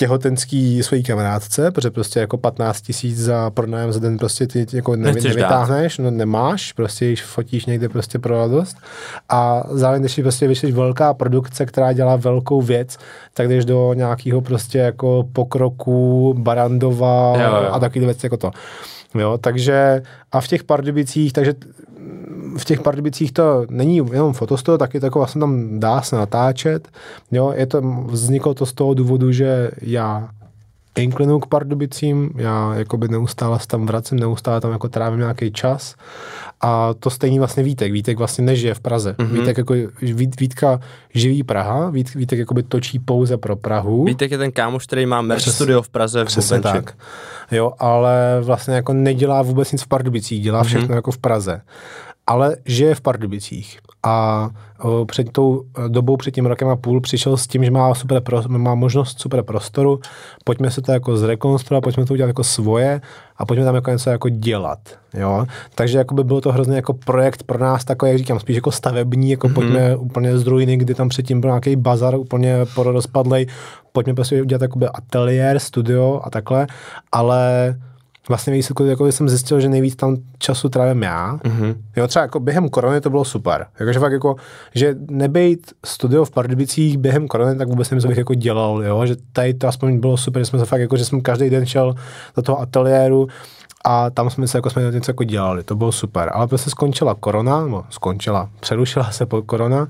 [0.00, 4.96] těhotenský svojí kamarádce, protože prostě jako 15 tisíc za pronájem za den prostě ty jako
[4.96, 8.76] nevy, nevytáhneš, no nemáš, prostě již fotíš někde prostě pro radost
[9.28, 12.98] a zároveň, když prostě vyšleš velká produkce, která dělá velkou věc,
[13.34, 17.68] tak jdeš do nějakého prostě jako pokroku, Barandova Jo, jo.
[17.72, 18.50] a takový věci jako to.
[19.14, 21.54] Jo, takže a v těch Pardubicích, takže
[22.58, 26.88] v těch Pardubicích to není jenom fotostudio, taky to jako vlastně tam dá se natáčet.
[27.30, 30.28] Jo, je to, vzniklo to z toho důvodu, že já
[30.98, 35.94] inklinu k Pardubicím, já jakoby neustále se tam vracím, neustále tam jako trávím nějaký čas
[36.60, 37.92] a to stejný vlastně Vítek.
[37.92, 39.12] Vítek vlastně nežije v Praze.
[39.18, 39.32] Mm-hmm.
[39.32, 40.80] Vítek jako, Vít, Vítka
[41.14, 44.04] živí Praha, Vít, Vítek jakoby točí pouze pro Prahu.
[44.04, 46.78] Vítek je ten kámoš, který má merch studio v Praze v Přesně Bubenči.
[46.78, 46.96] tak.
[47.50, 50.94] Jo, ale vlastně jako nedělá vůbec nic v Pardubicích, dělá všechno mm-hmm.
[50.94, 51.60] jako v Praze.
[52.30, 53.78] Ale žije v Pardubicích.
[54.02, 54.48] A
[55.06, 58.20] před tou e, dobou, před tím rokem a půl, přišel s tím, že má, super
[58.20, 60.00] pro, má možnost super prostoru,
[60.44, 63.00] pojďme se to jako zrekonstruovat, pojďme to udělat jako svoje
[63.36, 64.78] a pojďme tam jako něco jako dělat.
[65.14, 65.46] Jo?
[65.74, 68.72] Takže jako by bylo to hrozně jako projekt pro nás takový, jak říkám, spíš jako
[68.72, 69.54] stavební, jako mm-hmm.
[69.54, 73.46] pojďme úplně z ruiny, kdy tam předtím byl nějaký bazar úplně porozpadlej,
[73.92, 76.66] pojďme prostě udělat jakoby ateliér, studio a takhle,
[77.12, 77.74] ale
[78.30, 81.36] vlastně výsledku jako jsem zjistil, že nejvíc tam času trávím já.
[81.36, 81.74] Mm-hmm.
[81.96, 83.66] Jo, třeba jako během korony to bylo super.
[83.80, 84.36] Jakože fakt jako,
[84.74, 89.06] že nebejt studio v Pardubicích během korony, tak vůbec nevím, co bych jako dělal, jo,
[89.06, 91.66] že tady to aspoň bylo super, že jsme se fakt jako, že jsme každý den
[91.66, 91.94] šel
[92.36, 93.28] do toho ateliéru
[93.84, 96.30] a tam jsme se jako jsme něco jako dělali, to bylo super.
[96.34, 99.88] Ale prostě skončila korona, no skončila, přerušila se po korona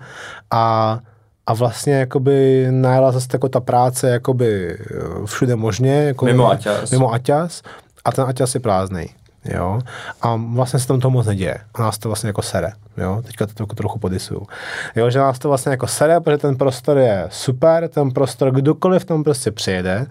[0.51, 0.99] a
[1.47, 5.93] a vlastně jakoby najela zase jako ta práce jakoby eh, všude možně.
[5.93, 6.91] Jako Mimo Aťas.
[6.91, 7.63] Mimo Aťas
[8.05, 9.07] a ten Aťas je prázdný.
[9.45, 9.81] Jo?
[10.23, 11.59] A vlastně se tam toho moc neděje.
[11.75, 12.73] A nás to vlastně jako sere.
[13.01, 13.23] Jo?
[13.27, 14.47] Teďka to trochu, trochu podisuju.
[14.97, 19.05] Jo, že nás to vlastně jako sere, protože ten prostor je super, ten prostor, kdokoliv
[19.05, 20.07] tam prostě přijede,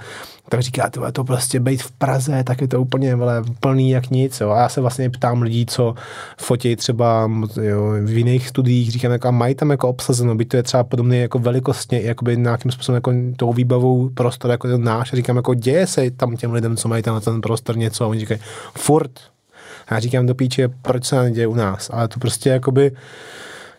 [0.50, 4.10] tak říká, to to prostě být v Praze, tak je to úplně vele, plný jak
[4.10, 4.40] nic.
[4.42, 4.50] Jo?
[4.50, 5.96] A já se vlastně ptám lidí, co
[6.38, 7.32] fotí třeba
[7.62, 10.84] jo, v jiných studiích, říkám, jako, a mají tam jako obsazeno, byť to je třeba
[10.84, 15.14] podobné jako velikostně, jakoby nějakým způsobem jako tou výbavou prostor jako ten náš.
[15.14, 18.04] A říkám, jako děje se tam těm lidem, co mají tam na ten prostor něco.
[18.04, 18.40] A oni říkají,
[18.76, 19.12] furt.
[19.90, 21.90] A já říkám do píče, proč se neděje u nás.
[21.94, 22.92] Ale to prostě jakoby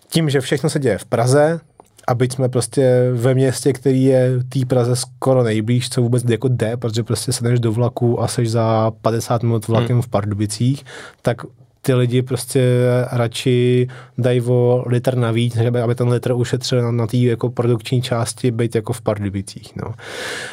[0.09, 1.61] tím, že všechno se děje v Praze,
[2.07, 6.49] a byť jsme prostě ve městě, který je té Praze skoro nejblíž, co vůbec jako
[6.49, 10.03] jde, protože prostě sedneš do vlaku a seš za 50 minut vlakem hmm.
[10.03, 10.85] v Pardubicích,
[11.23, 11.43] tak
[11.83, 12.63] ty lidi prostě
[13.13, 18.03] radši dají o litr navíc, aby, aby ten litr ušetřil na, na té jako produkční
[18.03, 19.77] části, být jako v Pardubicích.
[19.77, 19.95] No.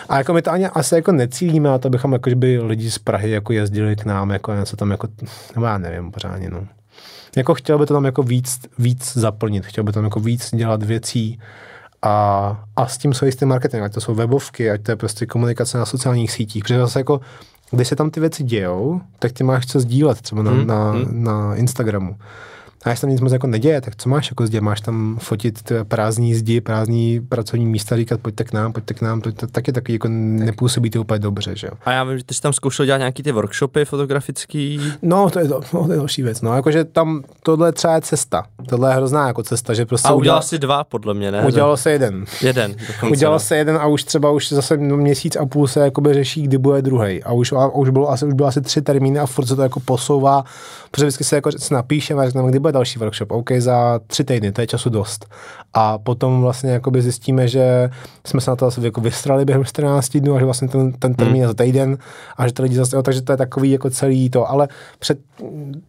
[0.10, 2.92] A jako my to ani asi jako necílíme na to, abychom jako, že by lidi
[2.92, 5.08] z Prahy jako jezdili k nám, jako něco tam jako,
[5.56, 6.68] nebo já nevím pořádně, no
[7.38, 10.84] jako chtěl by to tam jako víc, víc zaplnit, chtěl by tam jako víc dělat
[10.84, 11.40] věcí
[12.02, 15.26] a, a s tím jsou jistý marketing, ať to jsou webovky, ať to je prostě
[15.26, 17.22] komunikace na sociálních sítích, protože zase jako,
[17.72, 20.92] když se tam ty věci dějou, tak ty máš co sdílet třeba na, Hmm, na,
[20.92, 21.24] hmm.
[21.24, 22.16] na Instagramu.
[22.84, 24.62] A když tam nic moc jako neděje, tak co máš jako zde?
[24.62, 29.22] Máš tam fotit prázdní zdi, prázdní pracovní místa, říkat pojďte k nám, pojďte k nám,
[29.22, 31.74] to, to taky taky jako nepůsobí to úplně dobře, že jo.
[31.86, 34.80] A já vím, že ty jsi tam zkoušel dělat nějaký ty workshopy fotografický.
[35.02, 36.42] No, to je, to, no, to je další věc.
[36.42, 38.44] No, jakože tam tohle třeba je cesta.
[38.70, 41.46] Tohle je hrozná jako cesta, že prostě A udělal si dva, podle mě, ne?
[41.46, 42.26] udělal se jeden.
[42.42, 42.72] Jeden.
[42.72, 43.40] Dokonce, Udělal no.
[43.40, 46.82] se jeden a už třeba už zase měsíc a půl se jakoby řeší, kdy bude
[46.82, 47.24] druhý.
[47.24, 49.62] A už, a už bylo asi, už bylo asi tři termíny a furt se to
[49.62, 50.44] jako posouvá,
[50.92, 53.32] protože vždycky se jako si napíšeme řekneme, kdy bude další workshop.
[53.32, 55.26] OK, za tři týdny, to je času dost.
[55.74, 57.90] A potom vlastně jakoby zjistíme, že
[58.26, 61.14] jsme se na to asi jako vystrali během 14 dnů a že vlastně ten, ten
[61.14, 61.98] termín je za týden
[62.38, 64.50] a že to lidi zase, jo, takže to je takový jako celý to.
[64.50, 64.68] Ale
[65.00, 65.20] před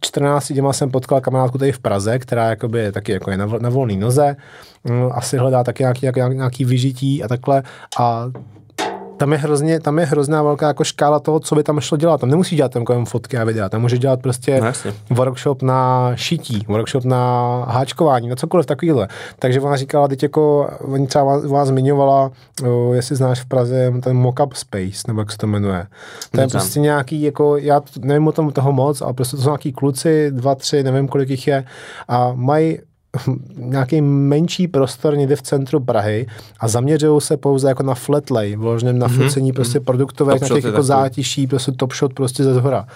[0.00, 3.46] 14 dněma jsem potkal kamarádku tady v Praze, která jakoby je taky jako je na,
[3.46, 4.36] na volné noze,
[4.84, 7.62] mm, asi hledá taky nějaký, nějaký, nějaký vyžití a takhle.
[8.00, 8.30] A
[9.18, 12.20] tam je, hrozně, tam je hrozná velká jako škála toho, co by tam šlo dělat.
[12.20, 14.72] Tam nemusí dělat jenom fotky a videa, tam může dělat prostě No,
[15.10, 17.18] workshop na šití, workshop na
[17.68, 19.08] háčkování, na cokoliv takovýhle.
[19.38, 22.30] Takže ona říkala, teď jako, oni třeba vás, vás zmiňovala,
[22.68, 25.86] o, jestli znáš v Praze ten mock-up space, nebo jak se to jmenuje.
[26.30, 26.60] To je Neznám.
[26.60, 30.30] prostě nějaký, jako, já nevím o tom toho moc, ale prostě to jsou nějaký kluci,
[30.30, 31.64] dva, tři, nevím kolik jich je,
[32.08, 32.78] a mají
[33.56, 36.26] nějaký menší prostor někde v centru Prahy
[36.60, 40.56] a zaměřují se pouze jako na flat lay, vložně na focení prostě produktových, Top na
[40.56, 42.86] těch jako zátiší, prostě top shot prostě ze zhora.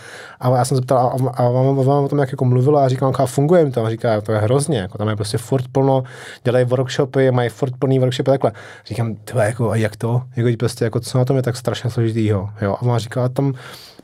[0.41, 2.89] A já jsem se ptal, a, a, vám, vám o tom jak jako mluvila a
[2.89, 3.85] říkám, a funguje to?
[3.85, 6.03] A říká, to je hrozně, jako tam je prostě furt plno,
[6.45, 8.53] dělají workshopy, mají furt plný workshopy takhle.
[8.87, 10.23] Říkám, tyhle, jako, a jak to?
[10.37, 12.51] Jako, prostě, jako, co na tom je tak strašně složitýho?
[12.61, 12.73] Jo?
[12.73, 13.55] A ona říká, tam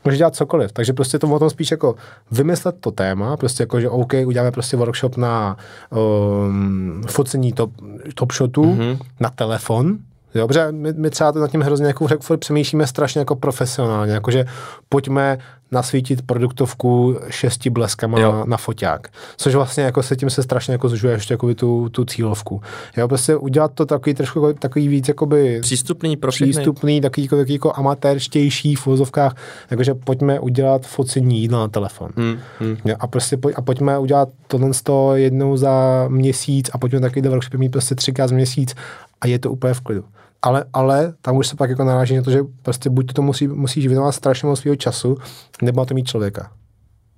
[0.05, 0.71] může dělat cokoliv.
[0.71, 1.95] Takže prostě to o tom spíš jako
[2.31, 5.57] vymyslet to téma, prostě jako, že OK, uděláme prostě workshop na
[5.89, 7.71] um, focení top,
[8.15, 8.99] top shotů, mm-hmm.
[9.19, 9.97] na telefon,
[10.35, 14.13] Jo, protože my, my třeba to nad tím hrozně jako furt přemýšlíme strašně jako profesionálně,
[14.13, 14.45] jakože
[14.89, 15.37] pojďme
[15.71, 18.31] nasvítit produktovku šesti bleskama Jo.
[18.31, 19.07] na, na foťák.
[19.37, 22.61] Což vlastně jako se tím se strašně jako zužuje ještě jako tu, tu cílovku.
[22.97, 27.35] Jo, prostě udělat to takový trošku jako- takový víc jakoby Přístupný pro přístupný, takový, jako,
[27.35, 29.35] takový jako amatérštější v vozovkách,
[29.71, 32.09] jakože pojďme udělat focení jídla na telefon.
[32.17, 32.77] Hmm, hmm.
[32.85, 36.99] Jo, a prostě poj- a pojďme udělat tohle z toho jednou za měsíc a pojďme
[36.99, 38.75] takovýhle workshopy mít prostě třikrát za měsíc
[39.21, 40.05] a je to úplně v klidu.
[40.41, 43.47] Ale, ale tam už se pak jako naráží na to, že prostě buď to musí,
[43.47, 45.17] musíš věnovat strašně moc svého času,
[45.61, 46.51] nebo na to mít člověka.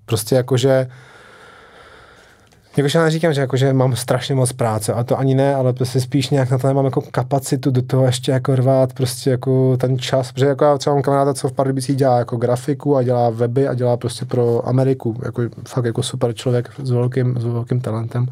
[0.05, 0.87] Prostě jakože
[2.77, 6.01] Jakože já neříkám, že, jakože mám strašně moc práce a to ani ne, ale prostě
[6.01, 9.99] spíš nějak na to nemám jako kapacitu do toho ještě jako rvát prostě jako ten
[9.99, 13.29] čas, protože jako já třeba mám kamaráda, co v Pardubicích dělá jako grafiku a dělá
[13.29, 17.81] weby a dělá prostě pro Ameriku, jako fakt jako super člověk s velkým, s velkým
[17.81, 18.25] talentem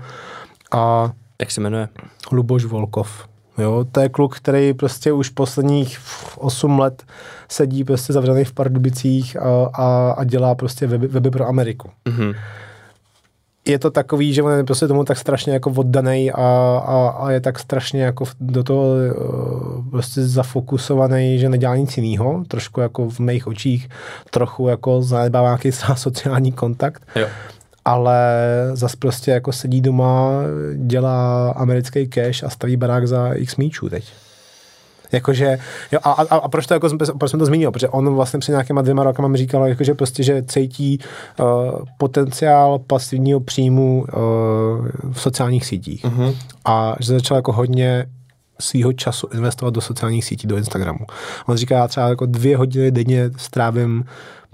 [0.71, 1.87] a Jak se jmenuje?
[2.31, 3.27] Luboš Volkov.
[3.59, 5.99] Jo, to je kluk, který prostě už posledních
[6.37, 7.03] 8 let
[7.49, 12.33] sedí prostě zavřený v Pardubicích a, a, a dělá prostě weby, weby pro Ameriku Mhm.
[13.67, 16.41] je to takový, že on je prostě tomu tak strašně jako oddaný a,
[16.85, 19.13] a, a je tak strašně jako do toho eh,
[19.91, 23.89] prostě zafokusovaný, že nedělá nic jiného, trošku jako v mých očích
[24.29, 27.27] trochu jako zanedbává nějaký sociální kontakt, Jo.
[27.85, 28.21] Ale
[28.73, 30.31] zas prostě jako sedí doma,
[30.75, 34.13] dělá americký cash a staví barák za x míčů teď.
[35.11, 35.59] Jakože,
[35.91, 37.71] jo, a, a, a proč, to jako, proč jsem to zmínil?
[37.71, 40.99] Protože on vlastně před nějakýma dvěma rokama mi říkal, jakože prostě, že cítí
[41.39, 41.45] uh,
[41.97, 44.07] potenciál pasivního příjmu uh,
[45.11, 46.05] v sociálních sítích.
[46.05, 46.35] Uh-huh.
[46.65, 48.05] A že začal jako hodně
[48.61, 51.05] svýho času investovat do sociálních sítí, do Instagramu.
[51.45, 54.05] On říká, já třeba jako dvě hodiny denně strávím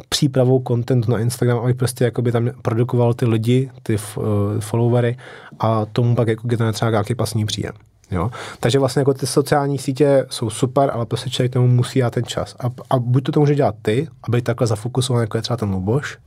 [0.10, 4.24] přípravou contentu na Instagram, abych prostě jakoby tam produkoval ty lidi, ty uh,
[4.60, 5.18] followery
[5.60, 7.74] a tomu pak jako generuje třeba nějaký pasivní příjem.
[8.12, 8.32] Jo?
[8.60, 12.24] Takže vlastně jako ty sociální sítě jsou super, ale prostě člověk tomu musí dát ten
[12.24, 12.56] čas.
[12.60, 15.70] A, a buď to, to může dělat ty, aby takhle zafokusovaný, jako je třeba ten
[15.70, 16.18] Luboš,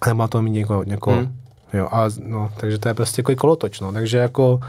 [0.00, 1.36] a nebo to mít někoho, někoho hmm.
[1.72, 4.60] jo, a no, takže to je prostě jako kolotoč, no, takže jako,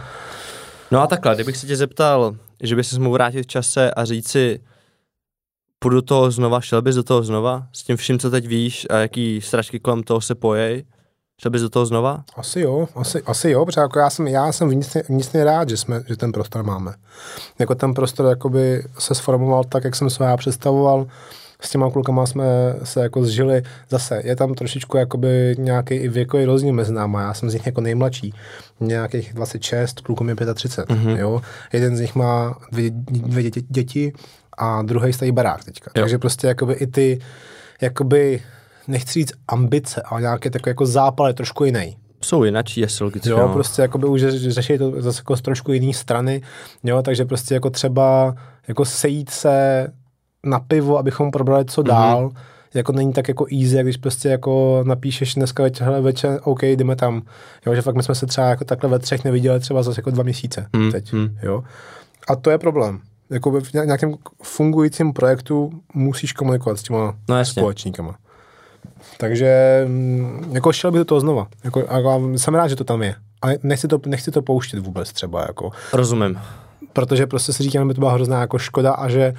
[0.91, 4.05] No a takhle, kdybych se tě zeptal, že by se mohl vrátit v čase a
[4.05, 4.59] říct si,
[5.79, 8.87] půjdu do toho znova, šel bys do toho znova, s tím vším, co teď víš
[8.89, 10.85] a jaký strašky kolem toho se pojej,
[11.41, 12.23] šel bys do toho znova?
[12.35, 16.03] asi jo, asi, asi jo, protože jako já jsem, já jsem vnitřně, rád, že, jsme,
[16.07, 16.93] že ten prostor máme.
[17.59, 21.07] Jako ten prostor jakoby se sformoval tak, jak jsem se já představoval,
[21.61, 22.45] s těma klukama jsme
[22.83, 23.63] se jako zžili.
[23.89, 27.21] Zase je tam trošičku jakoby nějaký i věkový rozdíl mezi náma.
[27.21, 28.33] Já jsem z nich jako nejmladší.
[28.79, 30.97] Nějakých 26, klukům je 35.
[30.97, 31.17] Mm-hmm.
[31.17, 31.41] Jo?
[31.73, 34.13] Jeden z nich má dvě, dvě děti, děti
[34.57, 35.91] a druhý staví barák teďka.
[35.95, 36.01] Jo.
[36.01, 37.19] Takže prostě jakoby i ty,
[37.81, 38.41] jakoby,
[38.87, 41.97] nechci říct ambice, ale nějaký takový jako zápal je trošku jiný.
[42.21, 43.29] Jsou jinačí, jest logicky.
[43.29, 43.53] Jo, no.
[43.53, 46.41] prostě jakoby už ř- řeší to zase jako z trošku jiné strany,
[46.83, 48.35] jo, takže prostě jako třeba
[48.67, 49.87] jako sejít se
[50.49, 52.37] na pivo, abychom probrali, co dál, mm-hmm.
[52.73, 56.63] jako není tak jako easy, jak když prostě jako napíšeš dneska večer, hele, večer, OK,
[56.63, 57.21] jdeme tam.
[57.65, 60.11] Jo, že fakt my jsme se třeba jako takhle ve třech neviděli třeba zase jako
[60.11, 61.13] dva měsíce Hmm, teď.
[61.13, 61.37] hmm.
[61.43, 61.63] Jo.
[62.29, 62.99] A to je problém.
[63.29, 67.61] Jako v nějakém fungujícím projektu musíš komunikovat s těma No jasně.
[67.61, 68.15] společníkama.
[69.17, 71.47] Takže mm, jako šel bych do toho znova.
[71.63, 73.15] Jako, jako, jsem rád, že to tam je.
[73.41, 75.41] Ale nechci to, nechci to pouštět vůbec třeba.
[75.41, 76.39] Jako Rozumím.
[76.93, 79.33] protože prostě si říkám, že by to byla hrozná jako škoda a že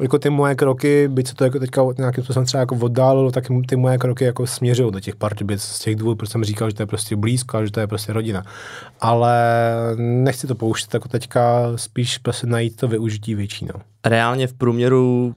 [0.00, 3.44] jako ty moje kroky, byť se to jako teďka nějakým způsobem třeba jako oddálilo, tak
[3.68, 6.76] ty moje kroky jako směřují do těch Pardubic z těch důvodů, protože jsem říkal, že
[6.76, 8.42] to je prostě blízko a že to je prostě rodina.
[9.00, 9.36] Ale
[9.96, 13.64] nechci to pouštět jako teďka, spíš prostě najít to využití větší.
[13.74, 13.80] No.
[14.04, 15.34] Reálně v průměru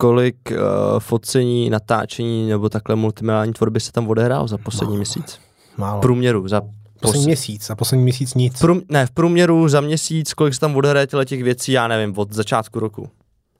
[0.00, 0.56] kolik uh,
[0.98, 4.96] focení, natáčení nebo takhle multimediální tvorby se tam odehrálo za poslední Málo.
[4.96, 5.38] měsíc?
[5.76, 5.98] Málo.
[5.98, 6.62] V průměru, za
[7.00, 8.58] poslední pos- měsíc, a poslední měsíc nic.
[8.58, 12.32] Prům, ne, v průměru za měsíc, kolik se tam odehraje těch věcí, já nevím, od
[12.32, 13.08] začátku roku.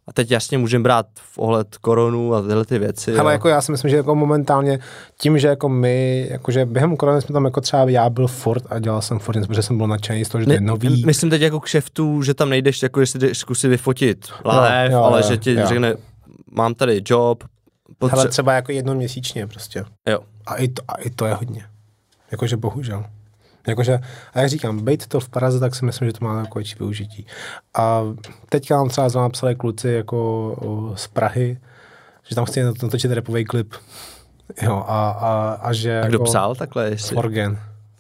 [0.09, 3.15] A teď jasně můžeme brát v ohled koronu a tyhle ty věci.
[3.17, 3.33] Ale jo.
[3.33, 4.79] jako já si myslím, že jako momentálně
[5.19, 8.79] tím, že jako my, jakože během korony jsme tam jako třeba já byl Ford a
[8.79, 11.03] dělal jsem Ford, protože jsem byl nadšený z toho, že to je nový.
[11.07, 15.19] Myslím teď jako kšeftu, že tam nejdeš, jako jestli jdeš zkusit vyfotit live, jo, ale
[15.23, 15.67] jo, že ti jo.
[15.67, 15.95] řekne,
[16.53, 17.45] mám tady job,
[18.01, 19.85] potře- Ale třeba jako jednou měsíčně prostě.
[20.09, 20.19] jo.
[20.47, 21.65] A i to, a i to je hodně.
[22.31, 23.05] Jakože bohužel.
[23.69, 23.99] Jakože,
[24.35, 26.75] a jak říkám, být to v Praze, tak si myslím, že to má jako větší
[26.79, 27.27] využití.
[27.75, 28.03] A
[28.49, 31.59] teďka nám třeba zrovna psali kluci jako z Prahy,
[32.29, 33.75] že tam chci natočit repový klip.
[34.63, 36.01] Jo, a, a, a že...
[36.01, 36.91] A kdo jako, psal takhle?
[36.91, 37.15] Jestli...
[37.15, 37.59] Forgen.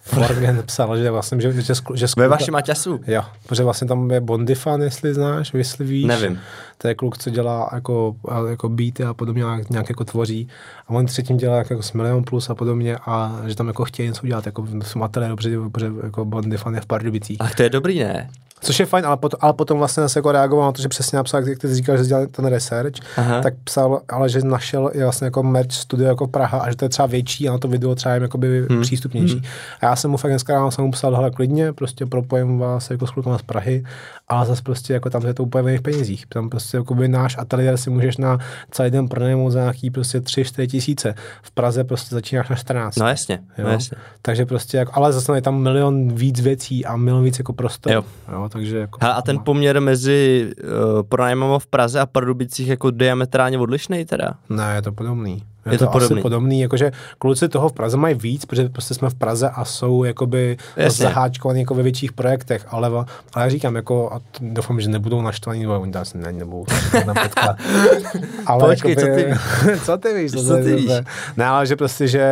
[0.09, 3.01] Forgen psal, že vlastně, že, že, že, že Ve vašem Maťasu?
[3.07, 6.05] Jo, protože vlastně tam je Bondy fan, jestli znáš, jestli víš.
[6.07, 6.39] Nevím.
[6.79, 10.49] To je kluk, co dělá jako, a- jako beaty a podobně, nějak, nějak jako tvoří.
[10.87, 13.85] A on třetím dělá jako, jako s Milion Plus a podobně a že tam jako
[13.85, 15.37] chtějí něco udělat jako v v ateliéru,
[15.71, 17.37] protože, jako Bondy fan je v Pardubicích.
[17.41, 18.31] Ach, to je dobrý, ne?
[18.61, 21.17] Což je fajn, ale, pot, ale potom vlastně zase jako reagoval na to, že přesně
[21.17, 23.43] napsal, jak ty říkal, že dělal ten research, Aha.
[23.43, 26.85] tak psal, ale že našel je vlastně jako merch studio jako Praha a že to
[26.85, 28.83] je třeba větší a na to video třeba jim jakoby hmm.
[28.83, 29.43] přístupnější.
[29.81, 32.91] A já jsem mu fakt dneska ráno jsem mu psal, hele klidně, prostě propojím vás
[32.91, 33.85] jako s klukama z Prahy,
[34.29, 36.27] ale zase prostě jako tam je to úplně v jiných penězích.
[36.27, 38.39] Tam prostě jako by náš ateliér si můžeš na
[38.71, 41.15] celý den pronajmout za nějaký prostě 3-4 tisíce.
[41.43, 42.97] V Praze prostě začínáš na 14.
[42.97, 43.65] No jasně, Jo?
[43.65, 43.97] no jasně.
[44.23, 47.93] Takže prostě, jako, ale zase je tam milion víc věcí a milion víc jako prostor.
[47.93, 48.05] Jo.
[48.33, 52.91] jo takže jako, Hele, a ten poměr mezi uh, pronájmama v Praze a Pardubicích jako
[52.91, 54.35] diametrálně odlišný teda?
[54.49, 55.43] Ne, je to podobný.
[55.67, 56.15] Je, Je to, to podobný.
[56.17, 59.65] asi podobný, jakože kluci toho v Praze mají víc, protože prostě jsme v Praze a
[59.65, 61.03] jsou jakoby Jasně.
[61.03, 63.07] zaháčkovaní jako ve větších projektech, ale, ale
[63.45, 66.65] já říkám, jako, a doufám, že nebudou naštvaní, nebo oni asi ne, nebudou
[68.47, 69.37] ale Počkej, co ty víš?
[69.85, 70.33] co ty víš?
[70.33, 70.91] Co ty víš?
[71.37, 72.25] Ne, ale že prostě, že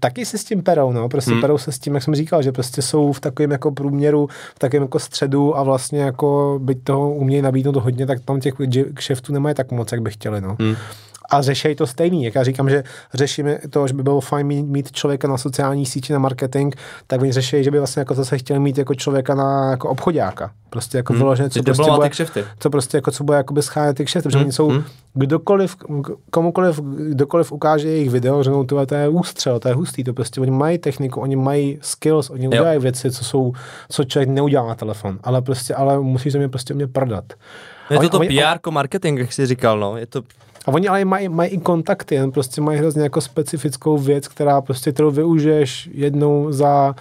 [0.00, 1.40] taky se s tím perou, no, prostě Hmm.
[1.40, 4.58] perou se s tím, jak jsem říkal, že prostě jsou v takovém jako průměru, v
[4.58, 8.54] takovém jako středu a vlastně jako byť toho umějí nabídnout hodně, tak tam těch
[8.94, 10.74] kšeftů nemají tak moc, jak by chtěli, no Hmm.
[11.32, 12.24] A řeší to stejný.
[12.24, 12.84] Jak já říkám, že
[13.14, 16.74] řešíme to, že by bylo fajn mít, mít člověka na sociální síti, na marketing,
[17.06, 20.50] tak oni řeší, že by vlastně jako zase chtěli mít jako člověka na jako obchodáka.
[20.70, 21.22] Prostě jako hmm.
[21.22, 22.10] vyloženě, co prostě bude,
[22.58, 24.84] co prostě jako co bude jakoby schánět ty kšefty, protože Hmm, oni jsou, hmm.
[25.14, 25.76] kdokoliv,
[26.30, 26.80] komukoliv,
[27.10, 30.50] kdokoliv ukáže jejich video, řeknou, tyhle, to je ústřel, to je hustý, to prostě oni
[30.50, 33.52] mají techniku, oni mají skills, oni udělají věci, co jsou,
[33.88, 37.24] co člověk neudělá na telefon, ale prostě, ale musí se mě prostě mě prodat.
[37.90, 39.96] Je to to PR marketing, jak jsi říkal, no.
[39.96, 40.22] Je to,
[40.66, 44.60] A oni ale mají, mají i kontakty, jen prostě mají hrozně jako specifickou věc, která
[44.60, 46.94] prostě, kterou využiješ jednou za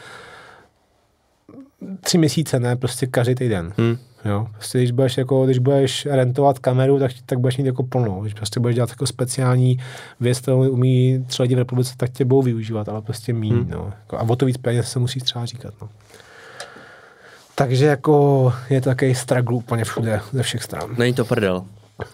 [2.02, 3.74] tři měsíce, ne prostě každý týden.
[3.78, 3.98] hm.
[4.26, 8.22] Jo, prostě když budeš, jako, když budeš rentovat kameru, tak, tak budeš mít jako plnou.
[8.22, 9.78] Když prostě budeš dělat jako speciální
[10.20, 13.54] věc, kterou umí třeba lidi v republice, tak tě budou využívat, ale prostě míň.
[13.54, 13.70] Hmm.
[13.70, 13.94] No.
[14.00, 15.74] Jako, a o to víc peněz se musí třeba říkat.
[15.82, 15.90] No.
[17.56, 20.90] Takže jako je to takový struggle úplně všude, ze všech stran.
[20.98, 21.66] Není to prdel.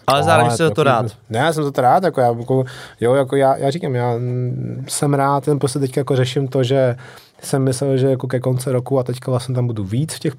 [0.06, 1.06] Ale zároveň za to rád.
[1.30, 2.64] Ne, já jsem za to rád, jako já, jako,
[3.00, 4.14] jo, jako já, já říkám, já
[4.88, 6.96] jsem rád, ten prostě teďka jako řeším to, že
[7.42, 10.36] jsem myslel, že jako ke konci roku a teďka vlastně tam budu víc v těch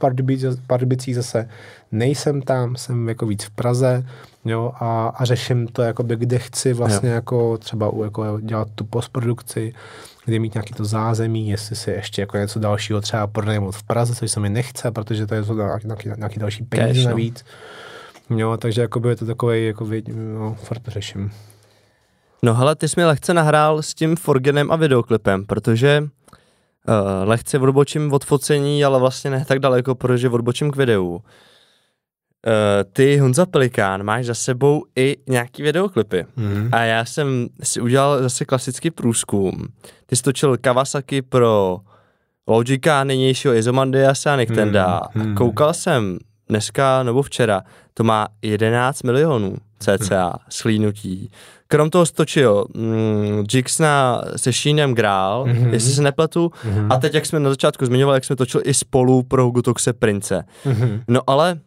[0.67, 1.49] Pardubicích, zase
[1.91, 4.03] nejsem tam, jsem jako víc v Praze,
[4.45, 8.83] jo, a, a řeším to, jakoby, kde chci vlastně jako třeba u, jako dělat tu
[8.83, 9.73] postprodukci,
[10.25, 14.15] kde mít nějaký to zázemí, jestli si ještě jako něco dalšího třeba pronajmout v Praze,
[14.15, 17.15] což se mi nechce, protože to je to nějaký, nějaký, nějaký další peníze Cash, no.
[18.29, 21.31] Jo, takže jakoby je to takový, jako no, furt to řeším.
[22.43, 26.07] No hele, ty jsi mi lehce nahrál s tím Forgenem a videoklipem, protože uh,
[27.23, 31.09] lehce odbočím od focení, ale vlastně ne tak daleko, protože odbočím k videu.
[31.09, 31.21] Uh,
[32.93, 36.25] ty, Honza Pelikán, máš za sebou i nějaký videoklipy.
[36.35, 36.69] Mm.
[36.71, 39.67] A já jsem si udělal zase klasický průzkum.
[40.05, 41.79] Ty jsi točil Kawasaki pro
[42.47, 44.85] Logika, nynějšího Izomandiasa a Nictenda.
[44.85, 45.35] A hmm.
[45.35, 46.17] koukal jsem
[46.49, 47.61] dneska nebo včera,
[47.93, 51.31] to má 11 milionů cca schlínutí.
[51.67, 55.69] Krom toho stočil mm, Jixna se Sheenem Grál, mm-hmm.
[55.69, 56.87] jestli se nepletu, mm-hmm.
[56.89, 60.43] a teď, jak jsme na začátku zmiňovali, jak jsme točili i spolu pro Gutoxe Prince.
[60.65, 61.03] Mm-hmm.
[61.07, 61.59] No ale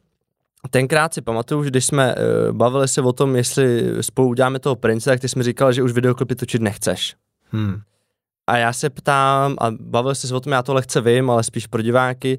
[0.71, 4.77] tenkrát si pamatuju, že když jsme uh, bavili se o tom, jestli spolu uděláme toho
[4.77, 7.17] prince, tak ty jsi mi říkal, že už videoklipy točit nechceš.
[7.51, 7.81] Hmm.
[8.47, 11.43] A já se ptám, a bavil jsi se o tom, já to lehce vím, ale
[11.43, 12.39] spíš pro diváky,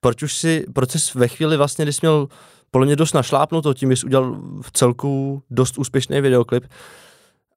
[0.00, 2.28] proč už si, proč jsi ve chvíli vlastně, kdy jsi měl
[2.70, 6.64] podle mě dost našlápnuto tím, jsi udělal v celku dost úspěšný videoklip,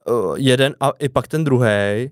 [0.08, 2.10] uh, jeden a i pak ten druhý,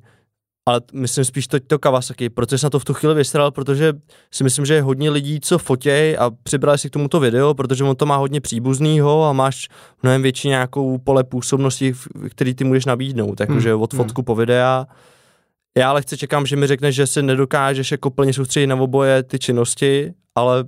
[0.70, 3.94] ale myslím spíš to, to Kawasaki, protože jsem na to v tu chvíli vystřelil, protože
[4.32, 7.84] si myslím, že je hodně lidí, co fotěj a přibrali si k tomuto video, protože
[7.84, 9.68] on to má hodně příbuznýho a máš
[10.04, 11.94] mnohem větší nějakou pole působnosti,
[12.30, 14.88] který ty můžeš nabídnout, takže od fotku po videa.
[15.78, 19.24] Já ale chci čekám, že mi řekneš, že si nedokážeš jako plně soustředit na oboje
[19.24, 20.66] ty činnosti, ale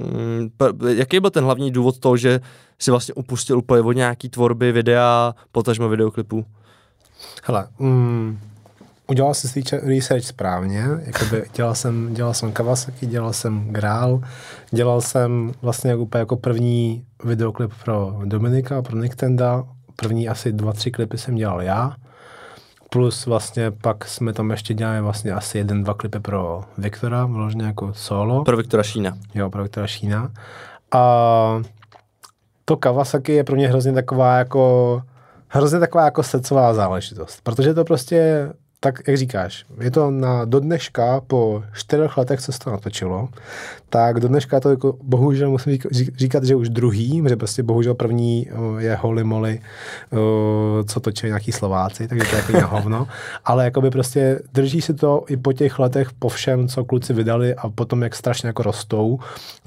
[0.00, 0.50] mm,
[0.88, 2.40] jaký byl ten hlavní důvod toho, že
[2.78, 6.44] si vlastně upustil úplně od nějaký tvorby videa, potažmo videoklipů?
[7.44, 8.38] Hele, mm,
[9.06, 14.20] udělal jsem si research správně, jakoby dělal jsem, dělal jsem Kawasaki, dělal jsem Grál,
[14.70, 20.72] dělal jsem vlastně jako, úplně jako první videoklip pro Dominika, pro Nintendo, první asi dva,
[20.72, 21.96] tři klipy jsem dělal já,
[22.94, 27.66] plus vlastně pak jsme tam ještě dělali vlastně asi jeden, dva klipy pro Viktora, vložně
[27.66, 28.44] jako solo.
[28.44, 29.12] Pro Viktora Šína.
[29.34, 30.30] Jo, pro Viktora Šína.
[30.92, 31.62] A
[32.64, 35.02] to Kawasaki je pro mě hrozně taková jako
[35.48, 38.48] hrozně taková jako srdcová záležitost, protože to prostě
[38.84, 43.28] tak, jak říkáš, je to na do dneška, po čtyřech letech, co se to natočilo,
[43.88, 47.94] tak do dneška to jako, bohužel musím řík- říkat, že už druhý, že prostě bohužel
[47.94, 48.48] první
[48.78, 49.60] je Holy Moly,
[50.86, 53.08] co točí nějaký Slováci, takže to je jako hovno,
[53.44, 57.54] ale jakoby prostě drží si to i po těch letech, po všem, co kluci vydali
[57.54, 59.18] a potom, jak strašně jako rostou,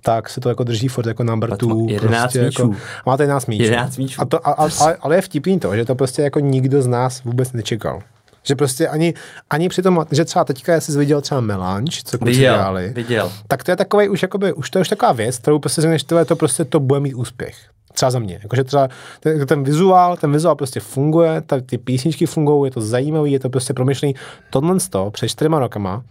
[0.02, 1.90] tak se to jako drží furt jako number two.
[1.90, 2.62] 11 prostě míčů.
[2.62, 2.76] Jako,
[3.06, 3.64] má to 11 míčů.
[3.64, 4.22] 11 míčů.
[4.22, 6.88] A to, a, a, ale, ale je vtipný to, že to prostě jako nikdo z
[6.88, 8.02] nás vůbec nečekal.
[8.48, 9.14] Že prostě ani,
[9.50, 13.32] ani při tom, že třeba teďka jsi viděl třeba Melange, co kluci Viděl, dělali, viděl.
[13.48, 16.04] tak to je takový už jakoby, už to je už taková věc, kterou prostě řekneš,
[16.04, 17.58] tohle to prostě to bude mít úspěch.
[17.94, 18.40] Třeba za mě.
[18.44, 22.82] Jakože třeba ten, ten vizuál, ten vizuál prostě funguje, ta, ty písničky fungují, je to
[22.82, 24.16] zajímavý, je to prostě promyšlený.
[24.50, 26.04] Tohle z toho před čtyřma rokama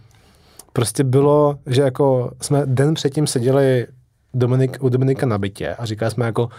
[0.73, 3.87] prostě bylo, že jako jsme den předtím seděli
[4.33, 6.49] Dominik, u Dominika na bytě a říkali jsme jako,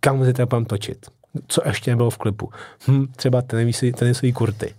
[0.00, 1.06] kam si to budeme točit.
[1.48, 2.50] Co ještě nebylo v klipu?
[2.88, 4.74] Hm, třeba tenisový, tenisový kurty.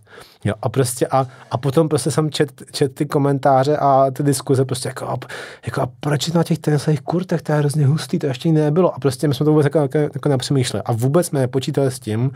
[0.45, 4.65] Jo, a prostě a, a potom prostě jsem čet, čet ty komentáře a ty diskuze
[4.65, 5.18] prostě jako, a,
[5.65, 8.95] jako a proč na těch tenisových kurtech, to je hrozně hustý, to ještě nebylo.
[8.95, 10.84] A prostě my jsme to vůbec jako, jako, jako nepřemýšleli.
[10.86, 12.32] A vůbec jsme nepočítali s tím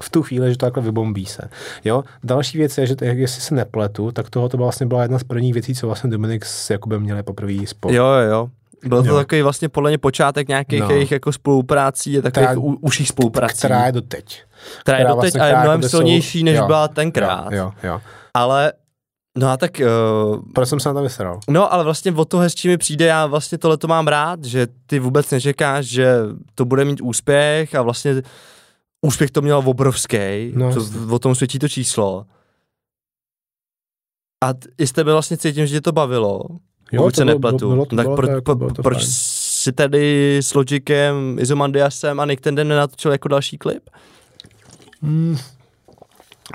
[0.00, 1.48] v tu chvíli, že to takhle vybombí se.
[1.84, 2.04] Jo?
[2.24, 5.24] Další věc je, že to, jestli se nepletu, tak tohle to vlastně byla jedna z
[5.24, 7.94] prvních věcí, co vlastně Dominik s Jakubem měli poprvé spolu.
[7.94, 8.48] Jo, jo.
[8.88, 9.16] Byl to Jo.
[9.16, 10.90] takový vlastně podle mě počátek nějakých No.
[10.90, 13.58] jejich jako spoluprácí, a takových Která- u, užších spoluprací.
[13.58, 14.42] která je doteď.
[14.80, 17.52] která je doteď vlastně- a je mnohem jsou- silnější, než jo, byla tenkrát.
[17.52, 18.00] Jo, jo, jo.
[18.34, 18.72] Ale,
[19.38, 19.70] no a tak,
[20.30, 21.40] uh, Proč jsem se na to vysral?
[21.50, 24.66] no ale vlastně o to hezčí mi přijde, já vlastně tohle to mám rád, že
[24.86, 26.16] ty vůbec nečekáš, že
[26.54, 28.22] to bude mít úspěch a vlastně
[29.06, 30.80] úspěch to měl obrovský, No, to,
[31.10, 32.26] o tom svědčí to číslo.
[34.44, 34.48] A
[34.78, 36.40] i z tebe vlastně cítím, že tě to bavilo,
[36.94, 37.68] Jo, pokud to se bylo- nepletu.
[37.68, 39.06] bylo to- tak bylo pro, to jako- bylo to proč fajn.
[39.10, 43.82] si tady s Logicem, Izomandiasem a Nick Tenden nenatočil jako další klip?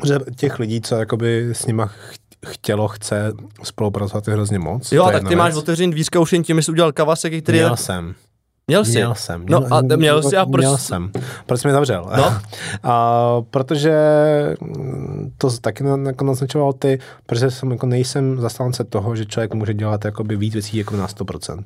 [0.05, 2.15] Že těch lidí, co jakoby s nima ch-
[2.47, 3.33] chtělo, chce
[3.63, 4.91] spolupracovat je hrozně moc.
[4.91, 5.63] Jo, tak ty máš věc.
[5.63, 7.77] otevřený dvířka už jen tím, jsi udělal Kawasaki, který Měl je...
[7.77, 8.15] jsem.
[8.69, 8.91] Měl jsi?
[8.91, 9.45] Měl jsem.
[9.49, 11.11] No a měl jsi a proč- Měl jsem.
[11.45, 12.09] Proč jsi mě zavřel?
[12.17, 12.33] No.
[12.83, 13.95] a, protože
[14.61, 19.73] mm, to taky jako naznačoval ty, protože jsem jako nejsem zastánce toho, že člověk může
[19.73, 21.63] dělat jakoby víc věcí jako na 100%.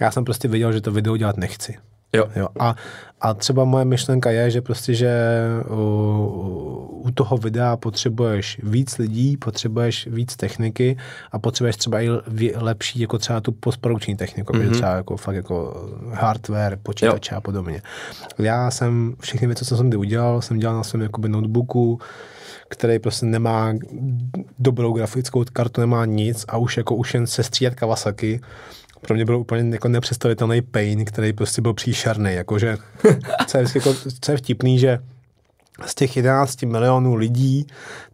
[0.00, 1.76] Já jsem prostě viděl, že to video dělat nechci.
[2.12, 2.28] Jo.
[2.36, 2.48] Jo.
[2.58, 2.74] A,
[3.20, 5.10] a třeba moje myšlenka je, že prostě, že
[5.70, 10.96] u, u toho videa potřebuješ víc lidí, potřebuješ víc techniky
[11.32, 12.10] a potřebuješ třeba i
[12.56, 14.70] lepší, jako třeba tu postprodukční techniku, mm-hmm.
[14.70, 17.82] třeba jako fakt jako hardware, počítače a podobně.
[18.38, 22.00] Já jsem všechny věci, co jsem kdy udělal, jsem dělal na svém jakoby notebooku,
[22.68, 23.74] který prostě nemá
[24.58, 28.40] dobrou grafickou kartu, nemá nic a už jako už jen sestříhat Kawasaki
[29.06, 32.76] pro mě byl úplně jako nepředstavitelný pain, který prostě byl příšerný, jakože,
[33.46, 34.98] co je, jako, co je vtipný, že
[35.86, 37.66] z těch 11 milionů lidí,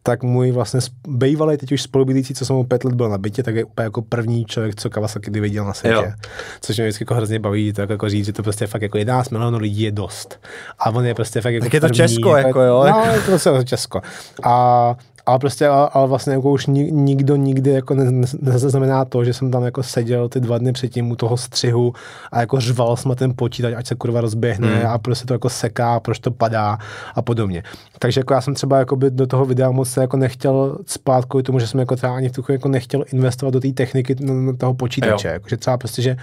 [0.02, 3.42] tak můj vlastně bývalý, teď už spolubydlící, co jsem mu pět let byl na bytě,
[3.42, 5.96] tak je úplně jako první člověk, co Kawasaki kdy viděl na světě.
[5.96, 6.12] Jo.
[6.60, 9.30] Což mě vždycky jako hrozně baví, tak jako říct, že to prostě fakt jako 11
[9.30, 10.40] milionů lidí je dost.
[10.78, 12.84] A on je prostě fakt jako Tak je to první, Česko, jako jo.
[12.90, 14.00] No, je to prostě Česko.
[14.42, 14.96] A
[15.26, 19.24] ale prostě, ale, ale vlastně jako už ni- nikdo nikdy jako ne, ne, nezaznamená to,
[19.24, 21.92] že jsem tam jako seděl ty dva dny předtím u toho střihu
[22.32, 24.86] a jako řval jsme ten počítač, ať se kurva rozběhne Hmm.
[24.90, 26.78] a prostě to jako seká, proč to padá
[27.14, 27.62] a podobně.
[27.98, 31.24] Takže jako já jsem třeba jako by do toho videa moc se jako nechtěl spát
[31.24, 34.14] kvůli tomu, že jsem jako třeba ani v tu jako nechtěl investovat do té techniky
[34.58, 35.28] toho počítače.
[35.28, 35.32] Jo.
[35.34, 36.16] Jakože třeba prostě, že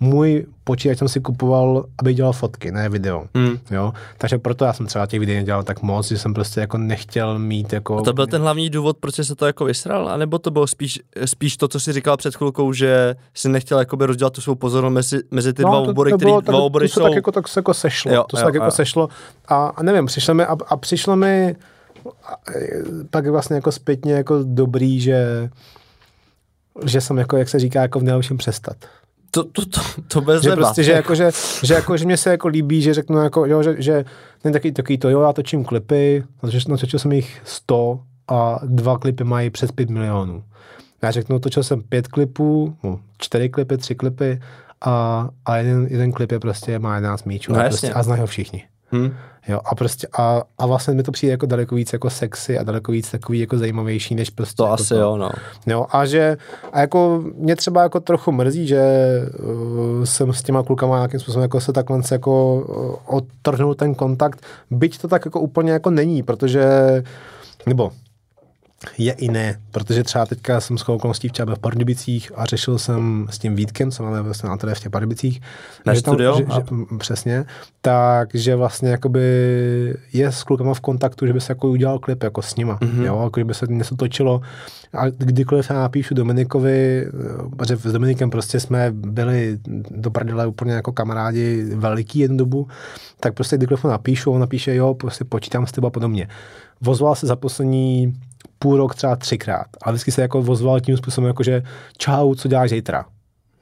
[0.00, 3.24] můj počítač jsem si kupoval, aby dělal fotky, ne video.
[3.34, 3.58] Hmm.
[3.70, 3.92] Jo?
[4.18, 7.38] Takže proto já jsem třeba těch videí nedělal tak moc, že jsem prostě jako nechtěl
[7.38, 7.98] mít jako...
[7.98, 10.08] A to byl ten hlavní důvod, proč se to jako vysral?
[10.08, 13.78] A nebo to bylo spíš, spíš to, co jsi říkal před chvilkou, že jsi nechtěl
[13.78, 16.88] jakoby rozdělat tu svou pozornost mezi, mezi ty dva obory, bylo, dva tak, obory to
[16.88, 17.02] se jsou...
[17.02, 18.12] tak jako, tak se jako sešlo.
[18.12, 18.70] Jo, to se jo, tak jako jo.
[18.70, 19.08] sešlo.
[19.48, 21.56] A, a nevím, přišlo mi, a, a přišlo mi
[23.10, 25.50] pak vlastně jako zpětně jako dobrý, že
[26.84, 28.76] že jsem jako, jak se říká, jako v nejlepším přestat.
[29.36, 30.62] To, to, to, to bez Že debat.
[30.64, 31.30] prostě, že jako, že,
[31.62, 34.04] že jako, že mě se jako líbí, že řeknu jako, jo, že, že
[34.42, 38.98] ten taky, taky to, jo, já točím klipy, natočil, natočil jsem jich 100 a dva
[38.98, 40.44] klipy mají přes 5 milionů.
[41.02, 44.40] Já řeknu, točil jsem pět klipů, no, čtyři klipy, tři klipy
[44.84, 48.20] a, a jeden, jeden klip je prostě má 11 míčů No a, prostě, a znají
[48.20, 48.64] ho všichni.
[48.92, 49.14] Hm?
[49.48, 52.62] Jo, a prostě a, a vlastně mi to přijde jako daleko víc jako sexy a
[52.62, 55.30] daleko víc takový jako zajímavější, než prostě To jako asi jo, no.
[55.66, 56.36] Jo, a že
[56.72, 58.82] a jako mě třeba jako trochu mrzí, že
[59.38, 64.40] uh, jsem s těma klukama nějakým způsobem jako se takhle jako uh, odtrhnul ten kontakt,
[64.70, 66.64] byť to tak jako úplně jako není, protože
[67.66, 67.90] nebo
[68.98, 73.26] je i ne, protože třeba teďka jsem s okolností byl v Pardubicích a řešil jsem
[73.30, 75.40] s tím Vítkem, co máme vlastně na v těch Pardubicích.
[75.86, 76.36] Na že tam- studio?
[76.36, 76.62] Že, že,
[76.98, 77.44] přesně.
[77.80, 79.20] Takže vlastně jakoby
[80.12, 82.78] je s klukama v kontaktu, že by se jako udělal klip jako s nima.
[82.80, 82.90] Mhm.
[82.90, 83.04] Mm-hmm.
[83.04, 84.40] Jo, jako kdyby se něco točilo.
[84.94, 87.06] A kdykoliv já napíšu Dominikovi,
[87.56, 89.58] protože s Dominikem prostě jsme byli
[89.90, 92.68] do prdele úplně jako kamarádi veliký jednu dobu,
[93.20, 96.28] tak prostě kdykoliv napíšu, on napíše, jo, prostě počítám s tebou a podobně.
[96.80, 98.14] Vozval se za poslední
[98.58, 101.62] půl rok třeba třikrát, ale vždycky se jako vozval tím způsobem, jako že
[101.98, 103.04] čau, co děláš zítra?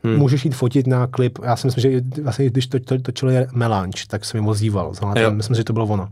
[0.05, 0.17] Hmm.
[0.17, 1.39] Můžeš jít fotit na klip.
[1.45, 4.93] Já si myslím, že vlastně, když to, to, točili Melange, tak jsem jim ozýval.
[5.31, 6.09] Myslím, že to bylo ono.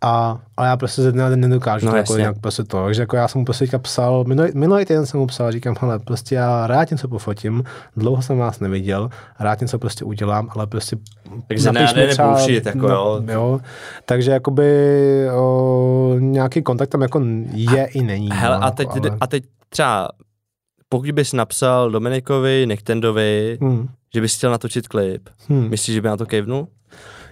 [0.00, 2.22] A, ale já prostě ze dne na den nedokážu No no, to jako jasně.
[2.22, 2.84] jinak prostě to.
[2.84, 5.76] Takže jako já jsem mu prostě teďka psal, minulý, minulý týden jsem mu psal, říkám,
[5.80, 7.64] hele, prostě já rád něco pofotím,
[7.96, 9.10] dlouho jsem vás neviděl,
[9.40, 10.96] rád něco prostě udělám, ale prostě
[11.48, 13.22] Takže ne, napiš mi ne, nebullshit, jako jo.
[13.32, 13.60] jo.
[14.04, 14.72] Takže jakoby
[15.36, 17.22] o, nějaký kontakt tam jako
[17.52, 18.28] je i není.
[18.32, 19.16] Hele, no, a teď, ale...
[19.20, 20.08] a teď třeba,
[20.88, 23.88] pokud bys napsal Dominikovi, Nektendovi, Hmm.
[24.14, 25.68] že bys chtěl natočit klip, Hmm.
[25.68, 26.68] myslíš, že by na to kejvnul?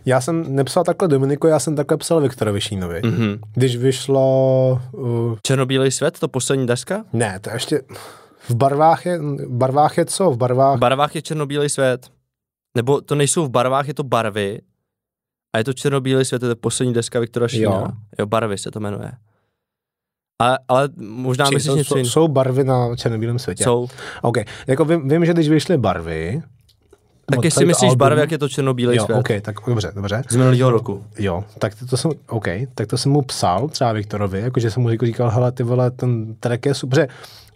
[0.06, 3.00] Já jsem nepsal takhle Dominiku, já jsem takhle psal Viktorovi Šínovi.
[3.04, 3.10] Mm.
[3.10, 3.38] Mhm.
[3.54, 4.82] Když vyšlo...
[4.92, 7.04] Uh, Černobílý svět, to poslední deska?
[7.12, 7.82] ne, to ještě...
[8.48, 10.30] V barvách je, v barvách je co?
[10.30, 10.76] V barvách...
[10.76, 12.10] V barvách je černobílý svět.
[12.76, 14.60] Nebo to nejsou v barvách, je to barvy.
[15.54, 17.70] A je to černobílý svět, to je poslední deska Viktora Šína.
[17.70, 17.86] Jo.
[18.18, 19.12] jo barvy se to jmenuje.
[20.42, 22.10] Ale, ale možná Či- myslíš něco jsou, jiného.
[22.10, 23.64] jsou barvy na černobílém světě.
[23.64, 23.88] Jsou.
[24.22, 24.36] OK.
[24.66, 26.42] Jako vím, vím, že když vyšly barvy...
[27.30, 29.16] Tak jestli myslíš album- barvy, jak je to černobílý jo, svět.
[29.18, 30.22] OK, tak dobře, dobře.
[30.30, 31.04] Z minulého roku.
[31.18, 32.44] Jo, tak to, to jsem, OK,
[32.74, 35.90] tak to jsem mu psal třeba Viktorovi, jakože jsem mu říkal, říkal, hele, ty vole,
[35.90, 37.08] ten track je super.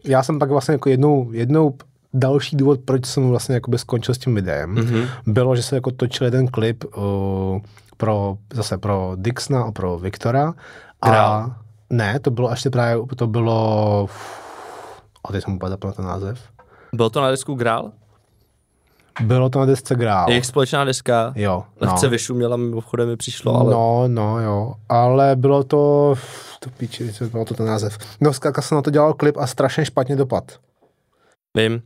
[0.04, 1.74] Já jsem pak vlastně jako jednou, jednou
[2.14, 4.84] další důvod, proč jsem vlastně jakoby skončil s tím videem, Mhm.
[4.84, 5.06] mm-hmm.
[5.26, 7.02] bylo, že se jako točil jeden klip uh,
[7.96, 10.54] pro, zase pro Dixna a pro Viktora.
[11.02, 11.50] A
[11.90, 14.08] ne, to bylo ještě právě, to bylo,
[15.28, 16.38] a teď jsem úplně zapomněl ten název.
[16.94, 17.92] Bylo to na desku Grál?
[19.22, 20.28] Bylo to na desce Grál.
[20.30, 21.32] Jejich společná deska.
[21.36, 22.10] Jo, Lehce no.
[22.10, 23.72] vyšuměla, mimochodem mi přišlo, ale...
[23.72, 24.74] No, no, jo.
[24.88, 26.14] Ale bylo to,
[26.60, 27.98] to píči, co bylo to ten název.
[28.20, 30.44] No, zkrátka jsem na to dělal klip a strašně špatně dopad.
[31.56, 31.82] Vím.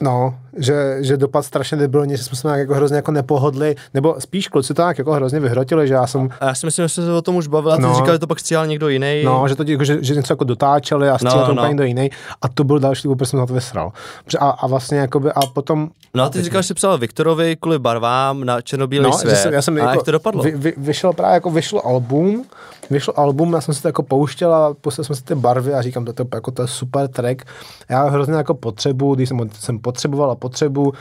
[0.00, 4.16] No, že, že dopad strašně debilně, že jsme se nějak jako hrozně jako nepohodli, nebo
[4.18, 6.88] spíš kluci to nějak jako hrozně vyhrotili, že já jsem, A já si myslím, že
[6.88, 7.94] jsme se o tom už bavili a ty No.
[7.94, 9.22] říkal, že to pak stříhal někdo jiný.
[9.24, 11.62] no, že to jako, že, že něco jako dotáčeli a střílel No, to no.
[11.62, 12.10] úplně někdo jiný
[12.42, 13.92] a to byl další proč jsem na to vysral.
[14.40, 17.78] A, a vlastně jakoby, a potom, No a ty říkal, že jsi psal Viktorovi kvůli
[17.78, 19.36] barvám na černobílý no, svět.
[19.36, 20.42] jsem, já jsem a jako, jak to dopadlo?
[20.42, 22.44] Vy, vy, vyšel právě jako vyšlo album,
[22.90, 25.82] vyšlo album, já jsem si to jako pouštěl a pustil jsem si ty barvy a
[25.82, 27.42] říkám, to, to, jako, to je super track.
[27.88, 30.92] Já hrozně jako potřebu, když jsem, jsem potřeboval a potřebu,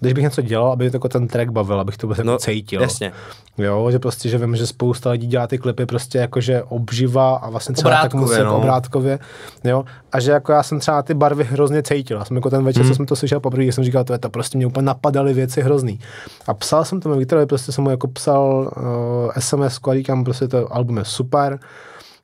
[0.00, 2.42] když bych něco dělal, aby to jako ten track bavil, abych to prostě No, jako
[2.42, 2.82] cítil.
[2.82, 3.12] Jasně.
[3.58, 7.50] Jo, že prostě, že vím, že spousta lidí dělá ty klipy prostě jakože obživa a
[7.50, 8.56] vlastně třeba tak Obrátkově, musí jako no.
[8.58, 9.18] obrátkově,
[9.64, 12.18] jo, a že jako já jsem třeba ty barvy hrozně cítil.
[12.18, 12.90] Já jsem jako ten večer, Hmm.
[12.92, 15.62] co jsem to slyšel poprvé, jsem říkal, to je to prostě mě úplně napadaly věci
[15.62, 16.00] hrozný.
[16.46, 20.48] A psal jsem tomu Viktorovi, prostě jsem mu jako psal uh, SMS, a říkám, prostě
[20.48, 21.58] to album je super.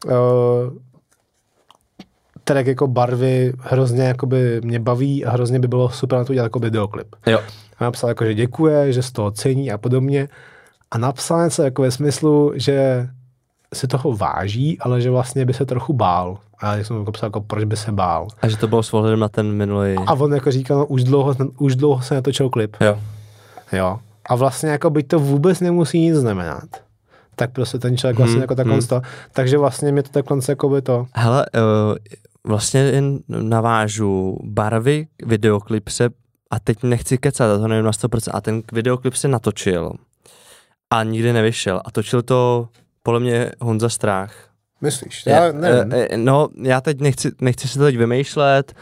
[0.07, 0.13] Uh,
[2.45, 6.45] track jako barvy hrozně jakoby mě baví a hrozně by bylo super na to udělat
[6.45, 7.07] jako videoklip.
[7.27, 7.39] Jo.
[7.83, 10.29] Napsal jako, že děkuje, že z toho cení a podobně.
[10.91, 13.09] A napsal něco jako ve smyslu, že
[13.75, 16.39] se toho váží, ale že vlastně by se trochu bál.
[16.59, 18.29] A já jsem jako psal, jako, proč by se bál.
[18.43, 19.97] A že to bylo s na ten minulý...
[20.07, 22.77] A on jako říkal, no, už dlouho, už dlouho se natočil klip.
[22.81, 22.99] Jo.
[23.73, 23.99] Jo.
[24.27, 26.65] A vlastně jako byť to vůbec nemusí nic znamenat.
[27.37, 29.03] Tak prostě ten člověk vlastně Hmm, jako takhle hmm.
[29.33, 31.07] Takže vlastně mě to takhle jako by to.
[31.15, 31.97] Hele, uh,
[32.47, 36.09] vlastně jen navážu barvy, videoklip se,
[36.53, 39.93] a teď nechci kecat, a to nevím na 100%, a ten videoklip se natočil
[40.91, 41.81] a nikdy nevyšel.
[41.85, 42.69] A točil to
[43.03, 44.35] podle mě Honza Strách.
[44.81, 45.27] Myslíš?
[45.27, 45.93] Já nevím.
[45.93, 48.73] Eh, eh, No, já teď nechci, nechci si to teď vymýšlet,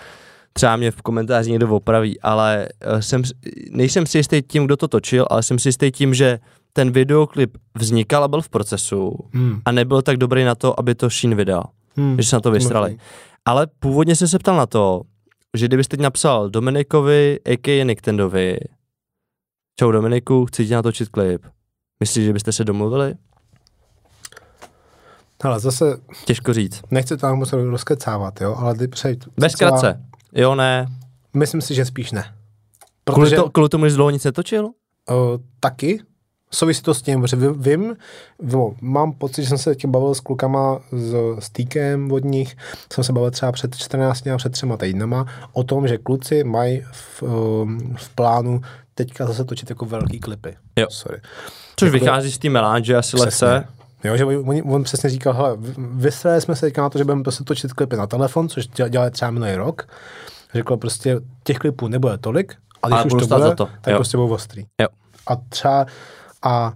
[0.52, 3.22] třeba mě v komentáři někdo opraví, ale eh, jsem,
[3.70, 6.38] nejsem si jistý tím, kdo to točil, ale jsem si jistý tím, že
[6.72, 9.60] ten videoklip vznikal a byl v procesu Hmm.
[9.64, 11.64] a nebyl tak dobrý na to, aby to Sheen vydal,
[11.96, 12.16] Hmm.
[12.20, 12.96] že se na to vystrali.
[13.44, 15.02] Ale původně jsem se ptal na to,
[15.56, 17.84] že kdybyste teď napsal Dominikovi, a.k.a.
[17.84, 18.58] Nictendovi,
[19.80, 21.46] čau Dominiku, chci ti natočit klip.
[22.00, 23.14] Myslíš, že byste se domluvili?
[25.44, 25.84] Hele, zase
[26.26, 26.82] Těžko říct.
[26.90, 29.20] nechci to tam moc rozkecávat, jo, ale ty přejď.
[29.40, 30.04] Bez celá- kratce.
[30.32, 30.86] Jo, ne.
[31.36, 32.34] Myslím si, že spíš ne.
[33.04, 34.64] Kvůli, Protože to, kvůli tomu, že dlouho nic netočil?
[34.64, 34.72] uh,
[35.60, 36.02] taky
[36.52, 37.96] souvisí to s tím, že vím,
[38.42, 42.56] no, mám pocit, že jsem se tím bavil s klukama s, s týkem od nich,
[42.92, 46.82] jsem se bavil třeba před 14 a před třema týdnama o tom, že kluci mají
[46.92, 48.60] v, um, v plánu
[48.94, 50.56] teďka zase točit jako velký klipy.
[50.76, 50.86] Jo.
[50.90, 51.18] Sorry.
[51.76, 53.64] Což Jako- vychází z té melange asi lehce.
[54.04, 57.22] Jo, že on, on přesně říkal, hele, vysrali jsme se teďka na to, že budeme
[57.22, 59.88] prostě točit klipy na telefon, což děl- dělali třeba minulý rok.
[60.54, 63.92] Řekl prostě, těch klipů nebude tolik, a když Ale už to bude, za to, tak
[63.92, 63.96] jo.
[63.98, 64.64] prostě budou ostrý.
[64.80, 64.88] Jo.
[65.26, 65.86] A třeba,
[66.44, 66.72] a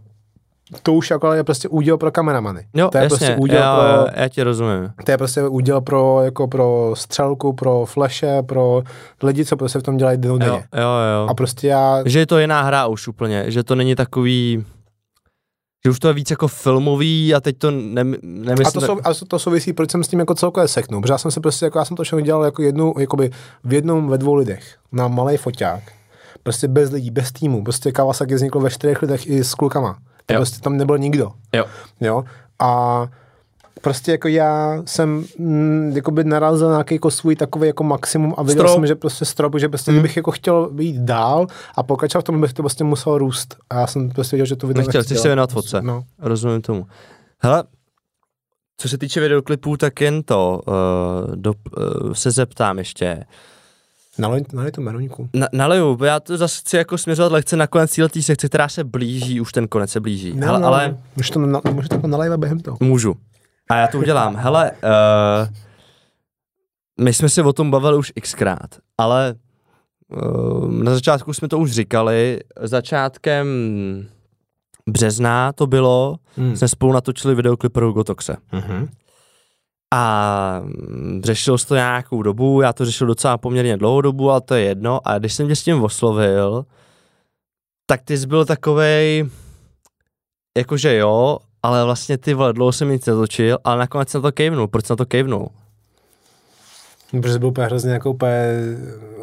[0.82, 2.66] to už jako je prostě úděl pro kameramany.
[2.74, 4.90] Jo, to je jasně, prostě úděl já, pro, já ti rozumím.
[5.04, 8.82] to je prostě úděl pro, jako pro střelku, pro flashe, pro
[9.22, 11.26] lidi, co prostě v tom dělají Jo, jo, jo.
[11.28, 14.64] A prostě já, Že je to jiná hra už úplně, že to není takový,
[15.84, 18.98] že už to je víc jako filmový a teď to ne, nemyslím, A to, sou,
[19.04, 21.00] a to souvisí, proč jsem s tím jako celkově seknul.
[21.00, 23.30] Protože já jsem se prostě, jako já jsem to všechno dělal jako jednu, jakoby
[23.64, 24.76] v jednom, ve dvou lidech.
[24.92, 25.82] Na malý foťák.
[26.44, 27.64] Prostě bez lidí, bez týmu.
[27.64, 29.98] Prostě Kawasaki vzniklo ve čtyřech lidech i s klukama.
[30.26, 30.38] To Jo.
[30.38, 31.32] prostě tam nebyl nikdo.
[31.52, 31.64] jo.
[32.00, 32.24] Jo.
[32.58, 33.06] A
[33.80, 38.42] prostě jako já jsem mm, jakoby narazil na nějaký jako svůj takový jako maximum a
[38.42, 38.74] viděl Strop.
[38.74, 39.98] jsem, že prostě strop, že prostě Hmm.
[40.00, 41.46] kdybych jako chtěl být dál
[41.76, 43.56] a pokračovat v tom, bych to prostě musel růst.
[43.70, 45.82] A já jsem prostě viděl, že to video Nechtěl, chceš se věnovat fotce.
[45.82, 46.04] No.
[46.18, 46.86] Rozumím tomu.
[47.42, 47.64] Hele,
[48.76, 51.52] co se týče videoklipů, tak jen to, uh, do,
[52.04, 53.24] uh, se zeptám ještě.
[54.18, 55.28] Nalej, nalej to meruňku.
[55.34, 58.84] Na, naleju, já to zase chci jako směřovat lehce na konec této sekce, která se
[58.84, 60.34] blíží, už ten konec se blíží.
[60.34, 62.76] Ne, Hele, no, ale Můžeš to, na, můžeš to nalejvat během toho.
[62.80, 63.14] můžu.
[63.70, 64.36] A já to udělám.
[64.36, 65.48] Hele, uh,
[67.00, 68.68] my jsme se o tom bavili už xkrát,
[68.98, 69.34] ale
[70.08, 73.46] uh, na začátku jsme to už říkali, začátkem
[74.90, 76.56] března to bylo, Hmm.
[76.56, 78.36] jsme spolu natočili videoklip pro Gotoxe.
[78.52, 78.88] Mm-hmm.
[79.92, 84.40] A mm, řešil jsi to nějakou dobu, já to řešil docela poměrně dlouhou dobu, ale
[84.40, 85.00] to je jedno.
[85.04, 86.64] A když jsem tě s tím oslovil,
[87.86, 89.28] tak ty jsi byl takovej,
[90.58, 94.32] jakože jo, ale vlastně ty vole, dlouho jsem nic netočil, ale nakonec jsem na to
[94.32, 94.68] kejvnul.
[94.68, 95.48] Proč jsem na to kejvnul?
[97.22, 98.52] Protože byl úplně hrozně jako úplně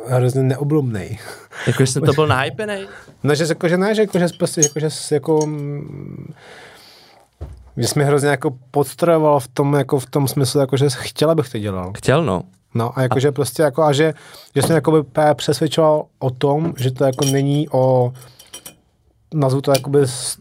[0.07, 1.19] hrozně neoblomnej.
[1.67, 2.87] Jako, že jsem to byl nahypenej?
[3.23, 6.33] No, že jako, že ne, že jako, že prostě, jako, že jako, mm,
[7.81, 11.35] že jsi mi hrozně jako podstrojoval v tom, jako v tom smyslu, jako, že chtěla
[11.35, 11.91] bych to dělal.
[11.97, 12.41] Chtěl, no.
[12.73, 14.13] No a jakože prostě jako, a že,
[14.55, 14.97] že jsem jako by
[15.33, 18.13] přesvědčoval o tom, že to jako není o,
[19.33, 20.37] nazvu to jakoby s-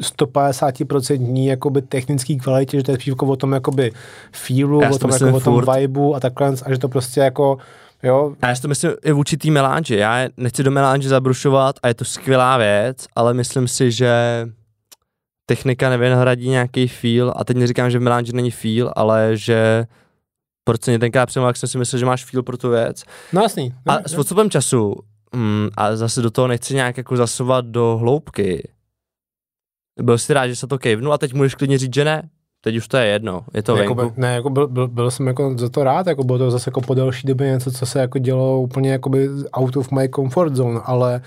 [0.00, 3.92] 150% jakoby technický kvalitě, že to je spíš jako o tom jakoby
[4.32, 7.20] feelu, Já o to tom, jako, o tom vibeu a takhle, a že to prostě
[7.20, 7.58] jako,
[8.02, 9.96] jo, A já si to myslím i v určitý melange.
[9.96, 14.12] Já nechci do melange zabrušovat a je to skvělá věc, ale myslím si, že
[15.56, 19.86] technika nevynahradí nějaký feel a teď neříkám, že v melange není feel, ale že
[20.64, 23.04] proč se mě tenkrát přemluvil, jak jsem si myslel, že máš feel pro tu věc.
[23.32, 23.74] no jasný.
[23.86, 24.94] A No, s odstupem času,
[25.34, 28.68] mm, a zase do toho nechci nějak jako zasovat do hloubky,
[30.02, 32.28] byl jsi rád, že se to kejvnu a teď můžeš klidně říct, že ne.
[32.64, 34.14] Teď už to je jedno, je to jako, venku.
[34.14, 36.68] by- ne, jako byl, byl, byl, jsem jako za to rád, jako bylo to zase
[36.68, 40.54] jako po delší době něco, co se jako dělo úplně jakoby out of my comfort
[40.56, 41.22] zone, ale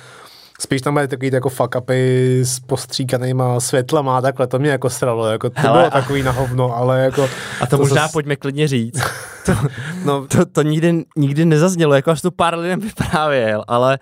[0.61, 4.89] Spíš tam byly takový jako fuck upy s postříkanýma světlama a takhle, to mě jako
[4.89, 7.29] stralo, jako to Hele, bylo a- takový na hovno, ale jako...
[7.61, 8.99] A to, možná zas- pojďme klidně říct.
[9.45, 9.51] To,
[10.05, 13.99] No, to, to nikdy, nikdy nezaznělo, jako až to pár lidem vyprávěl, ale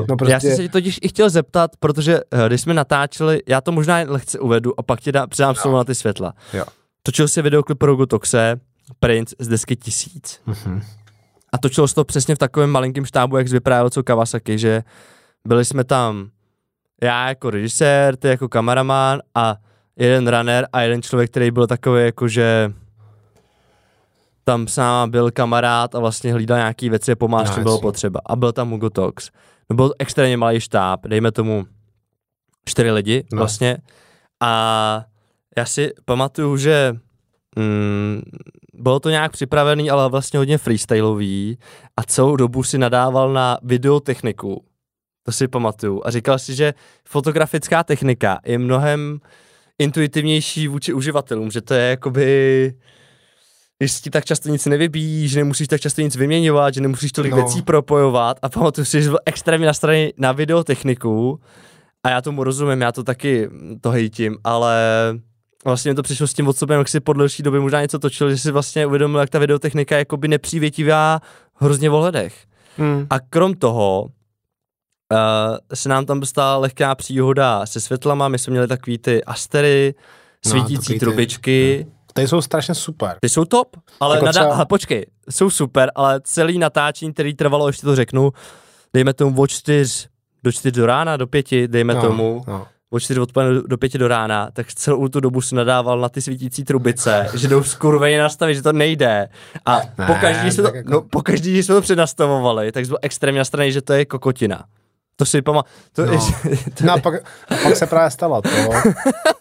[0.00, 2.74] Uh, No prostě- Já jsem se tě totiž i chtěl zeptat, protože uh, když jsme
[2.74, 5.94] natáčeli, já to možná jen lehce uvedu a pak ti dá, předám slovo na ty
[5.94, 6.32] světla.
[6.52, 6.64] Jo.
[7.02, 8.60] Točil si videoklip pro Rogu Toxe,
[9.00, 10.40] Prince z desky Tisíc.
[10.46, 10.82] Mhm.
[11.52, 14.82] A točil se to přesně v takovém malinkém štábu, jak vyprávěl co Kawasaki, že
[15.48, 16.30] byli jsme tam
[17.02, 19.56] já jako režisér, ty jako kameraman a
[19.96, 22.72] jeden runner a jeden člověk, který byl takový jako, že
[24.44, 28.20] tam s náma byl kamarád a vlastně hlídal nějaký věci a pomáhal, No, bylo potřeba.
[28.26, 29.30] A byl tam Hugo Tox.
[29.70, 31.66] No byl extrémně malý štáb, dejme tomu
[32.64, 33.38] čtyři lidi No.
[33.38, 33.78] vlastně.
[34.42, 35.04] A
[35.56, 36.96] já si pamatuju, že
[37.56, 38.22] mm,
[38.74, 41.58] bylo to nějak připravený, ale vlastně hodně freestylový
[41.96, 44.64] a celou dobu si nadával na videotechniku.
[45.22, 46.02] To si pamatuju.
[46.04, 46.74] A říkal si, že
[47.04, 49.20] fotografická technika je mnohem
[49.78, 52.74] intuitivnější vůči uživatelům, že to je jakoby
[53.82, 57.30] že ti tak často nic nevybíjí, že nemusíš tak často nic vyměňovat, že nemusíš tolik
[57.32, 57.36] No.
[57.36, 61.40] věcí propojovat a pamatuju si, že byl extrémně nastraněný na videotechniku
[62.04, 64.76] a já tomu rozumím, já to taky mm, to hejtím, ale
[65.64, 68.30] vlastně mi to přišlo s tím odsobem, jak si po delší době možná něco točil,
[68.30, 71.20] že si vlastně uvědomil, jak ta videotechnika je jakoby nepřívětivá
[71.54, 72.34] hrozně v ohledech.
[72.78, 73.06] Mm.
[73.10, 74.06] A krom toho
[75.12, 79.94] uh, se nám tam stala lehká příhoda se světlama, my jsme měli takový ty astery,
[80.46, 83.16] No, svítící ty- trubičky, Tady jsou strašně super.
[83.20, 87.66] ty jsou top, ale, Jako nadá- třeba- počkej, jsou super, ale celý natáčení, který trvalo,
[87.66, 88.30] ještě to řeknu,
[88.94, 90.08] dejme tomu od čtyř
[90.44, 92.66] do čtyř do rána, do pěti, dejme no, tomu, No.
[92.90, 96.08] od čtyř odpoledne do, do pěti do rána, tak celou tu dobu si nadával na
[96.08, 99.28] ty svítící trubice, že jdou skurveně nastavit, že to nejde.
[99.66, 102.90] A Ne, pokaždý, když jsme to, jako- no, pokaždý, když jsme to přednastavovali, tak jsme
[102.90, 104.64] byl extrémně nastraný, že to je kokotina.
[105.20, 105.72] To si pamatuju.
[105.92, 106.12] To, No.
[106.12, 106.20] no.
[106.74, 107.14] to, No a pak,
[107.48, 108.48] a pak se právě stalo to,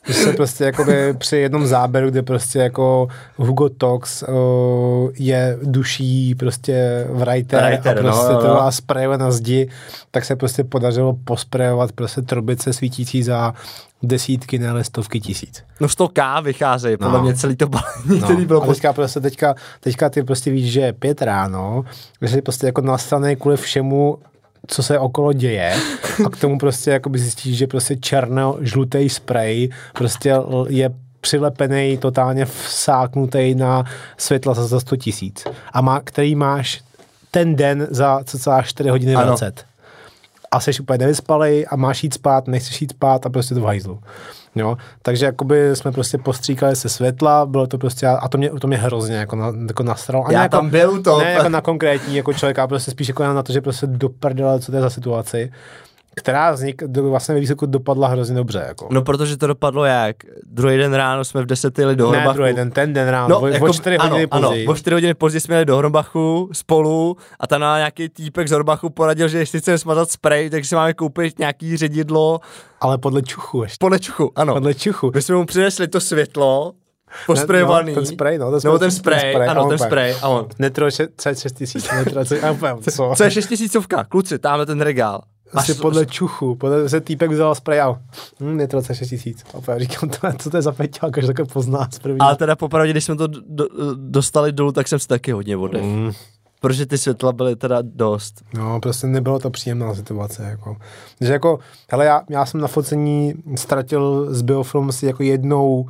[0.08, 3.08] že se prostě jakoby při jednom záběru, kde prostě jako
[3.38, 8.62] Hugo Tox uh, je duší prostě writer, Writer, a no, prostě no, to no.
[8.62, 9.70] a sprejuje na zdi,
[10.12, 13.54] tak se prostě podařilo posprejovat prostě trubice svítící za
[14.04, 15.64] desítky, ne stovky tisíc.
[15.80, 17.24] no 100k vycházejí, podle No.
[17.24, 20.82] mě celý to balení, který bylo a teďka prostě teďka, teďka ty prostě víš, že
[20.82, 21.84] je pět ráno,
[22.22, 24.18] že jsi prostě jako nastavený kvůli všemu,
[24.68, 25.76] co se okolo děje
[26.26, 30.34] a k tomu prostě jakoby zjistíš, že prostě černo-žlutý spray prostě
[30.68, 30.90] je
[31.22, 33.84] přilepený, totálně vsáknutý na
[34.18, 35.44] světla za, za 100 tisíc.
[35.74, 36.82] A má, který máš
[37.32, 39.28] ten den za cca 4 hodiny Ano.
[39.28, 39.70] 20
[40.52, 43.66] a jsi úplně nevyspalej a máš jít spát, nechceš jít spát a prostě to v
[43.66, 44.00] hajzlu.
[44.56, 44.78] Jo?
[45.02, 48.78] Takže jakoby jsme prostě postříkali se světla, bylo to prostě, a to mě, to mě
[48.78, 50.28] hrozně jako, na, jako nastralo.
[50.28, 51.20] A Já jako, tam byl to.
[51.20, 54.60] Ne jako na konkrétní jako člověka, prostě spíš jako na to, že prostě do prdele,
[54.60, 55.52] co to je za situaci,
[56.20, 58.64] která vznik, do, vlastně ve výsledku dopadla hrozně dobře.
[58.68, 58.88] Jako.
[58.92, 60.16] No protože to dopadlo jak?
[60.46, 62.38] Druhý den ráno jsme v 10 jeli do ne Horbachu.
[62.38, 64.68] druhý den, ten den ráno, No, o, jako, o 4 ano, hodiny ano, později.
[64.68, 68.52] o 4 hodiny později jsme jeli do Horbachu spolu a tam nám nějaký týpek z
[68.52, 72.40] Horbachu poradil, že jestli chceme smazat spray, tak si máme koupit nějaký ředidlo
[72.82, 73.78] Ale podle čuchu ještě.
[73.80, 74.54] podle čuchu, ano.
[74.54, 75.12] Podle čuchu.
[75.16, 76.74] My jsme mu přinesli to světlo,
[77.28, 77.90] posprejovaný.
[77.94, 80.28] No, ten spray, no, ten Nebo spray, ten spray, ten spray, ano, ten spray, a
[80.28, 80.48] on.
[80.60, 83.14] Netro C6 tisíc, netro C, a úplně, co?
[83.18, 84.04] Co je šestisícovka?
[84.04, 85.22] Kluci, tamhle ten regál.
[85.54, 88.02] Asi Až- podle čuchu, podle se týpek vzal spray a
[88.40, 89.44] hm, netro C6 tisíc.
[89.68, 92.20] A říkám, to, co to je za peťák, že takhle pozná z první.
[92.20, 95.84] Ale teda popravdě, když jsme to do, dostali dolů, tak jsem si taky hodně vodech.
[95.84, 96.12] Mm.
[96.62, 98.44] Protože ty světla byly teda dost.
[98.54, 100.78] No, prostě nebylo to příjemná situace, jako.
[101.22, 101.60] Že jako,
[101.92, 105.90] hele, já, já jsem na focení ztratil z biofilmu si jako jednou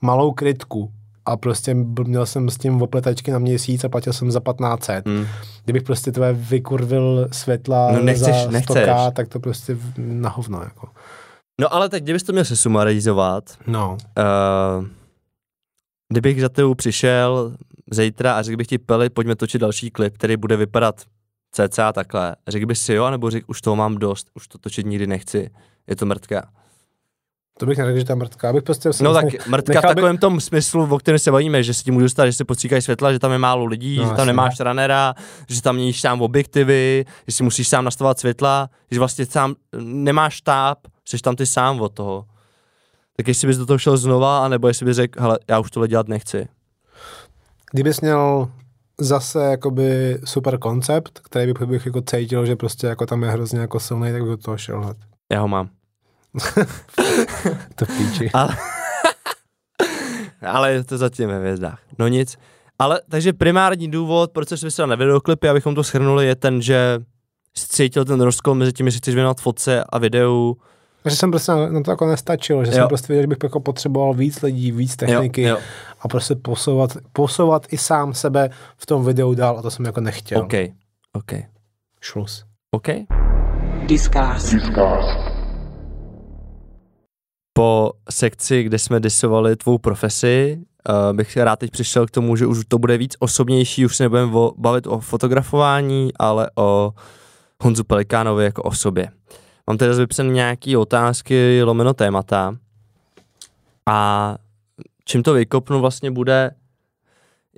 [0.00, 0.92] malou krytku
[1.26, 1.74] a prostě
[2.06, 5.06] měl jsem s tím opletačky na měsíc a platil jsem za 1500.
[5.06, 5.26] Mm.
[5.64, 8.84] Kdybych prostě tvé vykurvil světla No nechceš, za 100 nechceš.
[9.12, 10.88] tak to prostě na hovno, jako.
[11.60, 13.98] No ale tak kdybys to měl se sumarizovat, No,
[14.78, 14.86] uh,
[16.12, 17.56] kdybych za tebou přišel
[17.90, 21.00] zítra a řekl bych ti, Peli, pojďme točit další klip, který bude vypadat
[21.52, 22.36] cca takhle.
[22.48, 25.50] Řekl bys si jo, nebo řekl, už toho mám dost, už to točit nikdy nechci,
[25.86, 26.48] je to mrtka.
[27.60, 28.46] To bych neřekl, že ta mrtka.
[28.46, 31.18] Já bych prostě si No vlastně- tak mrtka v nechal takovém tom smyslu, o kterém
[31.18, 33.64] se bavíme, že se ti můžu stát, že se potříkají světla, že tam je málo
[33.64, 35.14] lidí, No, že tam nemáš runnera,
[35.48, 40.34] že tam měníš sám objektivy, že si musíš sám nastavovat světla, že vlastně sám nemáš
[40.34, 40.78] štáb,
[41.08, 42.24] jsi tam ty sám od toho.
[43.16, 45.88] Tak jestli bys do toho šel znova, anebo jestli bys řekl, hele, já už tohle
[45.88, 46.48] dělat nechci.
[47.72, 48.48] Kdybys měl
[49.00, 53.60] zase jakoby super koncept, který bych, bych jako cítil, že prostě jako tam je hrozně
[53.60, 54.96] jako silný, tak bych do toho šel hned.
[55.32, 55.68] Já ho mám.
[57.74, 58.30] To píči.
[58.34, 58.56] Ale,
[60.46, 61.80] ale je to zatím ve hvězdách.
[61.98, 62.36] No nic.
[62.78, 66.62] Ale takže primární důvod, proč jsem si myslel na videoklipy, abychom to shrnuli, je ten,
[66.62, 66.98] že
[67.56, 70.56] jsi cítil ten rozkol mezi tím, že chceš věnovat fotce a videu.
[71.08, 72.74] Že jsem prostě na, na to jako nestačil, že Jo.
[72.76, 75.58] jsem prostě věděl, že bych jako potřeboval víc lidí, víc techniky Jo, jo.
[76.00, 80.00] a prostě posouvat, posouvat i sám sebe v tom videu dál a to jsem jako
[80.00, 80.40] nechtěl.
[80.40, 80.52] OK,
[81.12, 81.32] OK,
[82.00, 82.44] Šlus.
[82.70, 82.86] OK.
[83.86, 84.50] Discuss.
[84.50, 85.29] Discuss.
[87.52, 90.58] Po sekci, kde jsme disovali tvou profesi,
[90.88, 94.02] uh, bych rád teď přišel k tomu, že už to bude víc osobnější, už se
[94.02, 96.92] nebudeme bavit o fotografování, ale o
[97.62, 99.08] Honzu Pelikánovi jako osobě.
[99.66, 102.56] Mám tady vypsané nějaké otázky, lomeno témata
[103.86, 104.36] a
[105.04, 106.50] čím to vykopnu vlastně bude,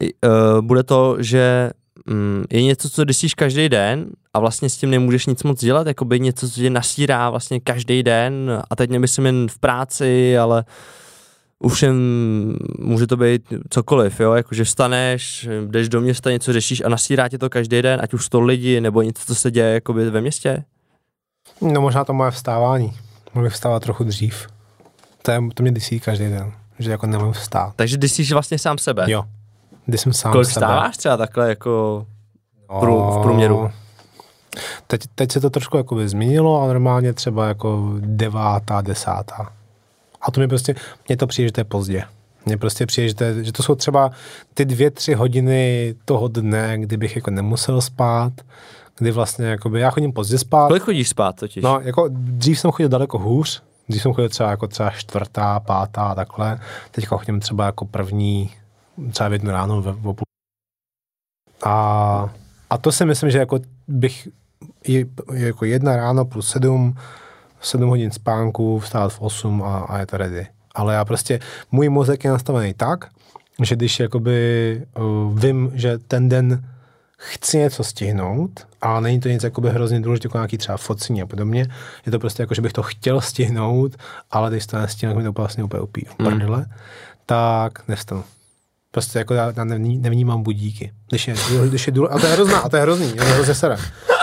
[0.01, 1.71] uh, bude to, že
[2.07, 5.87] mm, je něco, co disíš každý den a vlastně s tím nemůžeš nic moc dělat,
[5.87, 10.39] jako by něco, co tě nasírá vlastně každý den a teď nemyslím jen v práci,
[10.39, 10.65] ale
[11.59, 11.97] už jen
[12.79, 17.39] může to být cokoliv, jo, jakože vstaneš, jdeš do města, něco řešíš a nasírá tě
[17.39, 20.65] to každý den, ať už to lidi nebo něco, co se děje jakoby ve městě.
[21.61, 22.93] No možná to moje vstávání.
[23.43, 24.47] Bych vstávat trochu dřív.
[25.23, 27.73] To, je, to mě disí každý den, že jako nemůžu vstát.
[27.77, 29.05] Takže disíš vlastně sám sebe.
[29.09, 29.25] Jo.
[29.87, 30.67] Když jsem sám Kolik sebe.
[30.67, 32.07] vstáváš třeba takhle jako
[32.71, 33.71] No, prů- v průměru?
[34.87, 39.53] Teď, teď se to trošku jakoby změnilo a normálně třeba jako devátá, desátá.
[40.23, 40.75] A to mi prostě,
[41.09, 42.05] mně to přijde, že to je pozdě.
[42.47, 44.11] Mně prostě přijde, že to, je, že to jsou třeba
[44.55, 48.33] ty dvě, tři hodiny toho dne, kdybych jako nemusel spát,
[48.99, 50.67] kdy vlastně jakoby, já chodím pozdě spát.
[50.69, 51.65] Kolik chodíš spát totiž?
[51.65, 56.03] No, jako dřív jsem chodil daleko hůř, dřív jsem chodil třeba jako třeba čtvrtá, pátá
[56.03, 56.61] a takhle.
[56.91, 58.51] Teďka chodím třeba jako první,
[59.11, 60.25] třeba v jednu ráno ve, v půl.
[61.65, 62.35] A,
[62.71, 63.59] a to si myslím, že jako
[63.89, 64.29] bych
[64.87, 66.97] je, jako jedna ráno plus sedm,
[67.61, 70.47] sedm hodin spánku, vstát v osm a, a je to ready.
[70.75, 73.09] Ale já prostě, můj mozek je nastavený tak,
[73.63, 76.65] že když jakoby uh, vím, že ten den
[77.17, 81.27] chci něco stihnout, ale není to nic jakoby hrozně důležité, jako nějaký třeba focení a
[81.27, 81.67] podobně.
[82.07, 83.97] Je to prostě jako, že bych to chtěl stihnout,
[84.31, 86.67] ale když to nestihnu, tak mi to vlastně úplně upí v prdele,
[87.27, 88.25] tak nevstanu.
[88.95, 90.93] Prostě jako já, já nevní, nevnímám budíky.
[91.09, 91.35] Když je,
[91.69, 93.77] když je důle, a to je hrozná, a to je hrozný, je to hrozně sere.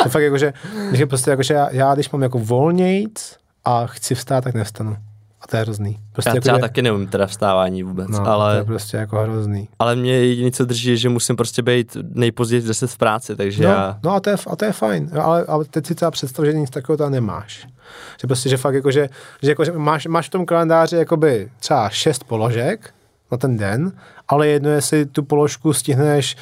[0.04, 0.54] To fakt jako, že,
[0.90, 3.36] když je prostě jako, že já, já, když mám jako volnějc
[3.66, 4.98] a chci vstát, tak nevstanu.
[5.42, 6.00] A to je hrozný.
[6.14, 8.98] Prostě Já jako, třeba že- taky nevím teda vstávání vůbec, no, to ale, je prostě
[8.98, 9.70] jako hrozný.
[9.80, 13.36] ale mě jediné, co drží, je, že musím prostě být nejpozději v 10 v práci,
[13.36, 14.00] takže No, já...
[14.04, 16.54] no a, to je, a to je fajn, ale, ale teď si třeba představ, že
[16.54, 17.68] nic takového tam nemáš.
[18.22, 19.10] Že prostě, že fakt jako, že,
[19.44, 22.94] že, jako, že máš, máš v tom kalendáři jakoby třeba šest položek
[23.32, 23.92] na ten den,
[24.28, 26.36] ale jedno, jestli tu položku stihneš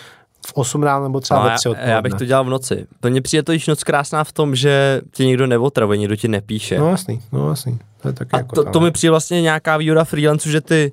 [0.48, 2.02] v 8 ráno nebo třeba No, ve já, 3 já odpoledne.
[2.02, 2.88] bych to dělal v noci.
[3.00, 6.28] To mně přijde to již noc krásná v tom, že tě někdo neotravuje, někdo ti
[6.28, 6.80] nepíše.
[6.80, 7.80] No jasný, no jasný.
[8.02, 8.74] To je taky A jako to, tam.
[8.74, 10.92] to mi přijde vlastně nějaká výhoda freelancu, že ty,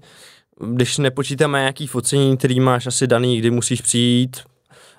[0.66, 4.36] když nepočítáme nějaký focení, který máš asi daný, kdy musíš přijít,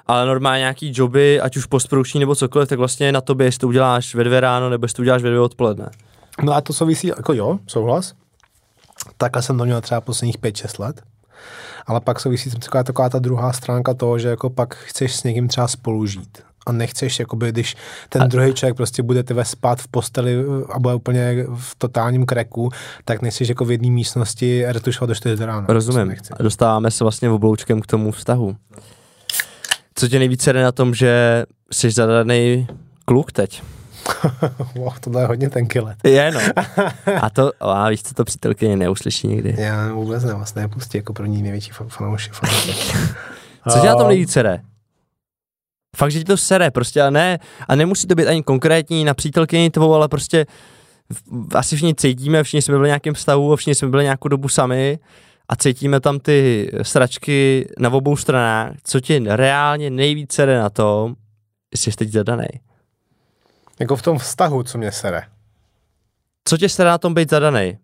[0.07, 3.67] ale normálně nějaký joby, ať už postprouční nebo cokoliv, tak vlastně na tobě, jestli to
[3.67, 5.89] uděláš ve dvě ráno, nebo jestli to uděláš ve dvě odpoledne.
[6.43, 8.13] No a to souvisí, jako jo, souhlas.
[9.17, 11.01] Takhle jsem to měl třeba posledních 5-6 let.
[11.87, 15.23] Ale pak souvisí s taková, taková ta druhá stránka toho, že jako pak chceš s
[15.23, 16.43] někým třeba spolužít.
[16.67, 17.75] A nechceš, jakoby, když
[18.09, 18.27] ten a...
[18.27, 22.69] druhý člověk prostě bude tebe spát v posteli a bude úplně v totálním kreku,
[23.05, 25.65] tak nechceš jako v jedné místnosti retušovat do 4 ráno.
[25.69, 26.07] Rozumím.
[26.07, 26.33] Nechci.
[26.33, 28.55] A dostáváme se vlastně obloučkem k tomu vztahu.
[29.95, 32.67] Co tě nejvíce jde na tom, že jsi zadaný
[33.05, 33.63] kluk teď?
[34.75, 35.97] wow, tohle je hodně tenký let.
[36.03, 36.39] Je, no.
[37.21, 39.55] A to, a víš, co to přítelkyně neuslyší nikdy.
[39.57, 42.29] Já vůbec ne, vlastně nepustí jako první největší fa- fanouši.
[43.69, 44.59] Co tě na tom A- nejvíc sere?
[45.97, 49.13] Fakt, že ti to sere, prostě a ne, a nemusí to být ani konkrétní na
[49.13, 50.45] přítelkyni tvou, ale prostě
[51.49, 54.27] v- asi všichni cítíme, všichni jsme byli v nějakém stavu a všichni jsme byli nějakou
[54.27, 54.99] dobu sami
[55.49, 61.15] a cítíme tam ty sračky na obou stranách, co ti reálně nejvíc sere na tom,
[61.73, 62.45] jestli jsi teď zadaný.
[63.79, 65.23] Jako v tom vztahu, co mě sere.
[66.47, 67.77] Co tě sere na tom být zadaný?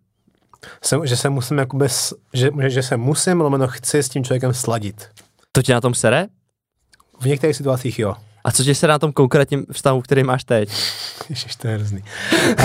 [0.83, 1.87] Jsem, že se musím jakoby,
[2.33, 5.09] že, že, že se musím, lomeno chci s tím člověkem sladit.
[5.51, 6.27] To tě na tom sere?
[7.19, 8.15] V některých situacích jo.
[8.43, 10.69] A co tě sere na tom konkrétním vztahu, který máš teď?
[11.29, 12.03] Ježiš, to je hrozný.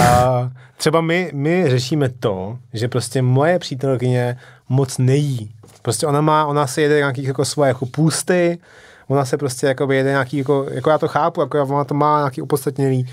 [0.00, 4.38] A třeba my, my řešíme to, že prostě moje přítelkyně
[4.68, 5.54] moc nejí.
[5.82, 8.58] Prostě ona má, ona si jede nějaký jako svoje jako půsty,
[9.08, 12.18] ona se prostě jako jede nějaký, jako, jako já to chápu, jako ona to má
[12.18, 13.06] nějaký opodstatněný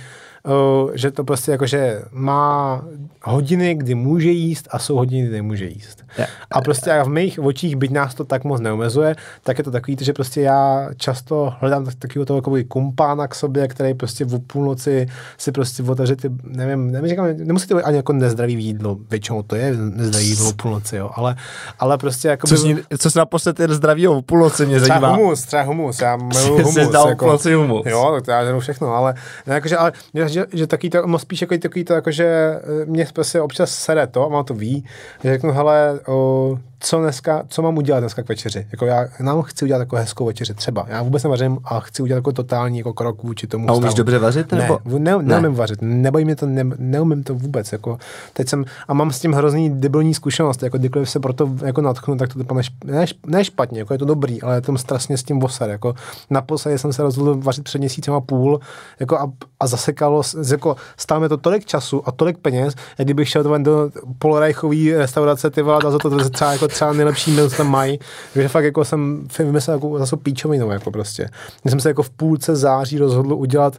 [0.93, 2.81] že to prostě jako, že má
[3.23, 6.03] hodiny, kdy může jíst a jsou hodiny, kdy nemůže jíst.
[6.17, 6.27] Je.
[6.51, 9.71] A prostě a v mých očích, byť nás to tak moc neomezuje, tak je to
[9.71, 14.25] takový, že prostě já často hledám tak- takového toho takový kumpána k sobě, který prostě
[14.25, 15.07] v půlnoci
[15.37, 19.43] si prostě otevře ty, nevím, nevím, říkám, nemusí to být ani jako nezdravý jídlo, většinou
[19.43, 21.35] to je nezdravý jídlo o půlnoci, jo, ale,
[21.79, 25.15] ale prostě jako Co jsi, co jsi naposled jen zdravýho v půlnoci mě Třeba zajímá.
[25.15, 26.33] humus, třeba humus, já miluji
[26.63, 26.93] Jsi humus.
[26.93, 27.37] dal jako.
[27.55, 27.85] humus.
[27.85, 29.13] Jo, tak to já všechno, ale,
[29.47, 29.91] ne, jakože, ale
[30.33, 33.71] že, že, že taky to, moc spíš jako takový to, jakože eh, mě prostě občas
[33.75, 34.85] sere to, a má to ví,
[35.23, 38.67] že řeknu, hele, o, co dneska, co mám udělat dneska k večeři.
[38.71, 40.85] Jako já nám chci udělat jako hezkou večeři, třeba.
[40.87, 43.97] Já vůbec nevařím a chci udělat jako totální jako krok vůči tomu A umíš stavu.
[43.97, 44.51] dobře vařit?
[44.51, 44.79] Nebo?
[44.85, 47.97] Ne, ne, neumím vařit, nebojí mě to, ne, neumím to vůbec, jako,
[48.33, 52.17] teď jsem, a mám s tím hrozný debilní zkušenost, jako kdykoliv se proto jako natknu,
[52.17, 55.17] tak to dopadne, ne, šp- ne, špatně, jako je to dobrý, ale je to strašně
[55.17, 55.93] s tím voser, jako
[56.29, 58.59] naposledy jsem se rozhodl vařit před měsícem a půl,
[58.99, 63.29] jako a, a zasekalo, jako stálo mi to tolik času a tolik peněz, jak kdybych
[63.29, 63.89] šel do
[64.19, 67.99] polorajchový restaurace, ty vole, a za to třeba, jako třeba nejlepší meal, co tam mají,
[68.33, 71.29] takže fakt jako jsem vymyslel jako zase píčovinou, jako prostě.
[71.65, 73.77] Já jsem se jako v půlce září rozhodl udělat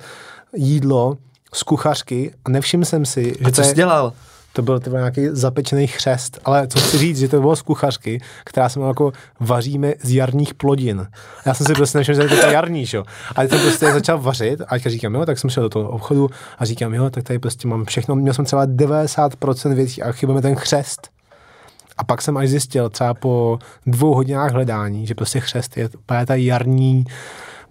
[0.56, 1.16] jídlo
[1.54, 4.12] z kuchařky a nevšiml jsem si, že A to, co je, jsi dělal?
[4.54, 7.62] to byl to byl nějaký zapečený chřest, ale co chci říct, že to bylo z
[7.62, 11.06] kuchařky, která se jako vaříme z jarních plodin.
[11.46, 13.04] Já jsem si prostě nevšiml, že to je jarní, že jo.
[13.36, 15.88] A teď jsem prostě začal vařit a teďka říkám, jo, tak jsem šel do toho
[15.88, 20.12] obchodu a říkám, jo, tak tady prostě mám všechno, měl jsem třeba 90% věcí a
[20.12, 21.13] chybí mi ten chřest.
[21.96, 26.26] A pak jsem až zjistil třeba po dvou hodinách hledání, že prostě chřest je úplně
[26.26, 27.04] ta jarní,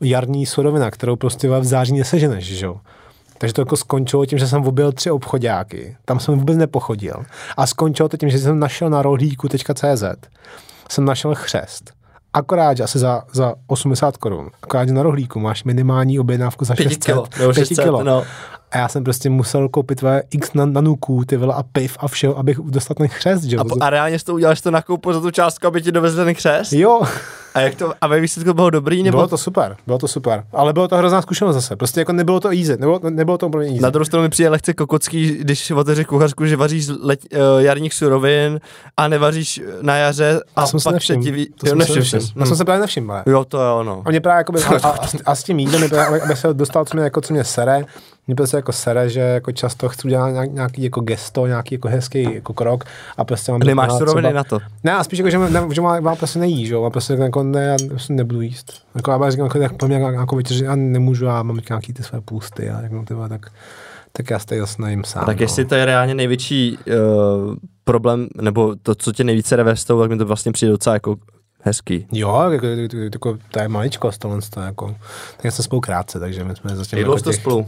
[0.01, 2.79] jarní surovina, kterou prostě v září neseženeš, že jo.
[3.37, 5.97] Takže to jako skončilo tím, že jsem objel tři obchodáky.
[6.05, 7.23] Tam jsem vůbec nepochodil.
[7.57, 10.03] A skončilo to tím, že jsem našel na rohlíku.cz
[10.89, 11.91] jsem našel chřest.
[12.33, 14.49] Akorát, že asi za, za 80 korun.
[14.63, 17.05] Akorát, že na rohlíku máš minimální objednávku za Pěti 600.
[17.05, 18.03] kilo, nebo 5 600, kilo.
[18.03, 18.23] no.
[18.73, 22.07] A já jsem prostě musel koupit tvé x na, nanuků, ty vole, a piv a
[22.07, 23.57] všeho, abych dostal ten chřest, že.
[23.57, 25.91] A, po, a reálně jsi to udělal, že to nakoupil za tu částku, aby ti
[25.91, 26.73] dovezli ten křest?
[26.73, 27.01] Jo,
[27.53, 30.43] A jak to, a ve výsledku bylo dobrý, nebo bylo to super, bylo to super.
[30.53, 31.75] Ale bylo to hrozná zkušenost zase.
[31.75, 33.81] Prostě jako nebylo to easy, nebylo, nebylo to úplně easy.
[33.81, 37.39] Na druhou stranu mi přijde lehce kokocký, když otevřeš kuchařku, že vaříš z let, uh,
[37.61, 38.59] jarních surovin
[38.97, 41.45] a nevaříš na jaře a To jsem pak se ti ví...
[41.45, 42.05] To jo, jsem nevšiml.
[42.05, 42.31] ses.
[42.39, 43.11] To jsem se právě nevšiml.
[43.11, 43.23] ale.
[43.25, 44.01] Jo, to jo, no.
[44.05, 45.83] A mě právě jako by, a, a, a, s tím jídlem,
[46.23, 47.85] abych se dostal, co mě, jako, co mě sere,
[48.27, 51.87] mě prostě jako sere, že jako často chci udělat nějak, nějaký jako gesto, nějaký jako
[51.87, 52.83] hezký jako krok
[53.17, 53.59] a prostě mám...
[53.59, 54.59] Nemáš třeba- suroviny na to.
[54.83, 57.13] Ne, a spíš jako, že, ne, že má, má prostě nejí, že jo, a prostě
[57.13, 58.73] jako ne, já prostě nebudu jíst.
[58.95, 62.03] Jako já říkám, jako, jak po mě nějakou večeři, já nemůžu, já mám nějaký ty
[62.03, 63.51] své půsty a řeknu, ty vole, tak,
[64.11, 65.25] tak já stejně nejím sám.
[65.25, 65.43] Tak no.
[65.43, 70.17] jestli to je reálně největší uh, problém, nebo to, co tě nejvíce vztahu, tak mi
[70.17, 71.15] to vlastně přijde docela jako
[71.59, 72.07] hezký.
[72.11, 74.87] Jo, jako, jako, jako, to je maličkost tohle, to jako,
[75.35, 77.65] tak já jsem spolu krátce, takže my jsme zatím Jak dlouho jako jste to spolu?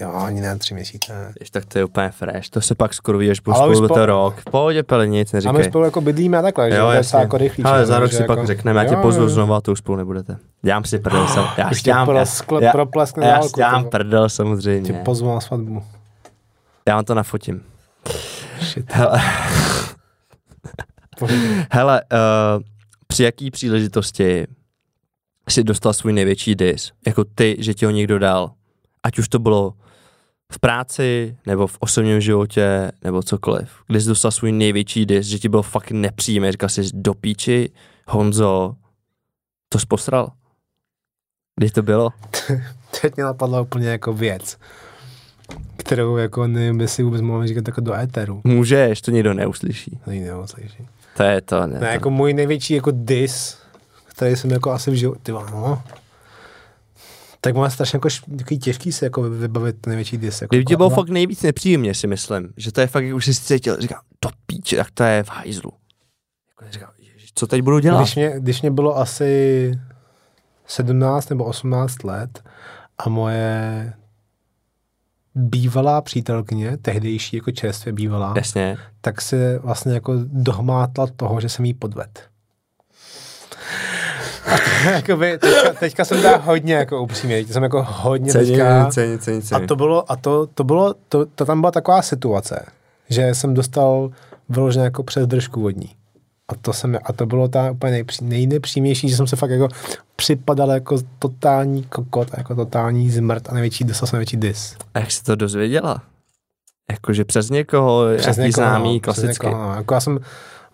[0.00, 1.32] Jo, ani ne tři měsíce.
[1.40, 3.94] Jež, tak to je úplně fresh, to se pak skoro až Ale už spolu po-
[3.94, 4.40] to rok.
[4.40, 5.64] V pohodě, pele, nic A my neříkej.
[5.70, 7.18] spolu jako bydlíme a takhle, že Jo, je jasně.
[7.18, 7.64] jako rychlý.
[7.64, 7.86] Ale že?
[7.86, 10.36] za rok si pak jako- řekneme, já tě pozvu znovu a to už spolu nebudete.
[10.62, 12.72] Dělám si prdel, sam, já Už si tě dělám, já, proskle- já,
[13.26, 14.92] já, dálku, si dělám prdel Tě samozřejmě.
[15.04, 15.82] pozvu na svatbu.
[16.88, 17.62] Já vám to nafotím.
[18.60, 18.92] Shit.
[18.92, 19.20] Hele,
[21.72, 22.62] hele uh,
[23.06, 24.46] při jaký příležitosti
[25.48, 26.92] si dostal svůj největší dis?
[27.06, 28.50] Jako ty, že ti ho někdo dal?
[29.02, 29.74] Ať už to bylo
[30.52, 33.70] v práci, nebo v osobním životě, nebo cokoliv.
[33.86, 37.70] Kdy jsi dostal svůj největší dis, že ti bylo fakt nepříjemné, říkal jsi do píči,
[38.08, 38.74] Honzo,
[39.68, 40.32] to jsi posral?
[41.56, 42.10] Kdy to bylo?
[43.02, 44.58] Teď mě napadla úplně jako věc,
[45.76, 48.40] kterou jako nevím, jestli vůbec můžeme říkat jako do éteru.
[48.44, 49.98] Můžeš, to nikdo neuslyší.
[50.04, 50.88] To nikdy neuslyší.
[51.16, 51.66] To je to, ne.
[51.66, 51.84] Ne, to.
[51.84, 53.58] jako můj největší jako dis,
[54.04, 55.82] který jsem jako asi v životě, no.
[57.40, 58.08] Tak má strašně jako
[58.38, 60.42] takový těžký se jako vybavit největší dis.
[60.42, 63.26] Jako, Kdyby ti bylo fakt nejvíc nepříjemně, si myslím, že to je fakt, jak už
[63.26, 65.72] jsi cítil, říkám, to píče, tak to je v hajzlu.
[66.48, 68.00] Jako říkám, ježiš, co teď budu dělat?
[68.00, 69.72] Když mě, když mě bylo asi
[70.66, 72.44] 17 nebo 18 let
[72.98, 73.92] a moje
[75.34, 78.76] bývalá přítelkyně, tehdejší jako čerstvě bývalá, Jasně.
[79.00, 82.29] tak se vlastně jako dohmátla toho, že jsem jí podved.
[84.92, 89.60] Jakoby, teďka, teďka, jsem dá hodně jako upřímně, jsem jako hodně teďka, cením, cením, a
[89.66, 92.66] to bylo, a to, to bylo, to, to tam byla taková situace,
[93.10, 94.10] že jsem dostal
[94.48, 95.90] vyloženě jako přes držku vodní.
[96.48, 99.68] A to, jsem, a to bylo ta úplně nejpří, nejnepříjemnější, že jsem se fakt jako
[100.16, 104.76] připadal jako totální kokot, jako totální zmrt a největší dostal jsem největší dis.
[104.94, 106.02] A jak jsi to dozvěděla?
[106.90, 109.46] Jakože přes někoho, Přes někoho, známý, no, přes klasicky.
[109.46, 109.74] někoho, no.
[109.74, 110.18] Jako já jsem,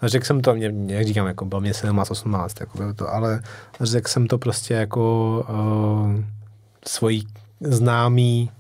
[0.02, 3.40] řekl jsem to, mě, jak říkám, jako bylo mě 17, 18, jako bylo to, ale
[3.81, 6.20] řekl jsem to prostě jako uh,
[6.86, 7.27] svojí
[7.60, 8.51] známý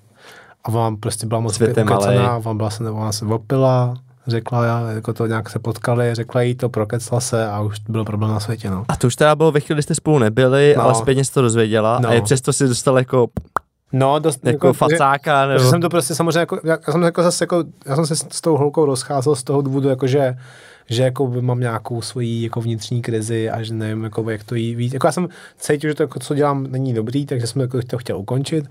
[0.64, 2.18] a vám prostě byla moc Světem malej.
[2.40, 3.94] vám byla se, ona se opila,
[4.26, 8.04] řekla, já, jako to nějak se potkali, řekla jí to, prokecla se a už byl
[8.04, 8.84] problém na světě, no.
[8.88, 10.82] A to už teda bylo ve chvíli, kdy jste spolu nebyli, No.
[10.82, 12.08] ale zpětně jsi to dozvěděla No.
[12.08, 13.26] a je přesto si dostal jako,
[13.92, 15.58] No, dost, jako facáka, Nebo...
[15.58, 15.70] nebo...
[15.70, 18.26] jsem to prostě samozřejmě jako, já, já jsem jako zase jako, já jsem se s,
[18.32, 20.36] s tou holkou rozcházel z toho důvodu, jako že,
[20.88, 24.54] že jako by mám nějakou svoji jako vnitřní krizi a že nevím, jako jak to
[24.54, 24.92] jí víc.
[24.92, 27.98] Jako já jsem cítil, že to, jako, co dělám, není dobrý, takže jsem jako to
[27.98, 28.64] chtěl ukončit,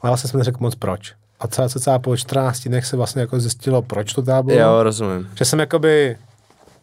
[0.00, 1.14] ale vlastně jsem neřekl moc proč.
[1.40, 4.60] A celá, celá po 14 dnech se vlastně jako zjistilo, proč to teda bylo.
[4.60, 5.28] Jo, rozumím.
[5.34, 6.16] Že jsem jakoby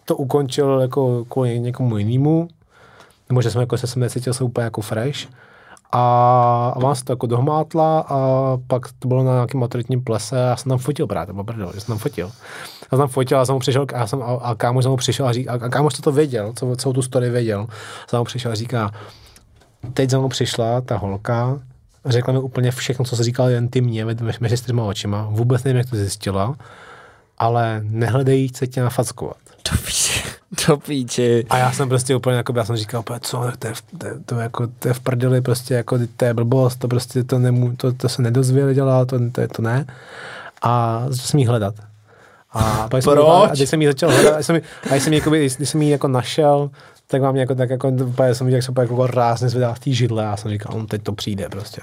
[0.05, 2.47] to ukončil jako kvůli někomu jinému,
[3.29, 5.19] nebo že jsem jako se jsem necítil se úplně jako fresh.
[5.91, 8.17] A, a vám se to jako dohmátla a
[8.67, 11.71] pak to bylo na nějakém maturitním plese a já jsem tam fotil to bylo prdel,
[11.73, 12.31] že jsem tam fotil.
[12.81, 14.97] Já jsem tam fotil a jsem mu přišel, a, jsem, a, a kámoš za mnou
[14.97, 17.67] přišel a, říká, a kámoš to, to věděl, co, celou tu story věděl.
[18.11, 18.91] Za mnou přišel a říká,
[19.93, 21.59] teď za mnou přišla ta holka,
[22.05, 25.27] řekla mi úplně všechno, co se říkal jen ty mě mezi, čtyřma očima.
[25.31, 26.55] Vůbec nevím, jak to zjistila,
[27.37, 29.37] ale nehledej, chce tě nafackovat.
[29.71, 30.18] Do píči,
[30.67, 31.45] do píči.
[31.49, 34.07] A já jsem prostě úplně, jako, já jsem říkal, úplně, co, to je, v- to,
[34.07, 37.23] je, to, je jako, to je v prdeli, prostě, jako, to je blbost, to prostě,
[37.23, 39.85] to, nemů, to, to se nedozvěděla, dělá, to, to, to ne.
[40.61, 41.75] A začal jsem jí hledat.
[42.51, 43.49] A pak jsem jí- Proč?
[43.51, 44.61] A když jsem jí začal hledat, a jsem jí,
[44.91, 46.69] a jsem jí, jakoby, když jsem jí jako našel,
[47.07, 49.79] tak mám jako, tak jako, úplně jsem viděl, jak se úplně jako rázně zvedá v
[49.79, 51.81] té židle a jsem říkal, on teď to přijde prostě.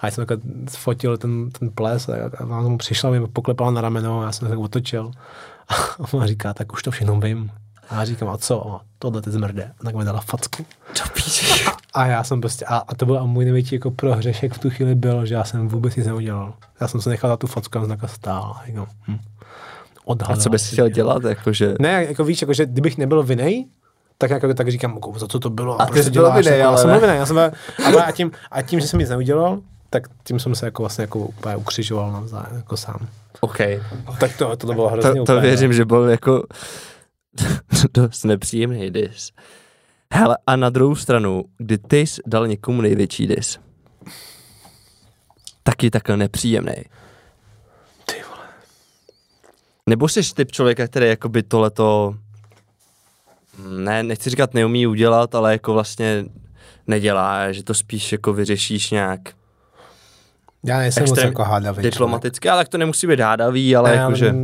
[0.00, 3.70] A já jsem jako fotil ten, ten ples a, a ona mu přišla, mi poklepala
[3.70, 5.10] na rameno a já jsem se tak otočil.
[5.68, 7.50] A ona říká, tak už to všechno vím.
[7.90, 8.70] A já říkám, a co?
[8.70, 9.70] A tohle ty zmrde.
[9.80, 10.66] A tak mi dala facku.
[11.14, 11.64] Píči.
[11.94, 14.70] A já jsem prostě, a, a to byl a můj největší jako prohřešek v tu
[14.70, 16.54] chvíli byl, že já jsem vůbec nic neudělal.
[16.80, 18.56] Já jsem se nechal na tu facku a takhle stál.
[18.62, 19.18] A říkám, hm.
[20.24, 21.74] A co bys chtěl dělat, jakože...
[21.78, 23.66] Ne, jako víš, jako, že kdybych nebyl vinej,
[24.18, 25.82] tak, jako, tak říkám, za co to bylo.
[25.82, 26.92] A ty jsi to byl vinej, jako, ale já jsem ne.
[26.92, 27.50] byl vinej, já jsem byl,
[27.86, 29.58] ale a tím, a tím, že jsem nic neudělal,
[29.90, 33.08] tak tím jsem se jako vlastně jako úplně ukřižoval navzájem, jako sám.
[33.40, 33.58] OK.
[34.20, 36.42] Tak to, to bylo hrozně To, to úplně, věřím, že byl jako
[37.94, 39.30] dost nepříjemný dis.
[40.14, 43.58] Hele, a na druhou stranu, kdy ty jsi dal někomu největší dis,
[45.62, 46.74] taky takhle nepříjemný.
[48.04, 48.46] Ty vole.
[49.88, 52.14] Nebo jsi typ člověka, který jakoby tohleto,
[53.68, 56.24] ne, nechci říkat neumí udělat, ale jako vlastně
[56.86, 59.20] nedělá, že to spíš jako vyřešíš nějak
[60.64, 61.82] Já nejsem moc jako hádavý.
[61.82, 64.34] diplomaticky, ale tak to nemusí být hádavý, ale jakože...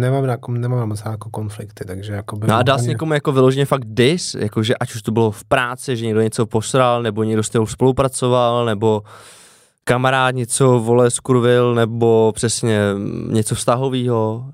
[0.00, 3.32] nemám, jako, nemám moc jako konflikty, takže jako by No a jsi úplně- někomu jako
[3.32, 7.22] vyloženě fakt dis, jakože ať už to bylo v práci, že někdo něco posral, nebo
[7.22, 9.02] někdo s tebou spolupracoval, nebo
[9.84, 12.80] kamarád něco vole skurvil, nebo přesně
[13.28, 14.44] něco vztahového.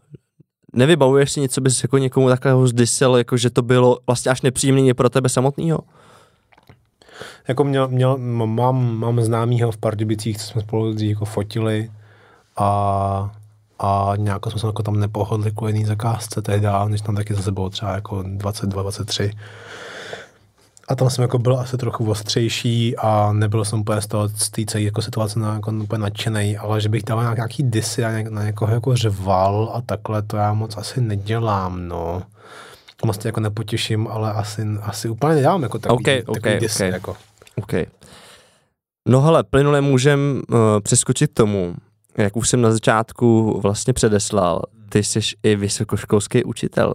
[0.73, 4.95] Nevybavuješ si něco, bys jako někomu takového zdisil, jako že to bylo vlastně až nepříjemný
[4.95, 5.79] pro tebe samotného?
[7.49, 8.17] Jako měl, měl,
[8.47, 11.91] mám, mám známýho v Pardubicích, co jsme spolu jako fotili
[12.57, 13.31] a,
[13.79, 17.53] a nějak jsme se jako tam nepohodli kvůli jedné zakázce tehdy, než tam taky zase
[17.53, 19.31] bylo třeba jako 22, 23.
[20.89, 24.51] A tam jsem jako byl asi trochu ostřejší a nebyl jsem úplně z toho, z
[24.51, 28.05] té celé jako situace na, jako úplně nadšenej, ale že bych dal nějak- nějaký disy
[28.05, 32.23] a nějak- na někoho jako řval a takhle, to já moc asi nedělám, no.
[33.05, 36.87] Moc to jako nepotěším, ale asi, asi úplně nedělám jako takový, Ok, takový ok, disy,
[36.89, 36.93] ok.
[36.93, 37.17] jako.
[37.57, 37.73] OK.
[39.09, 41.75] No hele, plynule můžem uh, přeskočit k tomu,
[42.19, 46.95] jak už jsem na začátku vlastně předeslal, ty jsi i vysokoškolský učitel.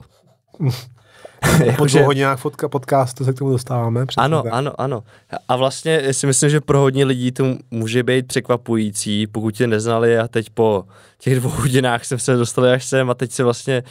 [0.58, 4.06] Po Jakože- dvou hodinách fotka podcastu se k tomu dostáváme.
[4.06, 4.54] přesně Ano, tak.
[4.54, 5.04] ano, ano.
[5.48, 10.18] A vlastně si myslím, že pro hodně lidí to může být překvapující, pokud tě neznali
[10.20, 10.84] a teď po
[11.18, 13.84] těch dvou hodinách jsme se dostali až sem a teď se vlastně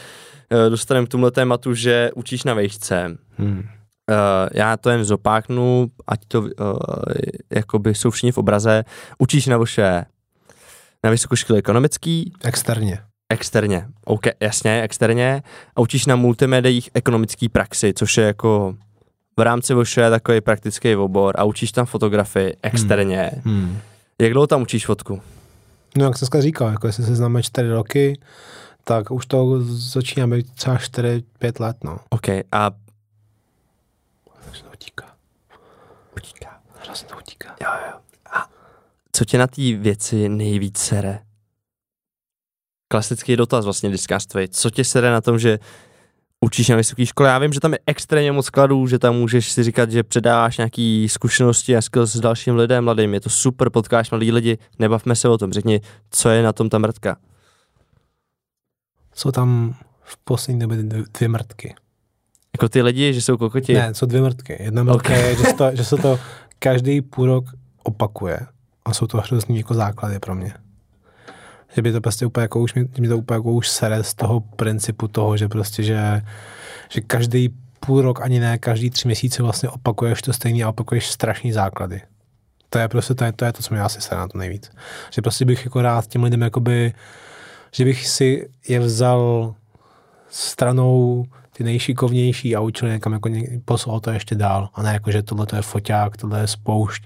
[0.49, 3.17] eh, dostaneme k tomuhle tématu, že učíš na vejšce.
[3.37, 3.63] Hmm.
[4.09, 6.47] Uh, já to jen zopáknu, ať to uh,
[7.55, 8.83] jakoby jsou všichni v obraze.
[9.19, 10.05] Učíš na VŠE,
[11.03, 12.99] na vysokoškole ekonomický, Externě.
[13.29, 15.43] externě, OK, jasně, externě,
[15.75, 18.75] a učíš na multimediích ekonomický praxi, což je jako
[19.37, 23.31] v rámci VŠE takový praktický obor a učíš tam fotografii externě.
[23.45, 23.59] Hmm.
[23.65, 23.79] Hmm.
[24.21, 25.21] Jak dlouho tam učíš fotku?
[25.97, 28.19] No jak jsem dneska říkal, jako jestli se známe čtyři roky,
[28.83, 31.21] tak už to začíná být třeba 4-5
[31.59, 31.99] let, no.
[32.09, 32.71] OK, a
[34.61, 35.05] to utíká.
[36.17, 36.59] utíká.
[36.85, 37.55] Hrozně to utíká.
[37.61, 37.97] Jo, jo.
[39.21, 41.19] Co tě na té věci nejvíc sere?
[42.87, 44.47] Klasický dotaz vlastně diskáství.
[44.47, 45.59] Co tě sere na tom, že
[46.45, 47.29] učíš na vysoké škole?
[47.29, 50.57] Já vím, že tam je extrémně moc skladů, že tam můžeš si říkat, že předáváš
[50.57, 53.13] nějaký zkušenosti a skills s dalším lidem mladým.
[53.13, 55.53] Je to super, potkáš mladý lidi, nebavme se o tom.
[55.53, 55.81] Řekni,
[56.11, 57.17] co je na tom ta mrtka.
[59.15, 61.75] Jsou tam v poslední době dvě, mrtky.
[62.53, 63.73] Jako ty lidi, že jsou kokoti.
[63.73, 64.63] Ne, jsou dvě mrtky.
[64.63, 65.19] Jedna mrtka Ok.
[65.19, 66.19] je, že se, to, že se to
[66.59, 67.45] každý půl rok
[67.83, 68.39] opakuje.
[68.85, 70.53] A jsou to hrozný jako základy pro mě.
[71.75, 74.39] Že by to prostě úplně jako už, mě, to úplně jako už sere z toho
[74.39, 76.21] principu toho, že prostě, že,
[76.89, 77.49] že každý
[77.85, 82.01] půl rok, ani ne, každý tři měsíce vlastně opakuješ to stejný a opakuješ strašný základy.
[82.69, 84.71] To je prostě, to je to, je to co mě asi sere na to nejvíc.
[85.11, 86.93] Že prostě bych jako rád těm lidem jakoby,
[87.71, 89.55] že bych si je vzal
[90.29, 93.29] stranou ty nejšikovnější a učil někam jako
[93.65, 94.69] poslal to ještě dál.
[94.73, 97.03] A ne jako, že tohle to je foťák, tohle je spoušť,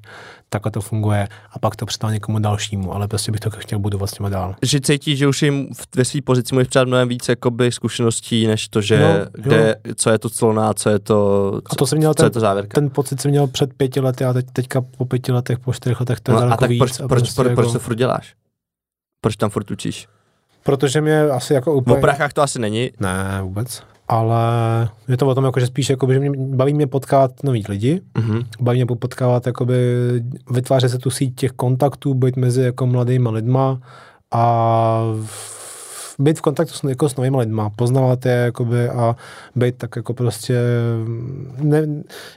[0.56, 4.07] takhle to funguje a pak to předal někomu dalšímu, ale prostě bych to chtěl budovat
[4.07, 4.56] s těma dál.
[4.61, 8.48] Že cítíš, že už jim v- ve své pozici můžeš přát mnohem víc jakoby, zkušeností,
[8.48, 9.26] než to, že jo.
[9.34, 12.30] kde, co je to clona, co je to, co, A to jsem měl co je
[12.30, 12.76] ten, to závěrka.
[12.76, 15.99] ten pocit jsem měl před pěti lety a teď, teďka po pěti letech, po čtyřech
[15.99, 16.80] letech to je no, a daleko tak víc.
[16.80, 18.34] proč, a proč, prostě proč, jako, proč to furt děláš?
[19.22, 20.07] Proč tam furt učíš?
[20.64, 21.98] Protože mě asi jako V úplně...
[21.98, 22.91] oprachách to asi není.
[22.99, 23.84] Ne, vůbec.
[24.07, 24.40] Ale
[25.07, 28.02] je to o tom, jako, že spíš jako, že mě, baví mě potkávat nový lidi,
[28.18, 28.40] Mhm.
[28.61, 29.76] baví mě potkávat, jakoby,
[30.52, 33.80] vytvářet se tu síť těch kontaktů, být mezi jako mladýma lidma
[34.32, 35.55] a v-
[36.20, 39.16] být v kontaktu s, jako s novými lidma, poznávat je jakoby, a
[39.56, 40.60] být tak jako prostě,
[41.62, 41.88] ne,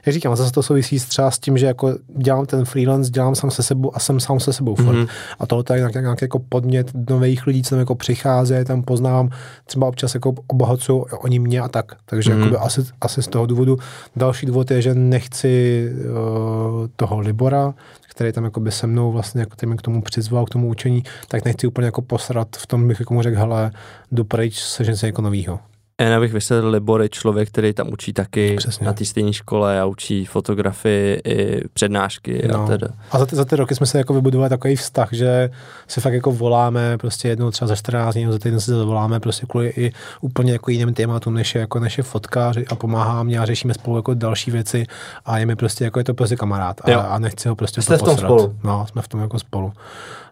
[0.05, 3.51] jak říkám, zase to souvisí třeba s tím, že jako dělám ten freelance, dělám sám
[3.51, 4.95] se sebou a jsem sám se sebou furt.
[4.95, 5.07] Mhm.
[5.39, 9.29] A tohle je nějaký, nějaký jako podnět nových lidí, co tam jako přichází, tam poznávám,
[9.65, 11.91] třeba občas jako obohacují oni mě a tak.
[12.05, 12.49] Takže Mhm.
[12.49, 12.55] mm.
[12.59, 13.77] asi, asi z toho důvodu.
[14.15, 17.73] Další důvod je, že nechci uh, toho Libora,
[18.19, 21.03] který tam jako by se mnou vlastně, jako mě k tomu přizval, k tomu učení,
[21.27, 23.71] tak nechci úplně jako posrat v tom, bych jako mu řekl, hele,
[24.11, 25.59] jdu pryč, sežen se jako novýho.
[25.99, 28.85] Jen abych vysvětlil, Libor je člověk, který tam učí taky Přesně.
[28.85, 32.67] na té stejné škole a učí fotografii i přednášky a No.
[32.67, 32.87] teda.
[33.11, 35.49] A za ty, za ty roky jsme se jako vybudovali takový vztah, že
[35.87, 39.45] si fakt jako voláme prostě jednou třeba za 14 dní, za týden si zavoláme prostě
[39.49, 43.45] kvůli i úplně jako jiným tématům, než je, jako je fotka a pomáhá mě a
[43.45, 44.85] řešíme spolu jako další věci
[45.25, 47.03] a je mi prostě jako je to prostě kamarád a, Jo.
[47.09, 48.55] a nechci ho prostě Jste to v tom spolu.
[48.63, 49.73] No, jsme v tom jako spolu.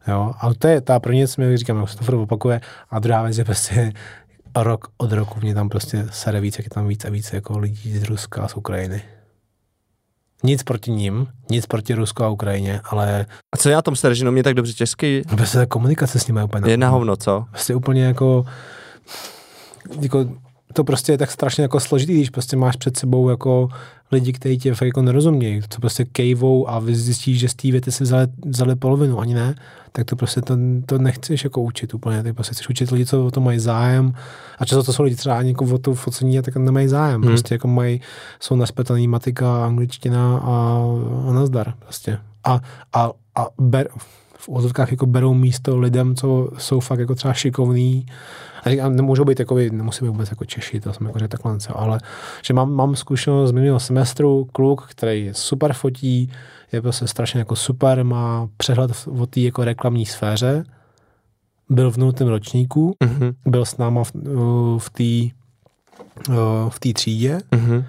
[0.08, 2.62] Jo, ale to je ta první věc, mi říkám, jak se to opakuje
[2.92, 3.92] a druhá věc je prostě
[4.64, 7.58] rok od roku mě tam prostě sere víc, jak je tam víc a víc jako
[7.58, 9.02] lidí z Ruska a z Ukrajiny.
[10.44, 13.26] Nic proti ním, nic proti Rusku a Ukrajině, ale
[13.56, 15.24] A co na tom že no mě tak dobře česky?
[15.36, 17.46] prostě ta komunikace s nimi je úplně Je na hovno, co?
[17.52, 18.46] Prostě úplně jako,
[20.02, 20.26] jako
[20.74, 23.70] to prostě je tak strašně jako složitý, když prostě máš před sebou jako
[24.12, 27.72] lidi, kteří tě fakt jako nerozumějí, co prostě kejvou a vy zjistíš, že z té
[27.72, 29.56] věty si vzali, vzali polovinu, ani ne,
[29.98, 33.26] tak to prostě to, to nechceš jako učit úplně, ty prostě chceš učit lidi, co
[33.26, 34.14] o to mají zájem
[34.60, 37.22] a často to jsou lidi třeba ani jako o to focení a tak nemají zájem,
[37.22, 37.32] Hmm.
[37.32, 38.02] prostě jako mají,
[38.40, 40.82] jsou naspetaný matika, angličtina a,
[41.30, 42.18] a nazdar prostě.
[42.44, 42.62] A,
[42.94, 43.90] a, a ber,
[44.38, 48.06] v úzovkách jako berou místo lidem, co jsou fakt jako třeba šikovní.
[48.64, 51.58] A říkám, nemůžou být jako, nemusí být vůbec jako Češi, to jsem jako řekl takhle,
[51.76, 52.00] ale
[52.46, 56.32] že mám, mám zkušenost z minulého semestru, kluk, který super fotí,
[56.72, 60.64] je prostě strašně jako super, má přehled v- o té jako reklamní sféře,
[61.70, 63.34] byl v nultém ročníku, Mhm.
[63.46, 64.12] byl s náma v,
[64.78, 65.38] v té
[66.70, 67.84] v té třídě Mhm.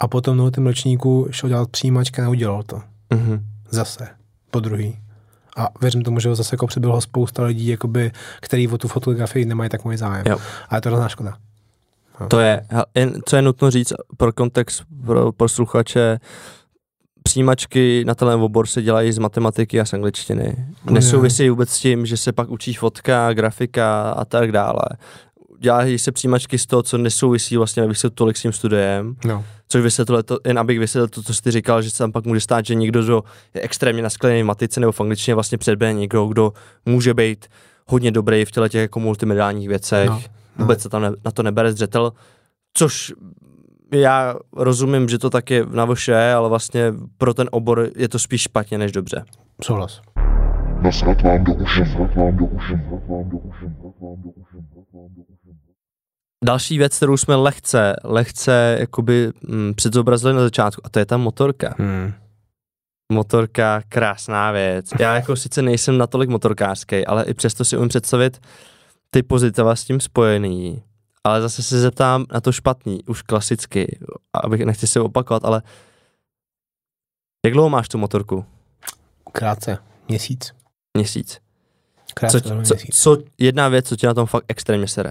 [0.00, 2.80] a potom v nultém ročníku šel dělat přijímačka a neudělal to.
[3.10, 3.46] Mhm.
[3.70, 4.08] Zase,
[4.50, 4.98] po druhý.
[5.56, 9.44] A věřím tomu, že ho zase jako přibylo spousta lidí, jakoby, který o tu fotografii
[9.44, 10.24] nemají tak můj zájem.
[10.28, 10.38] Jo.
[10.68, 11.36] A je to hrozná škoda.
[12.28, 12.66] To je,
[13.24, 16.18] co je nutno říct pro kontext pro posluchače,
[17.22, 20.66] přijímačky na tenhle obor se dělají z matematiky a z angličtiny.
[20.90, 24.82] Nesouvisí vůbec s tím, že se pak učí fotka, grafika a tak dále.
[25.60, 29.44] Dělají se přijímačky z toho, co nesouvisí vlastně vysvětlit tolik s tím studiem, No.
[29.70, 32.24] Což vysvětluje to, jen abych vysvětlil to, co jsi ty říkal, že se tam pak
[32.24, 33.22] může stát, že někdo, kdo
[33.54, 36.52] je extrémně nasklený v matice nebo v angličtině vlastně předběhne někdo, kdo
[36.86, 37.46] může být
[37.86, 40.08] hodně dobrý v těle těch jako multimediálních věcech.
[40.08, 40.20] No,
[40.58, 40.64] No.
[40.64, 42.12] Vůbec se tam ne, na to nebere zřetel,
[42.74, 43.12] což
[43.94, 48.18] já rozumím, že to tak je na vše, ale vlastně pro ten obor je to
[48.18, 49.24] spíš špatně než dobře.
[49.64, 50.00] Souhlas.
[50.82, 54.28] Nasrat vám do uši, nasrat vám do uši, nasrat vám do uši, nasrat vám do
[54.30, 55.29] uši, nasrat vám do uši.
[56.44, 61.16] Další věc, kterou jsme lehce, lehce jakoby mm, předzobrazili na začátku, a to je ta
[61.16, 61.74] motorka.
[61.78, 62.12] Hmm.
[63.12, 64.90] Motorka, krásná věc.
[64.98, 68.40] Já jako sice nejsem natolik motorkářský, ale i přesto si umím představit
[69.10, 70.82] ty pozitiva s tím spojený.
[71.24, 73.98] Ale zase se zeptám na to špatný, už klasicky,
[74.44, 75.62] abych nechci se opakovat, ale
[77.44, 78.44] jak dlouho máš tu motorku?
[79.32, 79.78] Krátce.
[80.08, 80.52] Měsíc.
[80.96, 81.38] Měsíc.
[82.14, 83.02] Krátce, Co, velmi co, měsíc.
[83.02, 85.10] co, jedna věc, co tě na tom fakt extrémně sere.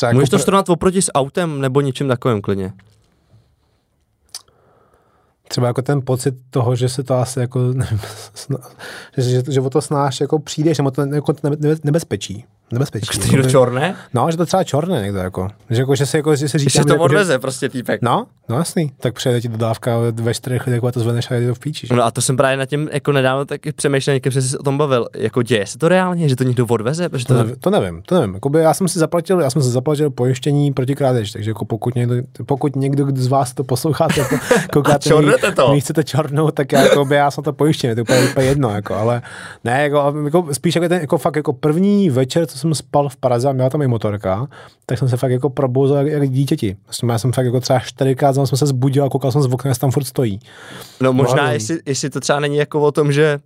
[0.00, 2.72] Třeba Můžeš to pr- srovnat oproti s autem nebo něčím takovým klidně.
[5.48, 8.00] třeba jako ten pocit toho, že se to asi jako, nevím,
[9.16, 12.44] že, že, že o to snáš jako přijdeš, nebo to jako nebe- nebezpečí.
[12.72, 13.06] Nebezpečí.
[13.18, 13.94] Jako to někdo čorné?
[14.14, 15.48] No, že to třeba čorné někdo, jako.
[15.70, 18.02] Že, jako, že se, jako, že se říká, se to jako, že- odveze prostě týpek.
[18.02, 18.92] No, no jasný.
[19.00, 21.86] Tak přijede ti dodávka ve čtyřech a to zvedneš a jde to v píči.
[21.86, 21.94] že?
[21.94, 24.62] No a to jsem právě nad tím jako nedávno taky přemýšlel, někdy jsem se o
[24.62, 25.08] tom bavil.
[25.16, 27.08] Jako děje se to reálně, že to někdo odveze?
[27.08, 28.34] Protože To, to, nevím, to nevím, to nevím.
[28.34, 31.94] Jakoby já jsem si zaplatil, já jsem si zaplatil pojištění proti krádeži, takže jako pokud
[31.94, 32.14] někdo,
[32.46, 34.36] pokud někdo z vás to posloucháte, jako,
[34.72, 35.72] koukáte, čornete my- to.
[35.74, 38.70] my chcete čornout, tak já, jakoby, já jsem to pojištěný, to je úplně, úplně jedno,
[38.70, 39.22] jako, ale
[39.64, 43.16] ne, jako, jako, spíš jako, ten, jako fakt jako první večer, co jsem spal v
[43.16, 44.46] Praze a měla tam i motorka,
[44.86, 46.76] tak jsem se fakt jako probouzel jak, jak dítěti.
[46.86, 49.68] Vlastně já jsem fakt jako třeba čtyřikrát jsem se zbudil a koukal jsem z okna,
[49.68, 50.40] jestli tam furt stojí.
[51.00, 51.54] no možná, Hlavně.
[51.54, 53.38] jestli, jestli, to třeba není jako o tom, že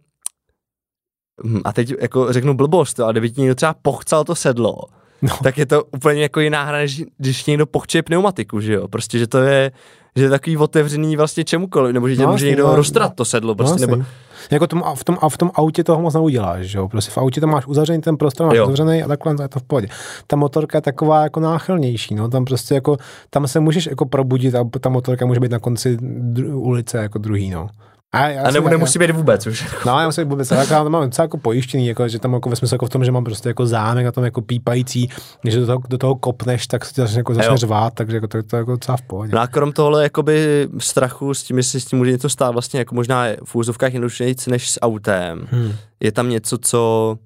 [1.44, 4.74] Hm, a teď jako řeknu blbost, ale kdyby ti někdo třeba pochcal to sedlo,
[5.22, 5.36] No.
[5.42, 8.88] tak je to úplně jako jiná hra, než když někdo pochče pneumatiku, že jo?
[8.88, 9.72] Prostě, že to je,
[10.16, 13.24] že je takový otevřený vlastně čemukoliv, nebo že tě No, může někdo no, roztrat to
[13.24, 14.04] sedlo, prostě, no, nebo...
[14.50, 16.88] Jako tom, v tom, a v tom autě toho moc neuděláš, že jo?
[16.88, 18.64] Prostě v autě tam máš uzavřený ten prostor, máš Jo.
[18.64, 19.88] uzavřený a takhle je to v pohodě.
[20.26, 22.96] Ta motorka je taková jako náchylnější, no, tam prostě jako,
[23.30, 27.18] tam se můžeš jako probudit a ta motorka může být na konci dru, ulice jako
[27.18, 27.68] druhý, no.
[28.14, 29.74] A, já a nebo nemusí být vůbec už.
[29.86, 32.50] No, já musím vůbec, tak já to mám docela jako pojištěný, jako, že tam jako
[32.50, 35.10] ve smyslu jako v tom, že mám prostě jako zámek na tom jako pípající,
[35.42, 38.28] když do toho, do toho kopneš, tak se ti začne, jako, začne řvát, takže jako
[38.28, 39.32] to, to je jako docela v pohodě.
[39.34, 42.78] No a krom tohle jakoby strachu s tím, jestli s tím může něco stát, vlastně
[42.78, 45.46] jako možná v úzovkách jednodušeji než s autem.
[45.50, 45.72] Hmm.
[46.00, 47.16] Je tam něco, co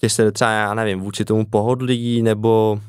[0.00, 2.80] tě se třeba, já nevím, vůči tomu pohodlí, nebo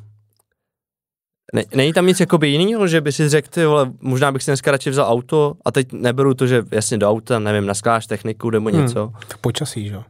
[1.53, 4.52] ne, není tam nic jakoby jiného, že by si řekl, ty vole, možná bych si
[4.52, 8.49] dneska radši vzal auto a teď neberu to, že jasně do auta, nevím, naskládáš techniku
[8.49, 9.06] nebo něco.
[9.06, 9.15] Hmm.
[9.28, 10.03] Tak počasí, že jo.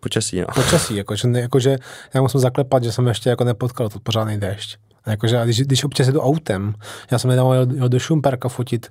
[0.00, 0.46] Počasí, no.
[0.54, 1.76] počasí, jakože, jakože
[2.14, 4.78] já musím zaklepat, že jsem ještě jako nepotkal to pořádný déšť.
[5.06, 6.74] Jakože, když, když občas jedu autem,
[7.10, 8.86] já jsem nedával jel, jel do Šumperka fotit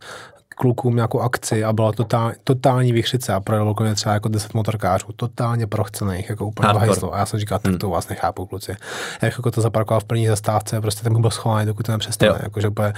[0.55, 4.53] klukům nějakou akci a byla totál, totální vychřice a projelo okolo mě třeba jako 10
[4.53, 7.15] motorkářů, totálně prochcených, jako úplně hajzlo.
[7.15, 8.75] A já jsem říkal, tak to u vás nechápu, kluci.
[9.21, 12.31] Já jako to zaparkoval v první zastávce, prostě ten byl schovaný, dokud to nepřestane.
[12.31, 12.37] Jo.
[12.43, 12.93] Jako, že, úplně,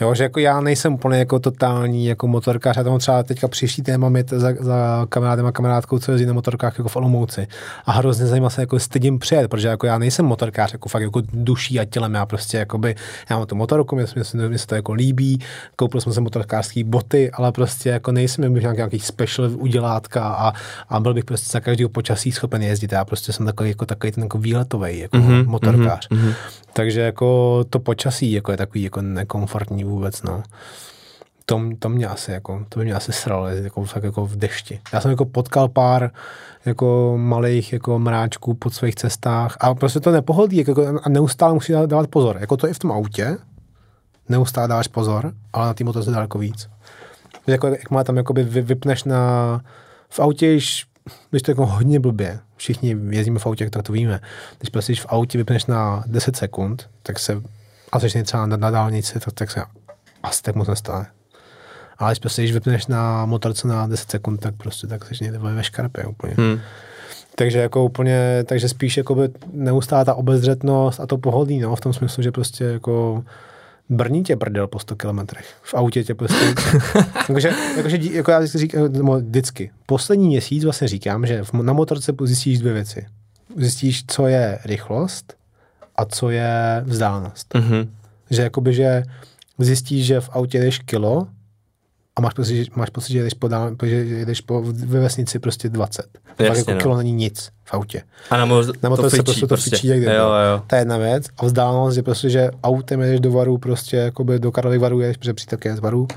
[0.00, 3.82] jo, že jako já nejsem úplně jako totální jako motorkář, já tam třeba teďka příští
[3.82, 7.46] téma mít za, za kamarádem a kamarádkou, co jezdí na motorkách jako v Olomouci.
[7.86, 11.22] A hrozně zajímá se jako stydím přijet, protože jako já nejsem motorkář, jako fakt jako
[11.32, 12.94] duší a tělem, já prostě jakoby,
[13.30, 15.40] já mám tu motorku, mě, mě, mě se to jako líbí,
[15.76, 20.52] koupil jsem si motorkářské boty, ale prostě jako nejsem bych nějaký, nějaký special udělátka a,
[20.88, 22.92] a byl bych prostě za každého počasí schopen jezdit.
[22.92, 26.08] Já prostě jsem takový, jako takový ten jako výletový jako Mhm, mm-hmm, motorkář.
[26.10, 26.32] mhm, mhm.
[26.72, 30.42] Takže jako to počasí jako je takový jako nekomfortní vůbec, no.
[31.46, 34.36] To, to mě asi jako, to by mě asi sralo, jezdit jako, fakt jako v
[34.36, 34.80] dešti.
[34.92, 36.10] Já jsem jako potkal pár
[36.64, 41.72] jako malých jako mráčků po svých cestách a prostě to nepohodlí jako, a neustále musí
[41.72, 42.36] dá- dávat pozor.
[42.40, 43.36] Jako to i v tom autě,
[44.28, 46.68] neustále dáváš pozor, ale na té motorce daleko víc.
[47.46, 49.60] Jako, jak má tam jakoby vy, vypneš na,
[50.08, 50.86] v autě, když,
[51.30, 54.20] když to jako hodně blbě, všichni jezdíme v autě, tak to víme,
[54.58, 57.42] když prostě v autě vypneš na 10 sekund, tak se,
[57.92, 59.62] a jsi třeba na, na dálnici, tak, tak se
[60.22, 61.06] asi tak moc nestane.
[61.98, 65.38] Ale když prostě, když vypneš na motorce na 10 sekund, tak prostě tak jsi někde
[65.38, 66.34] ve škarpě úplně.
[66.38, 66.60] Hmm.
[67.34, 71.80] Takže jako úplně, takže spíš jako by neustálá ta obezřetnost a to pohodlí, no, v
[71.80, 73.24] tom smyslu, že prostě jako
[73.92, 75.54] brní tě prdel po 100 kilometrech.
[75.62, 76.44] V autě tě prostě...
[77.28, 79.70] jakože, jakože, jako já vždycky říkám, nebo vždycky.
[79.86, 83.06] Poslední měsíc vlastně říkám, že na motorce zjistíš dvě věci.
[83.56, 85.34] Zjistíš, co je rychlost
[85.96, 87.54] a co je vzdálenost.
[87.54, 87.90] Mhm.
[88.30, 89.02] Že jakoby, že
[89.58, 91.26] zjistíš, že v autě jdeš kilo
[92.16, 95.38] a máš pocit, že, máš pocit, že jdeš po, dál, že jedeš po, ve vesnici
[95.38, 96.04] prostě 20.
[96.28, 96.78] Jasně, Jasně, jako no.
[96.80, 98.02] kilo není nic v autě.
[98.30, 100.02] A na, mo- Na motorce to prostě fičí, to fičí jak.
[100.02, 100.08] Jo,
[100.52, 100.62] jo.
[100.66, 101.26] To je jedna věc.
[101.38, 105.16] A vzdálenost je prostě, že autem jedeš do varu, prostě jakoby do Karlových varů jedeš,
[105.16, 106.08] protože přítelky je z varu,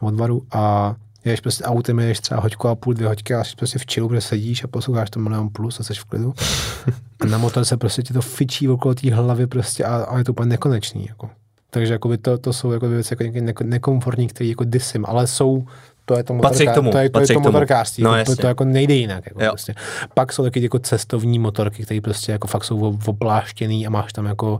[0.00, 0.94] od varu a
[1.24, 4.08] jedeš prostě autem, jedeš třeba hoďku a půl, dvě hoďky a jsi prostě v chillu,
[4.08, 6.34] protože sedíš a posloucháš to milion plus a jsi v klidu.
[7.20, 10.32] A na motorce prostě ti to fičí okolo té hlavy prostě a, a, je to
[10.32, 11.06] úplně nekonečný.
[11.08, 11.30] Jako.
[11.74, 15.26] Takže jakoby to, to jsou jako věci jako nějaké neko- nekomfortní, které jako disím, ale
[15.26, 15.64] jsou
[16.04, 17.46] to je to, Patří k tomu, to, je, to, je to k tomu.
[17.46, 18.04] motorkářství.
[18.04, 19.26] No, jako, to, to, jako nejde jinak.
[19.26, 19.50] Jako Jo.
[19.50, 19.74] prostě.
[20.14, 24.26] Pak jsou taky jako cestovní motorky, které prostě jako fakt jsou obláštěný a máš tam
[24.26, 24.58] jako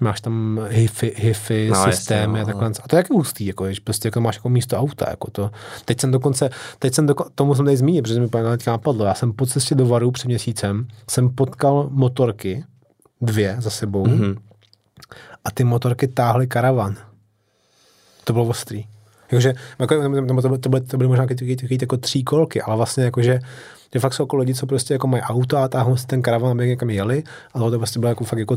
[0.00, 2.70] máš tam hifi, hifi No, no, systémy no, a takhle.
[2.82, 5.06] A to je jak hustý, jako, že prostě jako máš jako místo auta.
[5.10, 5.50] Jako to.
[5.84, 9.04] Teď jsem dokonce, teď jsem doko, tomu jsem tady zmínil, protože mi teďka napadlo.
[9.04, 12.64] Já jsem po cestě do Varu před měsícem, jsem potkal motorky,
[13.20, 14.36] dvě za sebou, mm-hmm.
[15.46, 16.94] A ty motorky táhly karavan.
[18.24, 18.84] To bylo ostrý.
[19.32, 19.94] Jakože, jako,
[20.42, 23.38] to, to, byly, to byly možná takový, takový jako tří kolky, ale vlastně jakože,
[23.94, 26.50] že fakt jsou jako lidi, co prostě jako mají auta a táhnou si ten karavan,
[26.50, 27.22] aby někam jeli
[27.54, 28.56] a tohle to prostě bylo jako fakt jako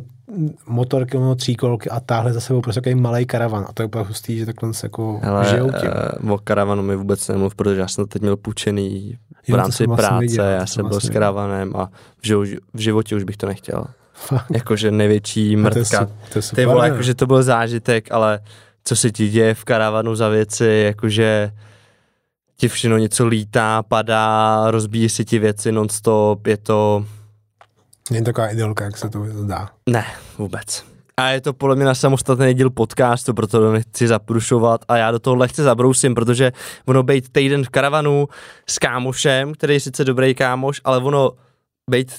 [0.67, 3.85] motorky, ono tří kolky a táhli za sebou prostě takový malý karavan a to je
[3.87, 5.89] úplně hustý, že takhle se jako Hele, žijou tím.
[6.23, 9.55] uh, o karavanu mi vůbec nemluv, protože já jsem to teď měl půjčený v Jo,
[9.57, 11.21] rámci jsem vlastně práce, viděl, já jsem byl vlastně s viděl.
[11.21, 11.89] karavanem a
[12.73, 13.85] v životě už bych to nechtěl.
[14.53, 16.05] Jakože největší to je mrtka.
[16.05, 16.89] to je super, Ty vole, ne?
[16.93, 18.39] jakože to byl zážitek, ale
[18.83, 21.51] co se ti děje v karavanu za věci, jakože
[22.57, 27.05] ti všechno něco lítá, padá, rozbíjí si ti věci nonstop, je to...
[28.11, 29.69] Není taková idylka, jak se to zdá.
[29.89, 30.05] Ne,
[30.37, 30.83] vůbec.
[31.17, 35.11] A je to podle mě na samostatný díl podcastu, proto to nechci zaprušovat a já
[35.11, 36.51] do toho lehce zabrousím, protože
[36.85, 38.27] ono být týden v karavanu
[38.67, 41.31] s kámošem, který je sice dobrý kámoš, ale ono
[41.89, 42.13] být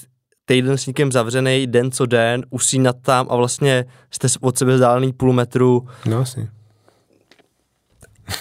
[0.45, 5.13] týden s někým zavřený den co den, usínat tam a vlastně jste od sebe vzdálený
[5.13, 6.49] půl metru, No asi.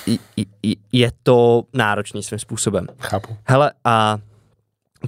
[0.06, 2.86] i- i- i- je to náročný svým způsobem.
[2.98, 3.36] Chápu.
[3.44, 4.18] Hele, a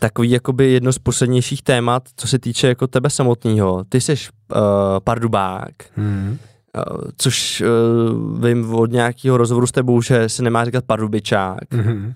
[0.00, 3.84] takový jakoby jedno z poslednějších témat, co se týče jako tebe samotného.
[3.88, 4.58] Ty jsi uh,
[5.04, 6.38] pardubák, Hmm.
[6.76, 12.14] uh, což uh, vím od nějakého rozhovoru s tebou, že se nemá říkat pardubičák, Mm-hmm.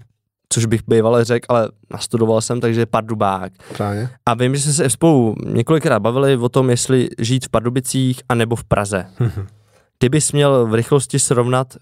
[0.49, 3.53] Což bych býval řekl, ale nastudoval jsem, takže pardubák.
[3.77, 4.09] Právě.
[4.27, 8.35] A vím, že jste se spolu několikrát bavili o tom, jestli žít v Pardubicích a
[8.35, 9.07] nebo v Praze.
[9.99, 11.77] Kdybys měl v rychlosti srovnat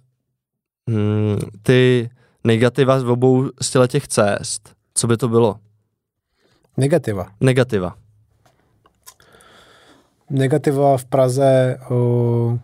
[0.89, 2.11] hmm, ty
[2.45, 5.57] negativa z obou z těch cest, co by to bylo?
[6.77, 7.27] Negativa.
[7.41, 7.95] Negativa.
[10.31, 12.59] Negativa v Praze, o,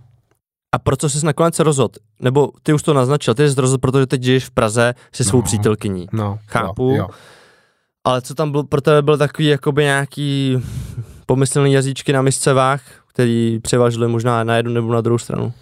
[0.73, 1.95] A proč jsi nakonec rozhodl?
[2.21, 5.39] Nebo ty už to naznačil, ty jsi rozhodl, protože teď žiješ v Praze se svou
[5.39, 5.43] No.
[5.43, 6.07] přítelkyní.
[6.13, 6.39] no.
[6.47, 6.91] Chápu.
[6.91, 7.09] Jo, jo.
[8.05, 10.63] Ale co tam byl, pro tebe byl takový jakoby nějaký
[11.27, 15.53] pomyslný jazyčky na miscevách, který převažili možná na jednu nebo na druhou stranu?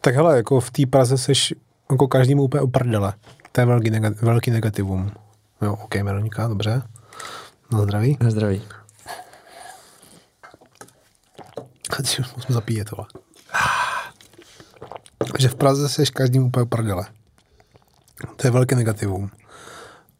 [0.00, 1.54] Tak hele, jako v té Praze seš
[1.90, 3.12] jako každému úplně uprdele.
[3.52, 5.12] To je velký, nega- velký negativum.
[5.62, 6.82] Jo, OK, Veronika, dobře.
[7.72, 8.16] Na zdraví.
[8.20, 8.62] Na zdraví.
[12.36, 13.06] Musím zapíjet tohle.
[15.38, 17.06] Že v Praze seš každému úplně uprdele.
[18.36, 19.30] To je velké negativum.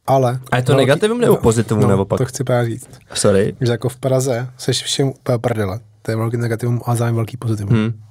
[0.07, 0.41] Ale...
[0.53, 2.19] A je to negativum nebo pozitivum, no, nebo pak?
[2.19, 2.89] To chci právě říct.
[3.15, 3.57] Sorry.
[3.61, 5.81] Že jako v Praze seš všem úplně prdele.
[6.03, 7.74] To je velký negativum a zájem velký pozitivum.
[7.74, 8.03] Hmm.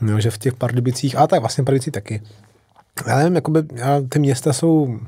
[0.00, 2.22] No, že v těch Pardubicích, a tak vlastně Pardubicí taky.
[3.06, 4.98] Já nevím, jakoby, já, ty města jsou,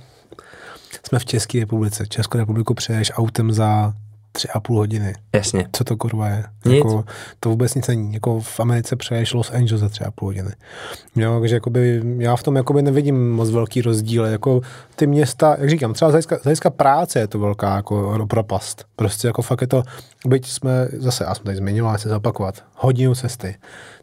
[1.09, 2.07] jsme v České republice.
[2.07, 3.95] Českou republiku přeješ autem za
[4.37, 5.15] tři a půl hodiny.
[5.33, 5.69] Jasně.
[5.73, 6.45] Co to kurva je?
[6.65, 6.77] Nic.
[6.77, 7.05] Jako,
[7.41, 8.15] to vůbec nic není.
[8.15, 10.51] Jako v Americe přeješ Los Angeles za tři a půl hodiny.
[11.17, 14.25] Jo, takže jakoby, já v tom jakoby nevidím moc velký rozdíl.
[14.25, 14.61] Jako
[14.97, 18.85] ty města, jak říkám, třeba z hlediska- z hlediska práce je to velká jako propast.
[18.97, 19.83] Prostě jako fakt je to,
[20.27, 23.57] byť jsme zase, já jsem tady zmiňoval, se zopakovat, hodinu cesty,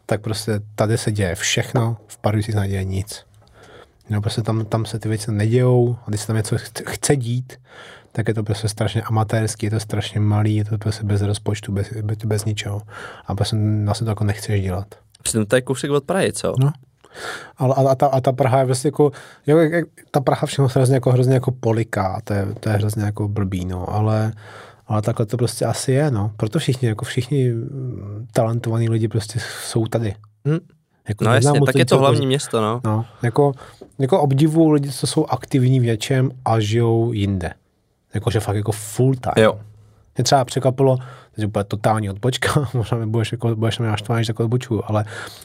[0.06, 3.24] tak prostě tady se děje všechno, v Pardubicích se neděje nic.
[4.10, 7.16] No, prostě tam, tam se ty věci nedějou a když se tam něco chce, chce
[7.16, 7.52] dít,
[8.12, 11.72] tak je to prostě strašně amatérský, je to strašně malý, je to prostě bez rozpočtu,
[11.72, 12.82] bez, bez, bez ničeho.
[13.26, 14.86] A prostě vlastně to jako nechceš dělat.
[15.22, 16.54] Přitom to je kousek od Prahy, co?
[16.58, 16.72] No.
[17.56, 19.12] Ale a, a, ta, a ta Praha je prostě jako,
[19.46, 22.74] jo, jak, jak, ta Praha všechno hrozně jako, hrozně jako poliká, to je, to je
[22.74, 24.32] hrozně jako blbý, no, ale,
[24.86, 26.32] ale takhle to prostě asi je, no.
[26.36, 30.14] Proto všichni, jako všichni mm, talentovaní lidi prostě jsou tady.
[30.48, 30.58] Hm.
[31.08, 32.80] Jako No jasně, tak je to hlavní město, no.
[32.84, 33.52] No, jako,
[33.98, 37.52] jako obdivu lidi, co jsou aktivní v něčem a žijou jinde.
[38.14, 39.44] Jakože fakt jako full time.
[39.44, 39.60] Jo.
[40.16, 40.98] Mě třeba překvapilo,
[41.36, 44.82] teď úplně totální odbočka, možná mi budeš, jako, budeš na mě naštvaný, že tak odbočuju,
[44.86, 45.04] ale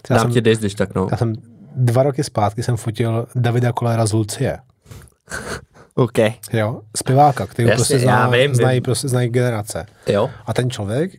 [0.10, 1.08] já Dám jsem, ti dis, když tak, no.
[1.12, 1.34] já jsem
[1.76, 4.58] dva roky zpátky jsem fotil Davida Kolera z Lucie.
[5.96, 6.18] OK.
[6.54, 8.84] Jo, zpěváka, který Jasně, prostě zná, vím, znají, vím.
[8.84, 9.86] prostě znají generace.
[10.08, 10.30] Jo.
[10.46, 11.12] A ten člověk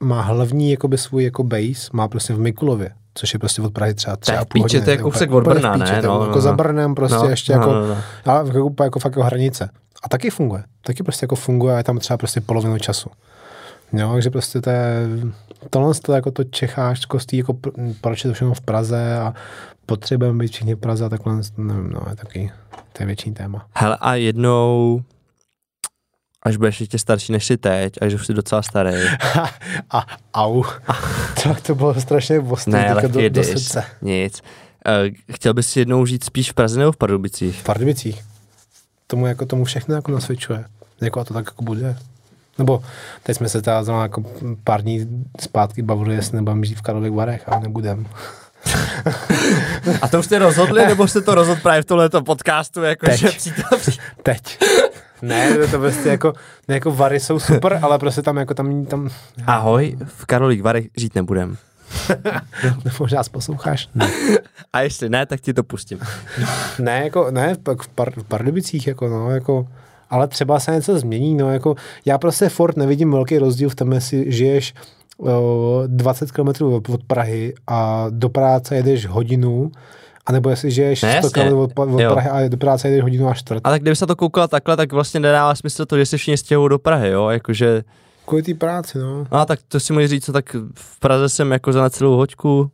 [0.00, 3.94] má hlavní jakoby svůj jako base, má prostě v Mikulově, což je prostě od Prahy
[3.94, 4.84] třeba tři je a v půl hodiny.
[4.84, 5.92] to je kousek od Brna, ne?
[5.96, 6.56] je No, jako no, za no.
[6.56, 7.96] Brnem prostě No, ještě no, jako, no, no.
[8.24, 9.70] ale jako, úplně jako fakt jako hranice.
[10.02, 10.64] A taky funguje.
[10.80, 13.10] Taky prostě jako funguje a je tam třeba prostě polovinu času.
[13.92, 15.06] Jo, takže prostě to je,
[15.70, 19.34] tohle to jako to čecháčkostí, jako pr- proč je to všechno v Praze a
[19.86, 22.52] potřebujeme být všichni v Praze a takhle, nevím, no, je taky,
[22.92, 23.66] to je větší téma.
[23.74, 25.02] Hele, a jednou,
[26.42, 28.96] až budeš ještě starší než jsi teď, až už jsi docela starý.
[29.90, 30.62] a au,
[31.42, 33.84] tak to bylo strašně ostrý ne, ale do, do srdce.
[34.02, 34.42] nic.
[34.86, 37.60] Uh, chtěl bys si jednou žít spíš v Praze nebo v Pardubicích?
[37.60, 38.22] V Pardubicích.
[39.06, 40.64] Tomu, jako, tomu všechno jako nasvědčuje.
[41.00, 41.96] Jako a to tak jako bude.
[42.58, 42.82] Nebo
[43.22, 44.24] teď jsme se teda zrovna jako
[44.64, 48.06] pár dní zpátky bavili, jestli nebudeme žít v Karlových Varech, ale nebudem.
[50.02, 53.20] A to už jste rozhodli, nebo jste to rozhodli právě v tomto podcastu, jako Teď.
[53.20, 53.64] že přítel...
[54.22, 54.58] Teď.
[55.22, 56.32] Ne, to, to prostě jako,
[56.68, 59.10] ne, jako Vary jsou super, ale prostě tam jako tam, tam
[59.46, 61.56] Ahoj, v Karolích Varech žít nebudem.
[63.00, 63.88] možná nás posloucháš?
[63.94, 64.10] Ne.
[64.72, 65.98] A jestli ne, tak ti to pustím.
[66.78, 69.68] Ne, jako, ne, pak v, par, v Pardubicích, jako, no, jako,
[70.10, 73.92] ale třeba se něco změní, no, jako, já prostě furt nevidím velký rozdíl v tom,
[73.92, 74.74] jestli žiješ
[75.18, 79.70] o, 20 km od Prahy a do práce jedeš hodinu,
[80.26, 82.12] anebo jestli žiješ Ne, 100 jasně, km od, od jo.
[82.12, 83.60] Prahy a do práce jedeš hodinu a čtvrt.
[83.64, 86.36] A tak kdyby se to koukala takhle, tak vlastně nedává smysl to, že se všichni
[86.36, 87.82] stěhují do Prahy, jo, jakože
[88.26, 89.26] Kvůli té práci, no.
[89.30, 92.70] A tak to si můžeš říct, tak v Praze jsem jako za celou hoďku,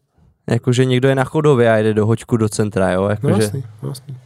[0.50, 3.50] jakože někdo je na chodově a jede do hoďku do centra, jo, No jakože.
[3.82, 4.16] no jasný.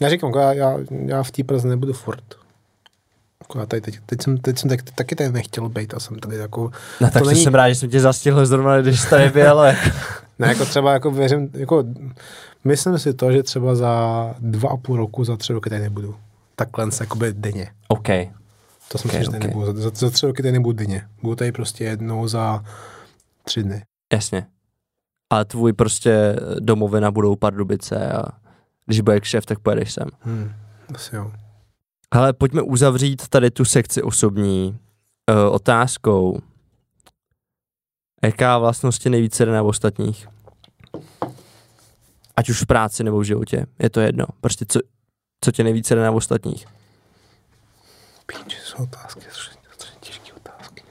[0.00, 0.76] Já říkám, jako já, já,
[1.06, 2.22] já v té Praze nebudu furt.
[3.42, 6.18] Jako já tady teď, teď, jsem, teď jsem tak, taky tady nechtěl být a jsem
[6.18, 6.70] tady jako...
[7.00, 9.50] no tak to není- jsem rád, že jsem tě zastihl zrovna, když jsi tady byl,
[9.50, 9.76] ale
[10.38, 11.84] Ne, jako třeba jako věřím, jako
[12.64, 16.14] myslím si to, že třeba za dva a půl roku, za tři roky tady nebudu.
[16.56, 17.70] Takhle se jakoby denně.
[17.88, 18.08] OK.
[18.88, 19.54] To si Ok, myslím, že tady ok.
[19.54, 19.66] nebudu.
[19.66, 21.08] Za, za, za tři roky tady nebudu denně.
[21.22, 22.64] Budu tady prostě jednou za
[23.44, 23.84] tři dny.
[24.12, 24.46] Jasně.
[25.30, 28.22] Ale tvůj prostě domovina budou Pardubice a
[28.86, 30.08] když bude kšef, tak pojedeš sem.
[30.20, 30.52] Hmm.
[30.94, 31.32] Asi jo.
[32.10, 34.78] Ale pojďme uzavřít tady tu sekci osobní
[35.30, 36.38] uh, otázkou.
[38.22, 40.28] Jaká vlastnost tě nejvíce jde na ostatních?
[42.36, 43.66] Ať už v práci nebo v životě.
[43.78, 44.24] Je to jedno.
[44.40, 44.80] Prostě co,
[45.44, 46.66] co tě nejvíce jde na ostatních?
[48.26, 49.56] Píči, jsou otázky, strašně,
[50.00, 50.82] těžké otázky.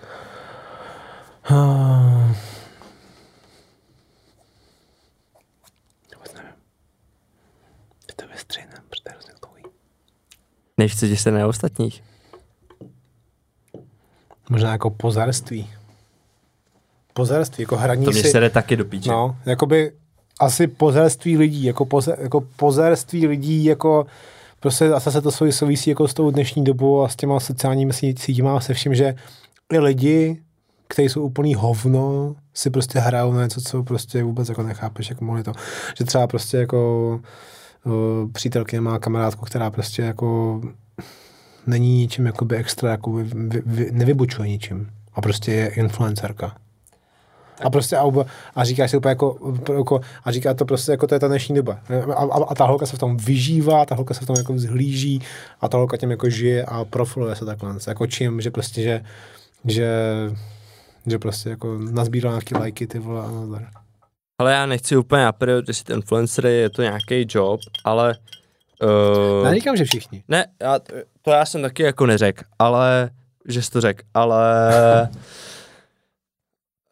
[1.43, 2.35] Hmm.
[6.15, 6.51] Vůbec nevím.
[8.07, 9.63] Je to ve stejném, protože to je hrozně dlouhý.
[10.77, 12.03] Nejvíce tě se na ostatních?
[14.49, 15.69] Možná jako pozarství.
[17.13, 18.31] Pozarství, jako hraní To mě si...
[18.31, 19.09] se jde taky do píče.
[19.09, 19.93] No, jakoby
[20.39, 24.05] asi pozerství lidí, jako, poze, jako pozerství lidí, jako
[24.65, 28.15] prostě asi se to souvisí, jako s tou dnešní dobou a s těma sociálními sí-
[28.19, 29.15] sítěma a se vším, že
[29.73, 30.41] i lidi,
[30.87, 35.21] kteří jsou úplný hovno, si prostě hrajou na něco, co prostě vůbec jako nechápeš, jak
[35.21, 35.51] mohli to.
[35.97, 37.19] Že třeba prostě jako
[38.33, 40.61] přítelkyně má kamarádku, která prostě jako
[41.67, 44.89] není ničím jakoby extra, jako vy, vy, vy, nevybučuje ničím.
[45.13, 46.55] A prostě je influencerka.
[47.63, 48.25] A prostě a, oba-
[48.55, 51.55] a říká si úplně jako, jako, a říká to prostě jako to je ta dnešní
[51.55, 51.79] doba.
[52.15, 54.53] A, a, a ta holka se v tom vyžívá, ta holka se v tom jako
[54.53, 55.21] vzhlíží
[55.61, 57.75] a ta holka tím jako žije a profiluje se takhle.
[57.87, 59.03] Jako čím, že prostě, že,
[59.65, 59.89] že,
[61.07, 63.67] že prostě jako nazbírá nějaký lajky, ty vole, a nazdar.
[64.39, 68.15] Ale já nechci úplně naprioritit influencery, je to nějaký job, ale...
[68.83, 70.23] Uh, Já říkám, že všichni.
[70.27, 70.79] Ne, já,
[71.21, 73.09] to já jsem taky jako neřekl, ale,
[73.47, 74.69] že jsi to řekl, ale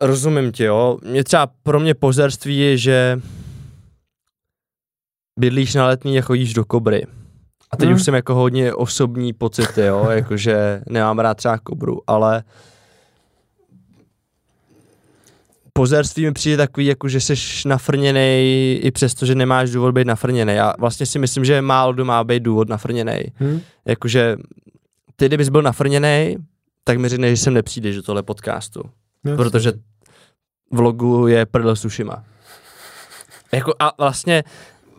[0.07, 0.97] rozumím ti, jo.
[1.05, 3.19] Mě třeba pro mě pozerství je, že
[5.39, 7.05] bydlíš na letní a chodíš do kobry.
[7.71, 7.95] A teď Hmm.
[7.95, 12.43] už jsem jako hodně osobní pocity, jo, jakože nemám rád třeba kobru, ale
[15.73, 17.33] pozerství mi přijde takový, jako že jsi
[17.67, 20.55] nafrněnej i přesto, že nemáš důvod být nafrněnej.
[20.55, 23.31] Já vlastně si myslím, že málo kdo má být důvod nafrněnej.
[23.39, 23.59] Hm?
[23.85, 24.37] Jakože
[25.15, 26.37] ty, kdybys byl nafrněnej,
[26.83, 28.81] tak mi řekne, že sem nepřijdeš do tohle podcastu.
[29.23, 29.73] No, Protože
[30.71, 32.23] vlogu je prdel s ušima.
[33.51, 34.43] Jako a vlastně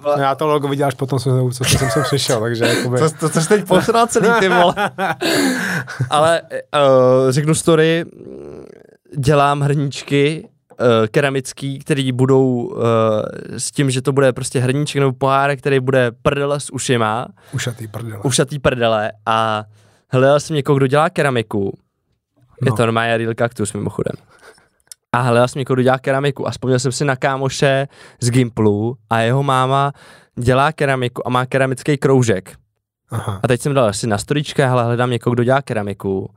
[0.06, 2.98] No, já to logo viděl až potom, co, co jsem sem přišel, takže jakoby...
[2.98, 4.74] To, to, jsi teď posral celý ty vole.
[6.10, 8.04] Ale uh, řeknu story,
[9.18, 10.76] dělám hrníčky uh,
[11.10, 12.82] keramický, který budou uh,
[13.48, 17.88] s tím, že to bude prostě hrníček nebo pohárek, který bude prdele s ušima, Ušatý
[17.88, 18.20] prdele.
[18.24, 19.64] ušatý prdele a
[20.12, 21.78] hledal jsem někoho, kdo dělá keramiku.
[22.64, 22.76] Je No.
[22.76, 24.12] to normálně real cactus mimochodem.
[25.14, 27.88] A hledal jsem někoho, kdo dělá keramiku a vzpomněl jsem si na kámoše
[28.20, 29.92] z Gimplu a jeho máma
[30.38, 32.56] dělá keramiku a má keramický kroužek.
[33.10, 33.40] Aha.
[33.42, 36.30] A teď jsem dal asi na storička, hele, hledám někoho, kdo dělá keramiku.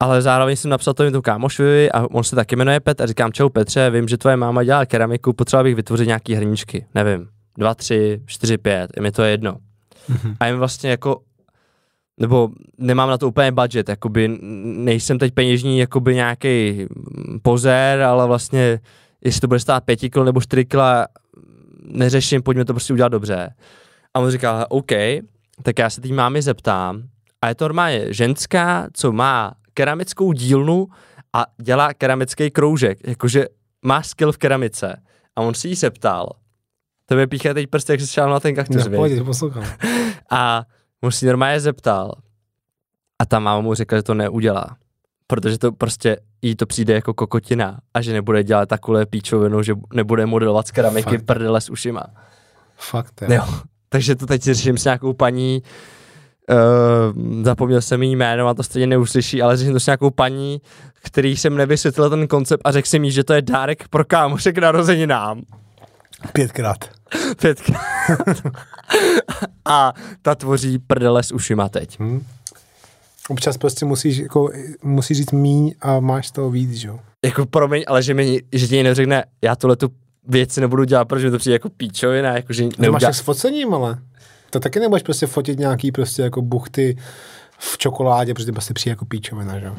[0.00, 3.32] Ale zároveň jsem napsal to tomu kámošovi a on se taky jmenuje Pet a říkám,
[3.32, 7.28] čau Petře, vím, že tvoje máma dělá keramiku, potřeboval bych vytvořit nějaký hrníčky, nevím,
[7.58, 9.56] dva, tři, čtyři, pět, je mi to jedno.
[10.08, 10.36] Mhm.
[10.40, 11.20] A jim vlastně jako,
[12.20, 12.48] nebo
[12.78, 16.86] nemám na to úplně budget, jakoby nejsem teď peněžní jakoby nějaký
[17.42, 18.80] pozér, ale vlastně
[19.24, 21.06] jestli to bude stát pěti kilo nebo čtyři kila,
[21.84, 23.54] neřeším, pojďme to prostě udělat dobře.
[24.14, 24.92] A on říká, OK,
[25.62, 27.02] tak já se té mámy zeptám,
[27.42, 30.86] a je to normálně ženská, co má keramickou dílnu
[31.32, 33.46] a dělá keramický kroužek, jakože
[33.84, 35.02] má skill v keramice.
[35.36, 36.28] A on si jí zeptal,
[37.06, 39.64] to mi píchá teď prsty, jak se šel na ten kaktus, No, pojď, poslouchám.
[40.30, 40.62] A
[41.02, 42.12] on si normálně zeptal.
[43.18, 44.76] A ta máma mu řekla, že to neudělá.
[45.26, 49.74] Protože to prostě jí to přijde jako kokotina a že nebude dělat takovou píčovinu, že
[49.92, 51.26] nebude modelovat z keramiky Fakt.
[51.26, 52.02] prdele s ušima.
[52.76, 53.28] Fakt, jo.
[53.34, 53.44] Jo.
[53.88, 55.62] Takže to teď řeším s nějakou paní,
[56.50, 60.60] uh, zapomněl jsem jí jméno a to stejně neuslyší, ale řeším to s nějakou paní,
[61.02, 64.58] který jsem nevysvětlil ten koncept a řekl jsem jí, že to je dárek pro k
[64.60, 65.42] narozeninám.
[66.32, 67.01] Pětkrát.
[67.40, 67.80] Pětkrát.
[69.64, 72.00] a ta tvoří prdele s ušima teď.
[72.00, 72.24] Hm?
[73.28, 74.50] Občas prostě musíš, jako,
[74.82, 77.00] musíš říct míň a máš toho víc, že jo?
[77.24, 79.88] Jako promiň, ale že, mi, že ti neřekne, já tohle tu
[80.28, 83.00] věci nebudu dělat, protože mi to přijde jako píčovina, jako že neudělá...
[83.00, 83.98] tak s focením, ale
[84.50, 86.96] to taky nebudeš prostě fotit nějaký prostě jako buchty
[87.58, 89.76] v čokoládě, protože to prostě přijde jako píčovina, že jo?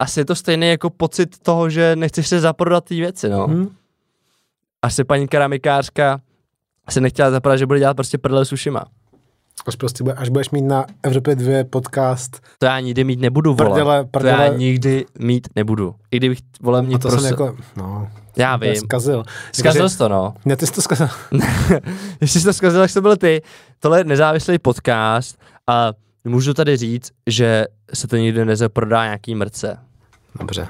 [0.00, 3.46] asi je to stejný jako pocit toho, že nechceš se zaprodat té věci, no.
[3.48, 3.68] Hm?
[4.82, 6.20] Asi paní keramikářka
[6.90, 8.84] se nechtěla zapadat, že bude dělat prostě prdele s ušima.
[9.66, 13.54] Až, prostě, bude- až budeš mít na Evropě 2 podcast, To já nikdy mít nebudu,
[13.54, 13.70] vole.
[13.70, 14.58] Prdele, To já prdele.
[14.58, 15.94] nikdy mít nebudu.
[16.10, 17.20] I kdybych, vole, a mě to prostě...
[17.28, 18.74] jsem jako, no, Já vím.
[18.76, 19.24] zkazil.
[19.52, 20.34] Zkazil Takže- jsi to, no.
[20.44, 21.08] Ne, ty jsi to zkazil.
[22.20, 23.42] Jestli jsi to zkazil, tak to byl ty.
[23.80, 25.92] Tohle je nezávislý podcast a
[26.24, 29.78] můžu tady říct, že se to nikdy nezaprodá nějaký mrce.
[30.40, 30.66] Dobře.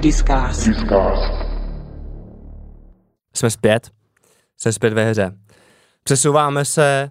[0.00, 0.64] Discuss.
[0.66, 1.39] Discuss.
[3.34, 3.90] Jsme zpět.
[4.56, 5.32] Jsme zpět ve hře.
[6.04, 7.10] Přesouváme se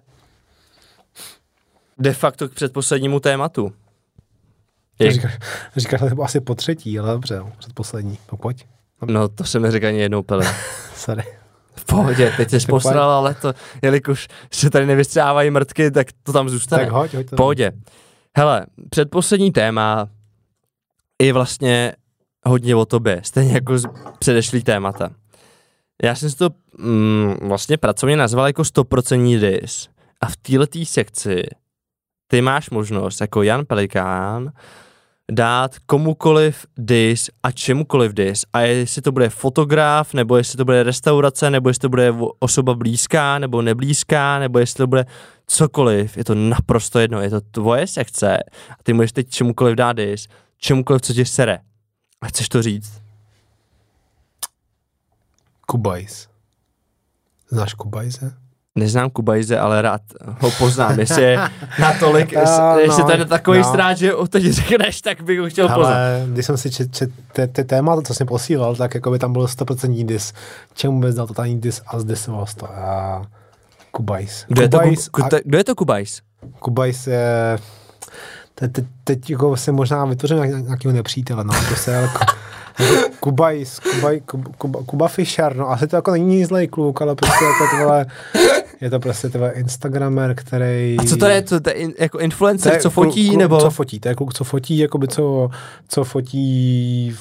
[1.98, 3.72] de facto k předposlednímu tématu.
[5.08, 5.38] Říkáš,
[5.76, 8.18] říkáš to asi po třetí, ale dobře, no, předposlední.
[8.32, 8.66] No pojď.
[9.06, 10.54] No to jsem neřekl ani jednou pele.
[10.94, 11.24] Sorry.
[11.74, 13.52] V pohodě, teď jsi posral, ale to,
[13.82, 16.82] jelikož se tady nevystřávají mrtky, tak to tam zůstane.
[16.82, 17.36] Tak hoď, hoď to.
[17.36, 17.72] V pohodě.
[18.36, 20.08] Hele, předposlední téma
[21.22, 21.92] je vlastně
[22.46, 23.86] hodně o tobě, stejně jako z
[24.18, 25.10] předešlý témata.
[26.02, 29.88] Já jsem si to mm, vlastně pracovně nazval jako 100% dis.
[30.20, 31.42] A v této sekci
[32.26, 34.52] ty máš možnost jako Jan Pelikán
[35.30, 38.44] dát komukoliv dis a čemukoliv dis.
[38.52, 42.74] A jestli to bude fotograf, nebo jestli to bude restaurace, nebo jestli to bude osoba
[42.74, 45.06] blízká, nebo neblízká, nebo jestli to bude
[45.46, 48.38] cokoliv, je to naprosto jedno, je to tvoje sekce
[48.70, 50.28] a ty můžeš teď čemukoliv dát dis,
[50.58, 51.58] čemukoliv, co tě sere.
[52.20, 53.09] A chceš to říct?
[55.70, 56.28] Kubajs.
[57.50, 58.32] Znáš Kubajse?
[58.74, 60.02] Neznám Kubajze, ale rád
[60.40, 61.00] ho poznám.
[61.00, 61.38] Jestli je
[61.80, 63.64] natolik, A, jestli, jestli no, to je takový no.
[63.64, 65.94] strát, že ho teď řekneš, tak bych ho chtěl poznat.
[65.94, 69.18] Ale když jsem si čet, čet ty, ty témata, co jsem posílal, tak jako by
[69.18, 70.32] tam bylo 100% dis.
[70.74, 72.70] Čemu bys dal totální dis a jsi to.
[72.70, 73.22] A
[73.90, 74.44] Kubajs.
[74.48, 76.20] Kdo je to, Kubajs, Ku- kdo, kdo je to Kubajs?
[76.58, 77.58] Kubajs je...
[78.54, 82.18] Teď, teď, teď jako si možná vytvořím nějak- nějakého nepřítele, no, ale ku, jako
[83.20, 87.44] Kubajs, Kubaj, Kuba, Kuba, Kuba Fischer, no, asi to jako není zlej kluk, ale prostě
[87.44, 88.06] jako tyhle,
[88.80, 90.96] je to prostě tyhle Instagramer, který...
[90.98, 91.42] A co to je?
[91.42, 93.60] To, to je jako To influencer, je co fotí, kluk, nebo?
[93.60, 95.50] Co fotí, to je kluk, co fotí, jakoby co,
[95.88, 97.16] co fotí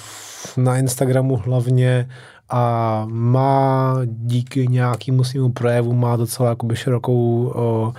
[0.57, 2.09] na Instagramu hlavně
[2.49, 7.93] a má díky nějakému svému projevu má docela jakoby širokou o,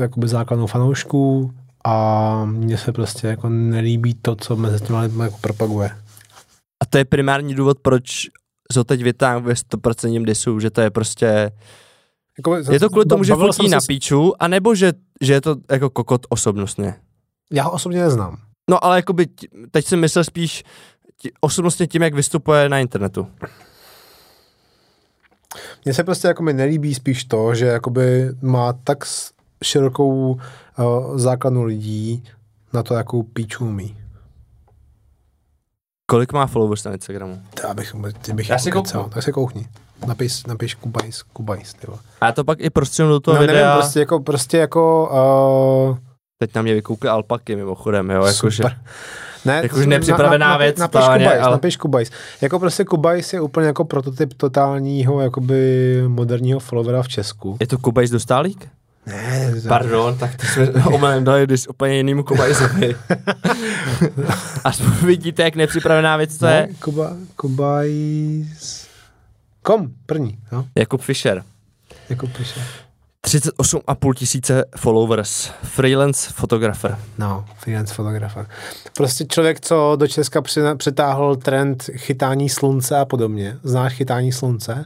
[0.00, 1.50] jakoby základnou fanoušků
[1.84, 5.90] a mně se prostě jako nelíbí to, co mezi těmi jako propaguje.
[6.84, 8.26] A to je primární důvod, proč
[8.76, 11.50] ho teď vytáhnu ve 100% disu, že to je prostě...
[12.38, 15.40] Jako, Je to kvůli tomu, že fotí na se s- píču, anebo že, že je
[15.40, 16.94] to jako kokot osobnostně?
[17.52, 18.36] Já ho osobně neznám.
[18.70, 19.26] No ale jakoby,
[19.70, 20.64] teď jsem myslel spíš
[21.22, 23.26] tí, osobnostně tím, jak vystupuje na internetu.
[25.84, 29.04] Mně se prostě jako mi nelíbí spíš to, že jakoby má tak
[29.64, 30.38] širokou uh,
[31.18, 32.24] základnu lidí
[32.72, 33.96] na to, jakou píču umí.
[36.06, 37.42] Kolik má followers na Instagramu?
[37.62, 39.08] Já bych, ty bych Já jako si kouknu.
[39.08, 39.66] Tak se koukni.
[40.06, 41.98] Napiš, napiš Kubajs, Kubajs, ty vole.
[42.20, 43.56] A já to pak i prostřenu do toho No videa.
[43.66, 45.08] nevím, prostě jako, prostě jako,
[45.90, 45.98] uh,
[46.38, 48.56] Teď na mě vykoukly alpaky mimochodem, jo, jakože...
[48.56, 48.78] super.
[49.44, 52.10] Ne, Jakože to- nepřipravená napi- věc, Napiš totálně, Kubajs, ale- napiš Kubajs.
[52.40, 57.56] Jako prostě Kubajs je úplně jako prototyp totálního, jakoby moderního followera v Česku.
[57.60, 58.68] Je to Kubajs dostálík?
[59.06, 62.96] Ne, to- Pardon, tak to jsme omylem dali dis úplně jinýmu Kubajsovi.
[64.64, 66.66] Aspoň vidíte, jak nepřipravená věc to je.
[66.70, 68.86] Ne, Kuba, Kubajs.
[69.62, 71.42] Kom, první, no, Jakub Fischer.
[72.08, 72.60] jako píše.
[73.26, 75.50] 38,5 tisíce followers.
[75.62, 76.98] Freelance fotografer.
[77.18, 78.46] No, freelance fotografer.
[78.96, 80.42] Prostě člověk, co do Česka
[80.76, 83.56] přitáhl trend chytání slunce a podobně.
[83.62, 84.84] Znáš chytání slunce?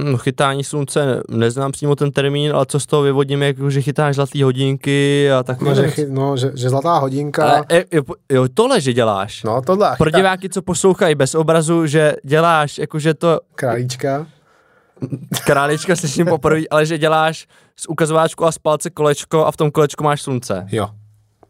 [0.00, 4.14] No, chytání slunce, neznám přímo ten termín, ale co z toho vyvodím, jako, že chytáš
[4.14, 5.94] zlatý hodinky a No, takové že, věci.
[5.96, 7.48] chy, no, že, že zlatá hodinka.
[7.50, 8.02] Ale, e, jo,
[8.32, 9.42] jo, tohle, že děláš.
[9.42, 9.88] no, tohle.
[9.90, 14.26] a Pro chytá- diváky, co poslouchají bez obrazu, že děláš, jakože to Králíčka.
[15.46, 17.46] králička slyším poprvé, ale že děláš
[17.76, 20.66] z ukazováčku a z palce kolečko a v tom kolečku máš slunce.
[20.72, 20.88] Jo.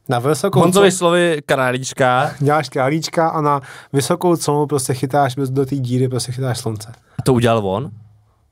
[0.08, 2.30] Na vysokou Honzovi cenu slovy králíčka.
[2.40, 3.60] děláš králíčka a na
[3.92, 6.92] vysokou cenu prostě chytáš bez- do té díry, prostě chytáš slunce.
[7.18, 7.90] A to udělal on?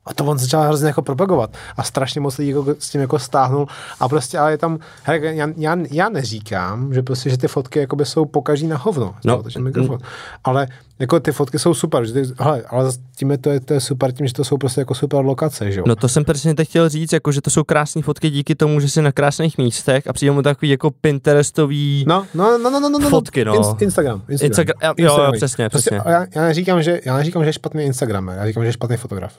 [0.05, 3.19] A to on začal hrozně jako propagovat a strašně moc lidí jako s tím jako
[3.19, 3.67] stáhnul
[3.99, 7.79] a prostě ale je tam, hele, já, já, já neříkám, že prostě, že ty fotky
[7.79, 9.97] jakoby jsou pokaží na hovno, No, no, mikrofon,
[10.43, 10.67] ale
[10.99, 13.79] jako ty fotky jsou super, že ty, hele, ale tím je to, je, to je
[13.79, 15.83] super tím, že to jsou prostě jako super lokace, že jo.
[15.87, 18.79] No to jsem přesně teď chtěl říct, jako že to jsou krásné fotky díky tomu,
[18.79, 22.79] že jsi na krásných místech a přijde mu takový jako Pinterestový No, no, no, no,
[22.79, 23.09] no, no, no.
[23.09, 23.53] Fotky, no.
[23.53, 24.23] Inst- Instagram.
[24.29, 24.47] Instagram.
[24.49, 25.31] Instagram, jo, jo, Instagram.
[25.33, 26.11] přesně, Prostě, přesně.
[26.11, 28.97] já, já, neříkám, že, já neříkám, že je špatný Instagramer, já říkám, že je špatný
[28.97, 29.33] fotograf.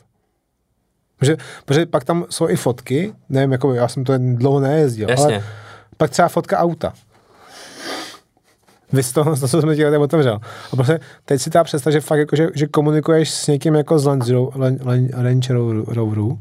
[1.23, 5.35] Protože, protože pak tam jsou i fotky, nevím, jako já jsem to dlouho nejezdil, Jasně.
[5.35, 5.45] ale
[5.97, 6.93] pak třeba fotka auta.
[8.93, 10.41] Vy z toho, toho co jsme ti otevřel.
[10.73, 13.99] A prostě teď si ta představ, že fakt jako, že, že komunikuješ s někým jako
[13.99, 14.25] z Land
[15.15, 16.39] Range Ro- Roveru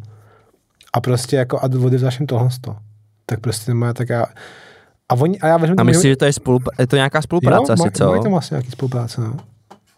[0.93, 2.75] a prostě jako a odevzdáš jim tohle to.
[3.25, 4.25] Tak prostě má tak já,
[5.09, 7.73] a, oni, a já vezmu, A myslíš, že to je, spolupra- je to nějaká spolupráce
[7.73, 8.09] asi, má, co?
[8.09, 9.37] Mají tam asi nějaký spolupráce, no.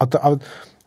[0.00, 0.38] A to, a,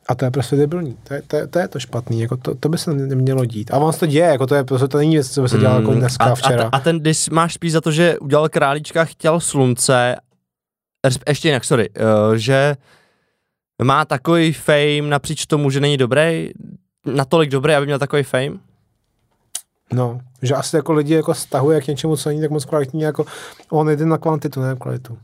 [0.08, 0.98] a to je prostě debilní.
[1.04, 3.72] To je, to, je, to, je to špatný, jako to, to by se nemělo dít.
[3.74, 5.58] A on se to děje, jako to je prostě to není věc, co by se
[5.58, 6.64] dělalo jako Mm, dneska a, včera.
[6.64, 10.16] A, a ten dis máš spíš za to, že udělal králíčka, chtěl slunce,
[11.28, 12.76] ještě jinak, sorry, uh, že
[13.84, 16.50] má takový fame napříč tomu, že není dobrý,
[17.06, 18.58] natolik dobrý, aby měl takový fame?
[19.94, 23.26] No, že asi jako lidi jako stahuje k něčemu, co není tak moc kvalitní, jako
[23.70, 25.18] on jde na kvantitu, ne na kvalitu.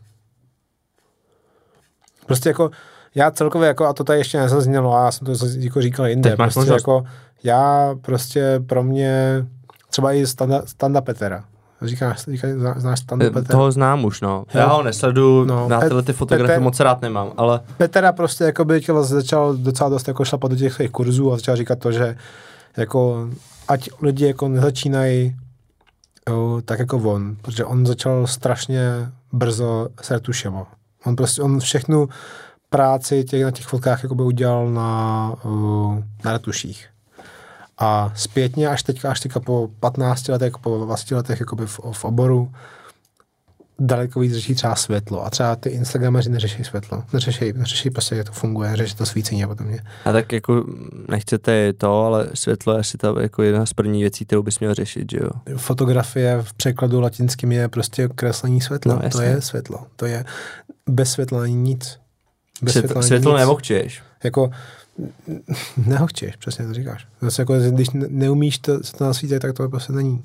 [2.25, 2.71] Prostě jako
[3.15, 6.29] já celkově, jako, a to tady ještě nezaznělo, a já jsem to jako říkal jinde,
[6.29, 6.75] Teď prostě možnost.
[6.81, 7.03] jako
[7.43, 9.45] já prostě pro mě,
[9.89, 11.43] třeba i Standa, Standa Petera,
[11.81, 13.51] říkáš, říkáš znáš Standa Eh, Petera?
[13.57, 14.43] Toho znám už, no.
[14.53, 18.43] Já ho nesledu, No, na tyhle ty fotografie Petr- moc rád nemám, ale Petera prostě
[18.43, 21.91] jako by začal docela dost jako šlapat do těch svých kurzů a začal říkat to,
[21.91, 22.17] že
[22.77, 23.29] jako
[23.67, 25.35] ať lidi jako nezačínají
[26.29, 28.89] jo, tak jako on, protože on začal strašně
[29.31, 30.67] brzo se retušovat.
[31.05, 32.09] On prostě, on všechnu
[32.73, 36.87] práci těch, na těch fotkách jako by udělal na, uh, na retuších.
[37.77, 42.05] A zpětně až teďka, až teďka po 15 letech, po 20 letech jakoby v, v
[42.05, 42.51] oboru,
[43.79, 45.25] daleko víc řeší třeba světlo.
[45.25, 47.03] A třeba ty Instagrameři neřeší světlo.
[47.13, 49.79] Neřeší, neřeší prostě, jak to funguje, neřeší to svícení a podobně.
[50.05, 50.65] a tak jako
[51.09, 54.73] nechcete to, ale světlo je asi ta jako jedna z prvních věcí, kterou bys měl
[54.73, 55.57] řešit, že jo?
[55.57, 58.99] Fotografie v překladu latinským je prostě kreslení světla.
[59.03, 59.85] No, to je světlo.
[59.95, 60.25] To je
[60.89, 62.02] bez světla není nic.
[62.63, 63.39] Bez Světlo, není světlo nic.
[64.23, 64.51] Jako
[65.85, 67.07] nehochčeš, přesně to říkáš.
[67.21, 70.23] Zase jako, když ne- neumíš to, se to nasvítit, tak to prostě není.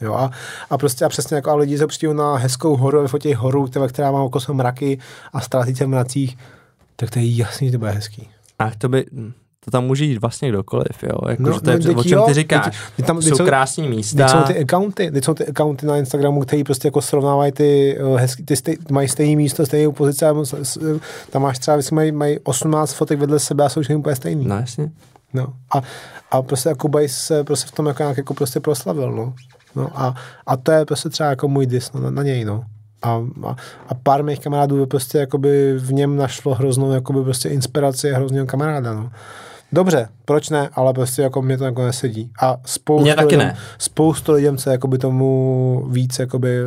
[0.00, 0.30] Jo, a,
[0.70, 3.66] a prostě a přesně jako a lidi se přijdou na hezkou horu a vyfotí horu,
[3.66, 4.98] která, která má okolo mraky
[5.32, 6.38] a ztrácí se v mracích,
[6.96, 8.28] tak to je jasný, že to bude hezký.
[8.58, 9.04] A to by,
[9.64, 11.28] to tam může jít vlastně kdokoliv, jo?
[11.30, 12.64] Jako, No, že to je, no, o teď čem jo, ty říkáš.
[12.64, 14.28] teď- teď tam- teď jsou jsou- krásní Teď místa.
[14.28, 18.16] jsou ty accounty, teď jsou ty accounty na Instagramu, který prostě jako srovnávají ty, uh,
[18.16, 20.78] hezky, ty stej, mají stejné místo, stejnou pozici, a s- s-
[21.30, 24.44] tam máš třeba, vždycky mají, mají 18 fotek vedle sebe a jsou všechny úplně stejný.
[24.46, 24.90] No jasně.
[25.34, 25.46] No.
[25.74, 25.82] A,
[26.30, 29.34] a prostě jako Bajs se prostě v tom jako nějak jako prostě proslavil, no.
[29.76, 30.14] no a,
[30.46, 32.64] a, to je prostě třeba jako můj dis no, na, na, něj, no.
[33.02, 33.10] A,
[33.46, 33.56] a,
[33.88, 38.46] a, pár mých kamarádů prostě jakoby v něm našlo hroznou jakoby prostě inspiraci a hrozného
[38.46, 39.10] kamaráda, no.
[39.72, 42.30] Dobře, proč ne, ale prostě jako mě to jako nesedí.
[42.42, 43.56] A spoustu Mně taky lidem, ne.
[43.78, 46.58] spoustu lidem, co jakoby tomu víc jakoby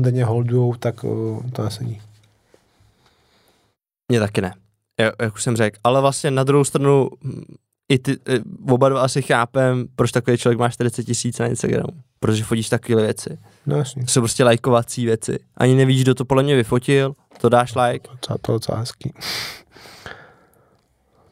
[0.00, 2.00] denně holdujou, tak uh, to nesedí.
[4.12, 4.54] Mně taky ne.
[5.00, 5.78] Jak, už jsem řekl.
[5.84, 7.44] Ale vlastně na druhou stranu hm,
[7.88, 8.38] i ty, eh,
[8.70, 12.00] oba dva asi chápem, proč takový člověk má 40 tisíc na Instagramu.
[12.20, 13.38] Protože fotíš takové věci.
[13.66, 14.04] No jasně.
[14.04, 15.38] To jsou prostě lajkovací věci.
[15.56, 18.08] Ani nevíš, kdo to podle mě vyfotil, to dáš like.
[18.20, 19.12] To je docela hezký.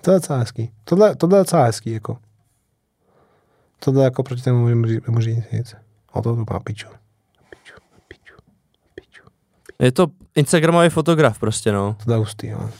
[0.04, 0.72] To je docela hezký.
[0.84, 2.18] Tohle, tohle je docela hezký, jako.
[3.78, 5.76] Tohle jako proti tomu říct, nemůžu říct nic.
[6.12, 6.88] O to to má piču.
[7.50, 7.74] Piču,
[8.08, 8.34] piču,
[8.94, 9.22] piču.
[9.78, 11.96] Je to Instagramový fotograf prostě, no.
[11.98, 12.70] Tohle je hustý, ale.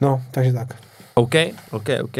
[0.00, 0.76] No, takže tak.
[1.14, 1.34] OK,
[1.70, 2.16] OK, OK.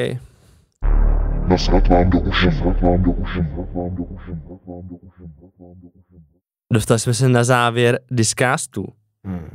[1.49, 4.97] Nasrat vám do uši, nasrat vám do uši, nasrat vám do uši, nasrat vám do
[4.97, 6.25] uši, nasrat vám do uši.
[6.73, 8.87] Dostali jsme se na závěr discastu.
[9.25, 9.51] Hmm.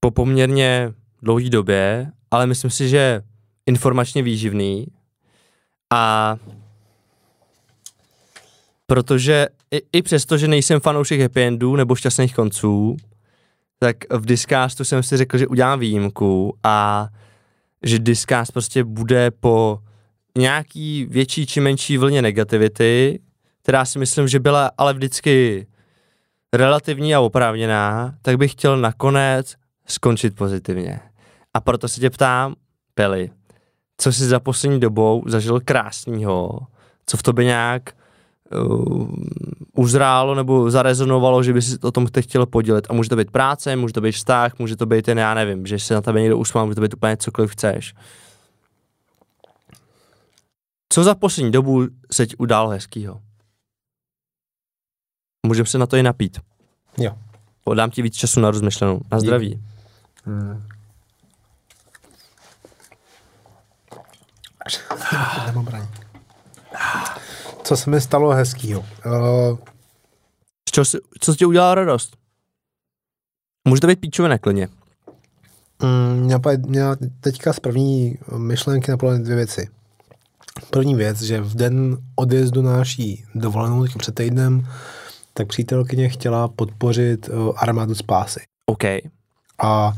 [0.00, 0.92] Po poměrně
[1.22, 3.22] dlouhé době, ale myslím si, že
[3.66, 4.86] informačně výživný.
[5.92, 6.36] A
[8.86, 12.96] protože i, i přesto, že nejsem fanoušek happy endů nebo šťastných konců,
[13.78, 17.08] tak v Discastu jsem si řekl, že udělám výjimku a
[17.82, 19.78] že Discast prostě bude po
[20.38, 23.20] nějaký větší či menší vlně negativity,
[23.62, 25.66] která si myslím, že byla ale vždycky
[26.52, 29.54] relativní a oprávněná, tak bych chtěl nakonec
[29.86, 31.00] skončit pozitivně.
[31.54, 32.54] A proto se tě ptám,
[32.94, 33.30] Peli,
[33.98, 36.58] co jsi za poslední dobou zažil krásného,
[37.06, 37.94] co v tobě nějak
[38.52, 39.14] uh,
[39.76, 42.86] uzrálo nebo zarezonovalo, že by si o tom teď chtěl podělit.
[42.90, 45.66] A může to být práce, může to být vztah, může to být ten, já nevím,
[45.66, 47.94] že se na tebe někdo usmál, může to být úplně cokoliv chceš.
[50.92, 53.20] Co za poslední dobu se ti událo hezkýho?
[55.46, 56.40] Můžeme se na to i napít.
[56.98, 57.18] Jo.
[57.64, 59.00] Podám ti víc času na rozmyšlenou.
[59.12, 59.62] Na zdraví.
[60.24, 60.62] Hmm.
[65.46, 65.88] Nemám braní.
[67.62, 68.80] Co se mi stalo hezkýho?
[68.80, 69.58] Uh,
[70.70, 72.16] čeho si, co tě udělalo radost?
[73.68, 74.68] Může to být píčovina klidně.
[75.82, 79.68] Mm, Měla, měla teďka z první myšlenky napadly dvě věci.
[80.70, 84.66] První věc, že v den odjezdu na naší dovolenou teďka před týdnem,
[85.34, 88.40] tak přítelkyně chtěla podpořit uh, armádu spásy.
[88.66, 88.84] OK.
[89.62, 89.92] A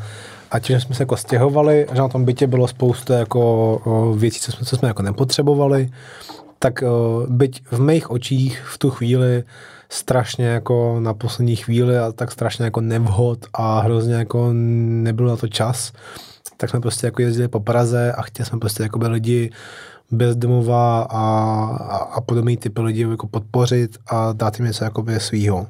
[0.50, 4.52] a tím, jsme se jako stěhovali, že na tom bytě bylo spousta jako věcí, co
[4.52, 5.90] jsme, co jsme jako nepotřebovali,
[6.58, 6.84] tak
[7.28, 9.44] byť v mých očích v tu chvíli
[9.88, 15.36] strašně jako na poslední chvíli a tak strašně jako nevhod a hrozně jako nebyl na
[15.36, 15.92] to čas,
[16.56, 19.50] tak jsme prostě jako jezdili po Praze a chtěli jsme prostě jako by lidi
[20.10, 21.20] bezdomová a,
[21.90, 25.66] a, a podobný typy lidí jako podpořit a dát jim něco jakoby svýho.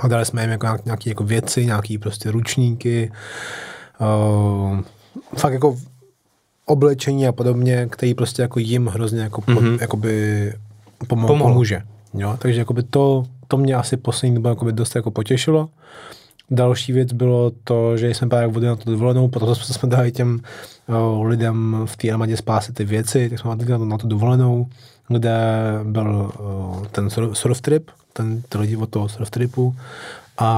[0.00, 3.12] A dali jsme jim jako nějaké jako věci, nějaké prostě ručníky,
[4.00, 4.80] uh,
[5.36, 5.76] fakt jako
[6.66, 9.78] oblečení a podobně, který prostě jako jim hrozně jako pod, mm-hmm.
[9.80, 10.52] jakoby
[11.06, 11.82] pomo- pomůže.
[12.14, 12.36] Jo?
[12.38, 15.68] Takže jakoby to, to mě asi poslední dobu jakoby dost jako potěšilo.
[16.50, 20.40] Další věc bylo to, že jsme právě vodili na tu dovolenou, proto jsme dali těm
[20.88, 24.08] uh, lidem v té armádě spásit ty věci, tak jsme dali na, to, na tu
[24.08, 24.66] dovolenou,
[25.08, 25.38] kde
[25.84, 29.74] byl uh, ten surf trip, ten ty lidi od toho surf tripu
[30.38, 30.48] a,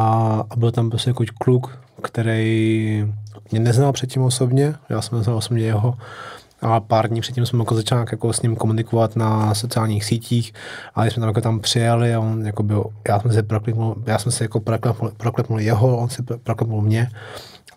[0.51, 3.07] a byl tam prostě jako kluk, který
[3.51, 5.95] mě neznal předtím osobně, já jsem neznal osobně jeho,
[6.63, 10.53] a pár dní předtím jsem jako začal jako s ním komunikovat na sociálních sítích,
[10.95, 14.19] ale jsme tam jako tam přijeli a on jako byl, já jsem se proklepnul, já
[14.19, 17.09] jsem se jako proklepnul, proklepnul jeho, on si proklepnul mě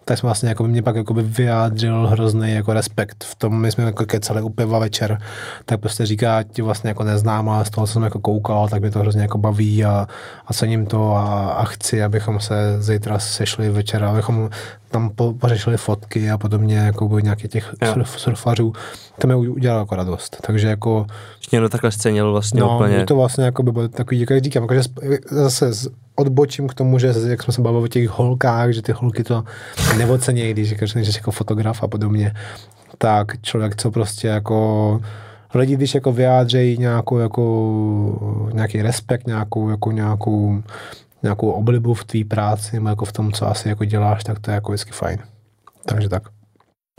[0.06, 3.72] tak jsme vlastně jako mě pak jako by vyjádřil hrozný jako respekt v tom, my
[3.72, 5.18] jsme jako kecali u piva večer,
[5.66, 8.82] tak prostě říká, ti vlastně jako neznám, ale z toho, co jsem jako koukal, tak
[8.82, 10.08] mě to hrozně jako baví a,
[10.48, 14.50] a cením to a, a chci, abychom se zítra sešli večer, abychom
[14.96, 18.74] tam po, pořešili fotky a podobně, jako by nějakých těch surf, surfařů,
[19.22, 20.38] to mi udělalo jako radost.
[20.48, 21.06] Takže jako...
[21.52, 23.06] Že to takhle scenil vlastně no, úplně.
[23.06, 24.82] to vlastně jako by bylo takový, jak říkám, jako, že
[25.32, 25.72] zase
[26.16, 29.44] odbočím k tomu, že jak jsme se bavili o těch holkách, že ty holky to
[29.98, 32.34] neocenějí, když říkáš jako fotograf a podobně,
[32.98, 35.02] tak člověk, co prostě jako
[35.54, 40.64] lidi, když jako vyjádřejí nějakou, jako, nějaký respekt, nějakou, jako nějakou,
[41.26, 44.52] nějakou oblibu v tvý práci, nebo jako v tom, co asi jako děláš, tak to
[44.52, 45.20] je jako vždycky fajn.
[45.86, 46.24] Takže tak.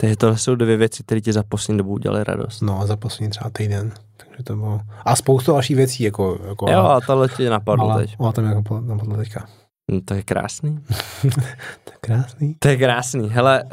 [0.01, 2.61] Takže to jsou dvě věci, které ti za poslední dobu udělaly radost.
[2.61, 3.91] No, za poslední třeba týden.
[4.17, 4.79] Takže to bylo...
[5.05, 6.39] A spoustu dalších věcí, jako...
[6.47, 8.17] jako jo, a tohle ti napadlo ale, teď.
[8.35, 9.47] To mě jako napadlo teďka.
[9.91, 10.79] No, to je krásný.
[11.83, 12.55] to je krásný.
[12.59, 13.29] To je krásný.
[13.29, 13.69] Hele, uh,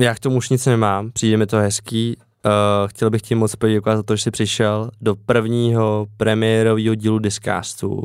[0.00, 2.16] já k tomu už nic nemám, přijde mi to hezký.
[2.16, 7.18] Uh, chtěl bych ti moc poděkovat za to, že jsi přišel do prvního premiérového dílu
[7.18, 8.04] Discastu.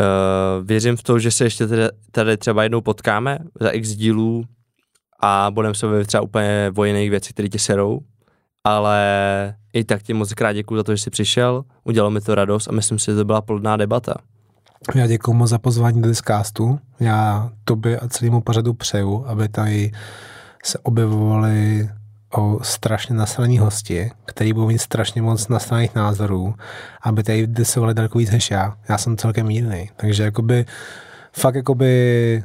[0.00, 4.44] Uh, věřím v to, že se ještě tady, tady třeba jednou potkáme za x dílů
[5.20, 8.00] a budeme se bavit třeba úplně o jiných věcech, které tě serou
[8.64, 12.34] ale i tak ti moc krát děkuji za to, že jsi přišel, udělalo mi to
[12.34, 14.14] radost a myslím si, že to byla plodná debata.
[14.94, 16.78] Já děkuji moc za pozvání do Discastu.
[17.00, 19.92] Já tobě a celému pořadu přeju, aby tady
[20.64, 21.88] se objevovali
[22.32, 26.54] o strašně nasraný hosti, který budou mít strašně moc nasraných názorů,
[27.02, 28.76] aby tady disovali daleko víc než já.
[28.88, 30.64] Já jsem celkem mírný, takže jakoby
[31.32, 32.44] fakt jakoby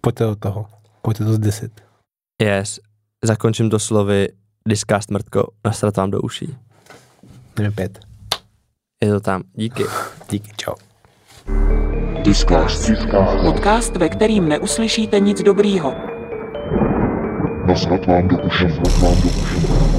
[0.00, 0.66] pojďte do toho,
[1.02, 1.72] pojďte to zdisit.
[2.42, 2.80] Yes,
[3.24, 4.28] zakončím to slovy
[4.68, 6.56] Discast mrtko, nastrat vám do uší.
[7.56, 7.98] Jdeme pět.
[9.02, 9.42] Je to tam.
[9.54, 9.84] Díky.
[10.30, 10.74] Díky, čau.
[12.22, 12.90] Discast.
[13.44, 16.13] Podcast, ve kterým neuslyšíte nic dobrýho.
[17.66, 19.93] Nasrat vám do uši, nasrat vám do uši.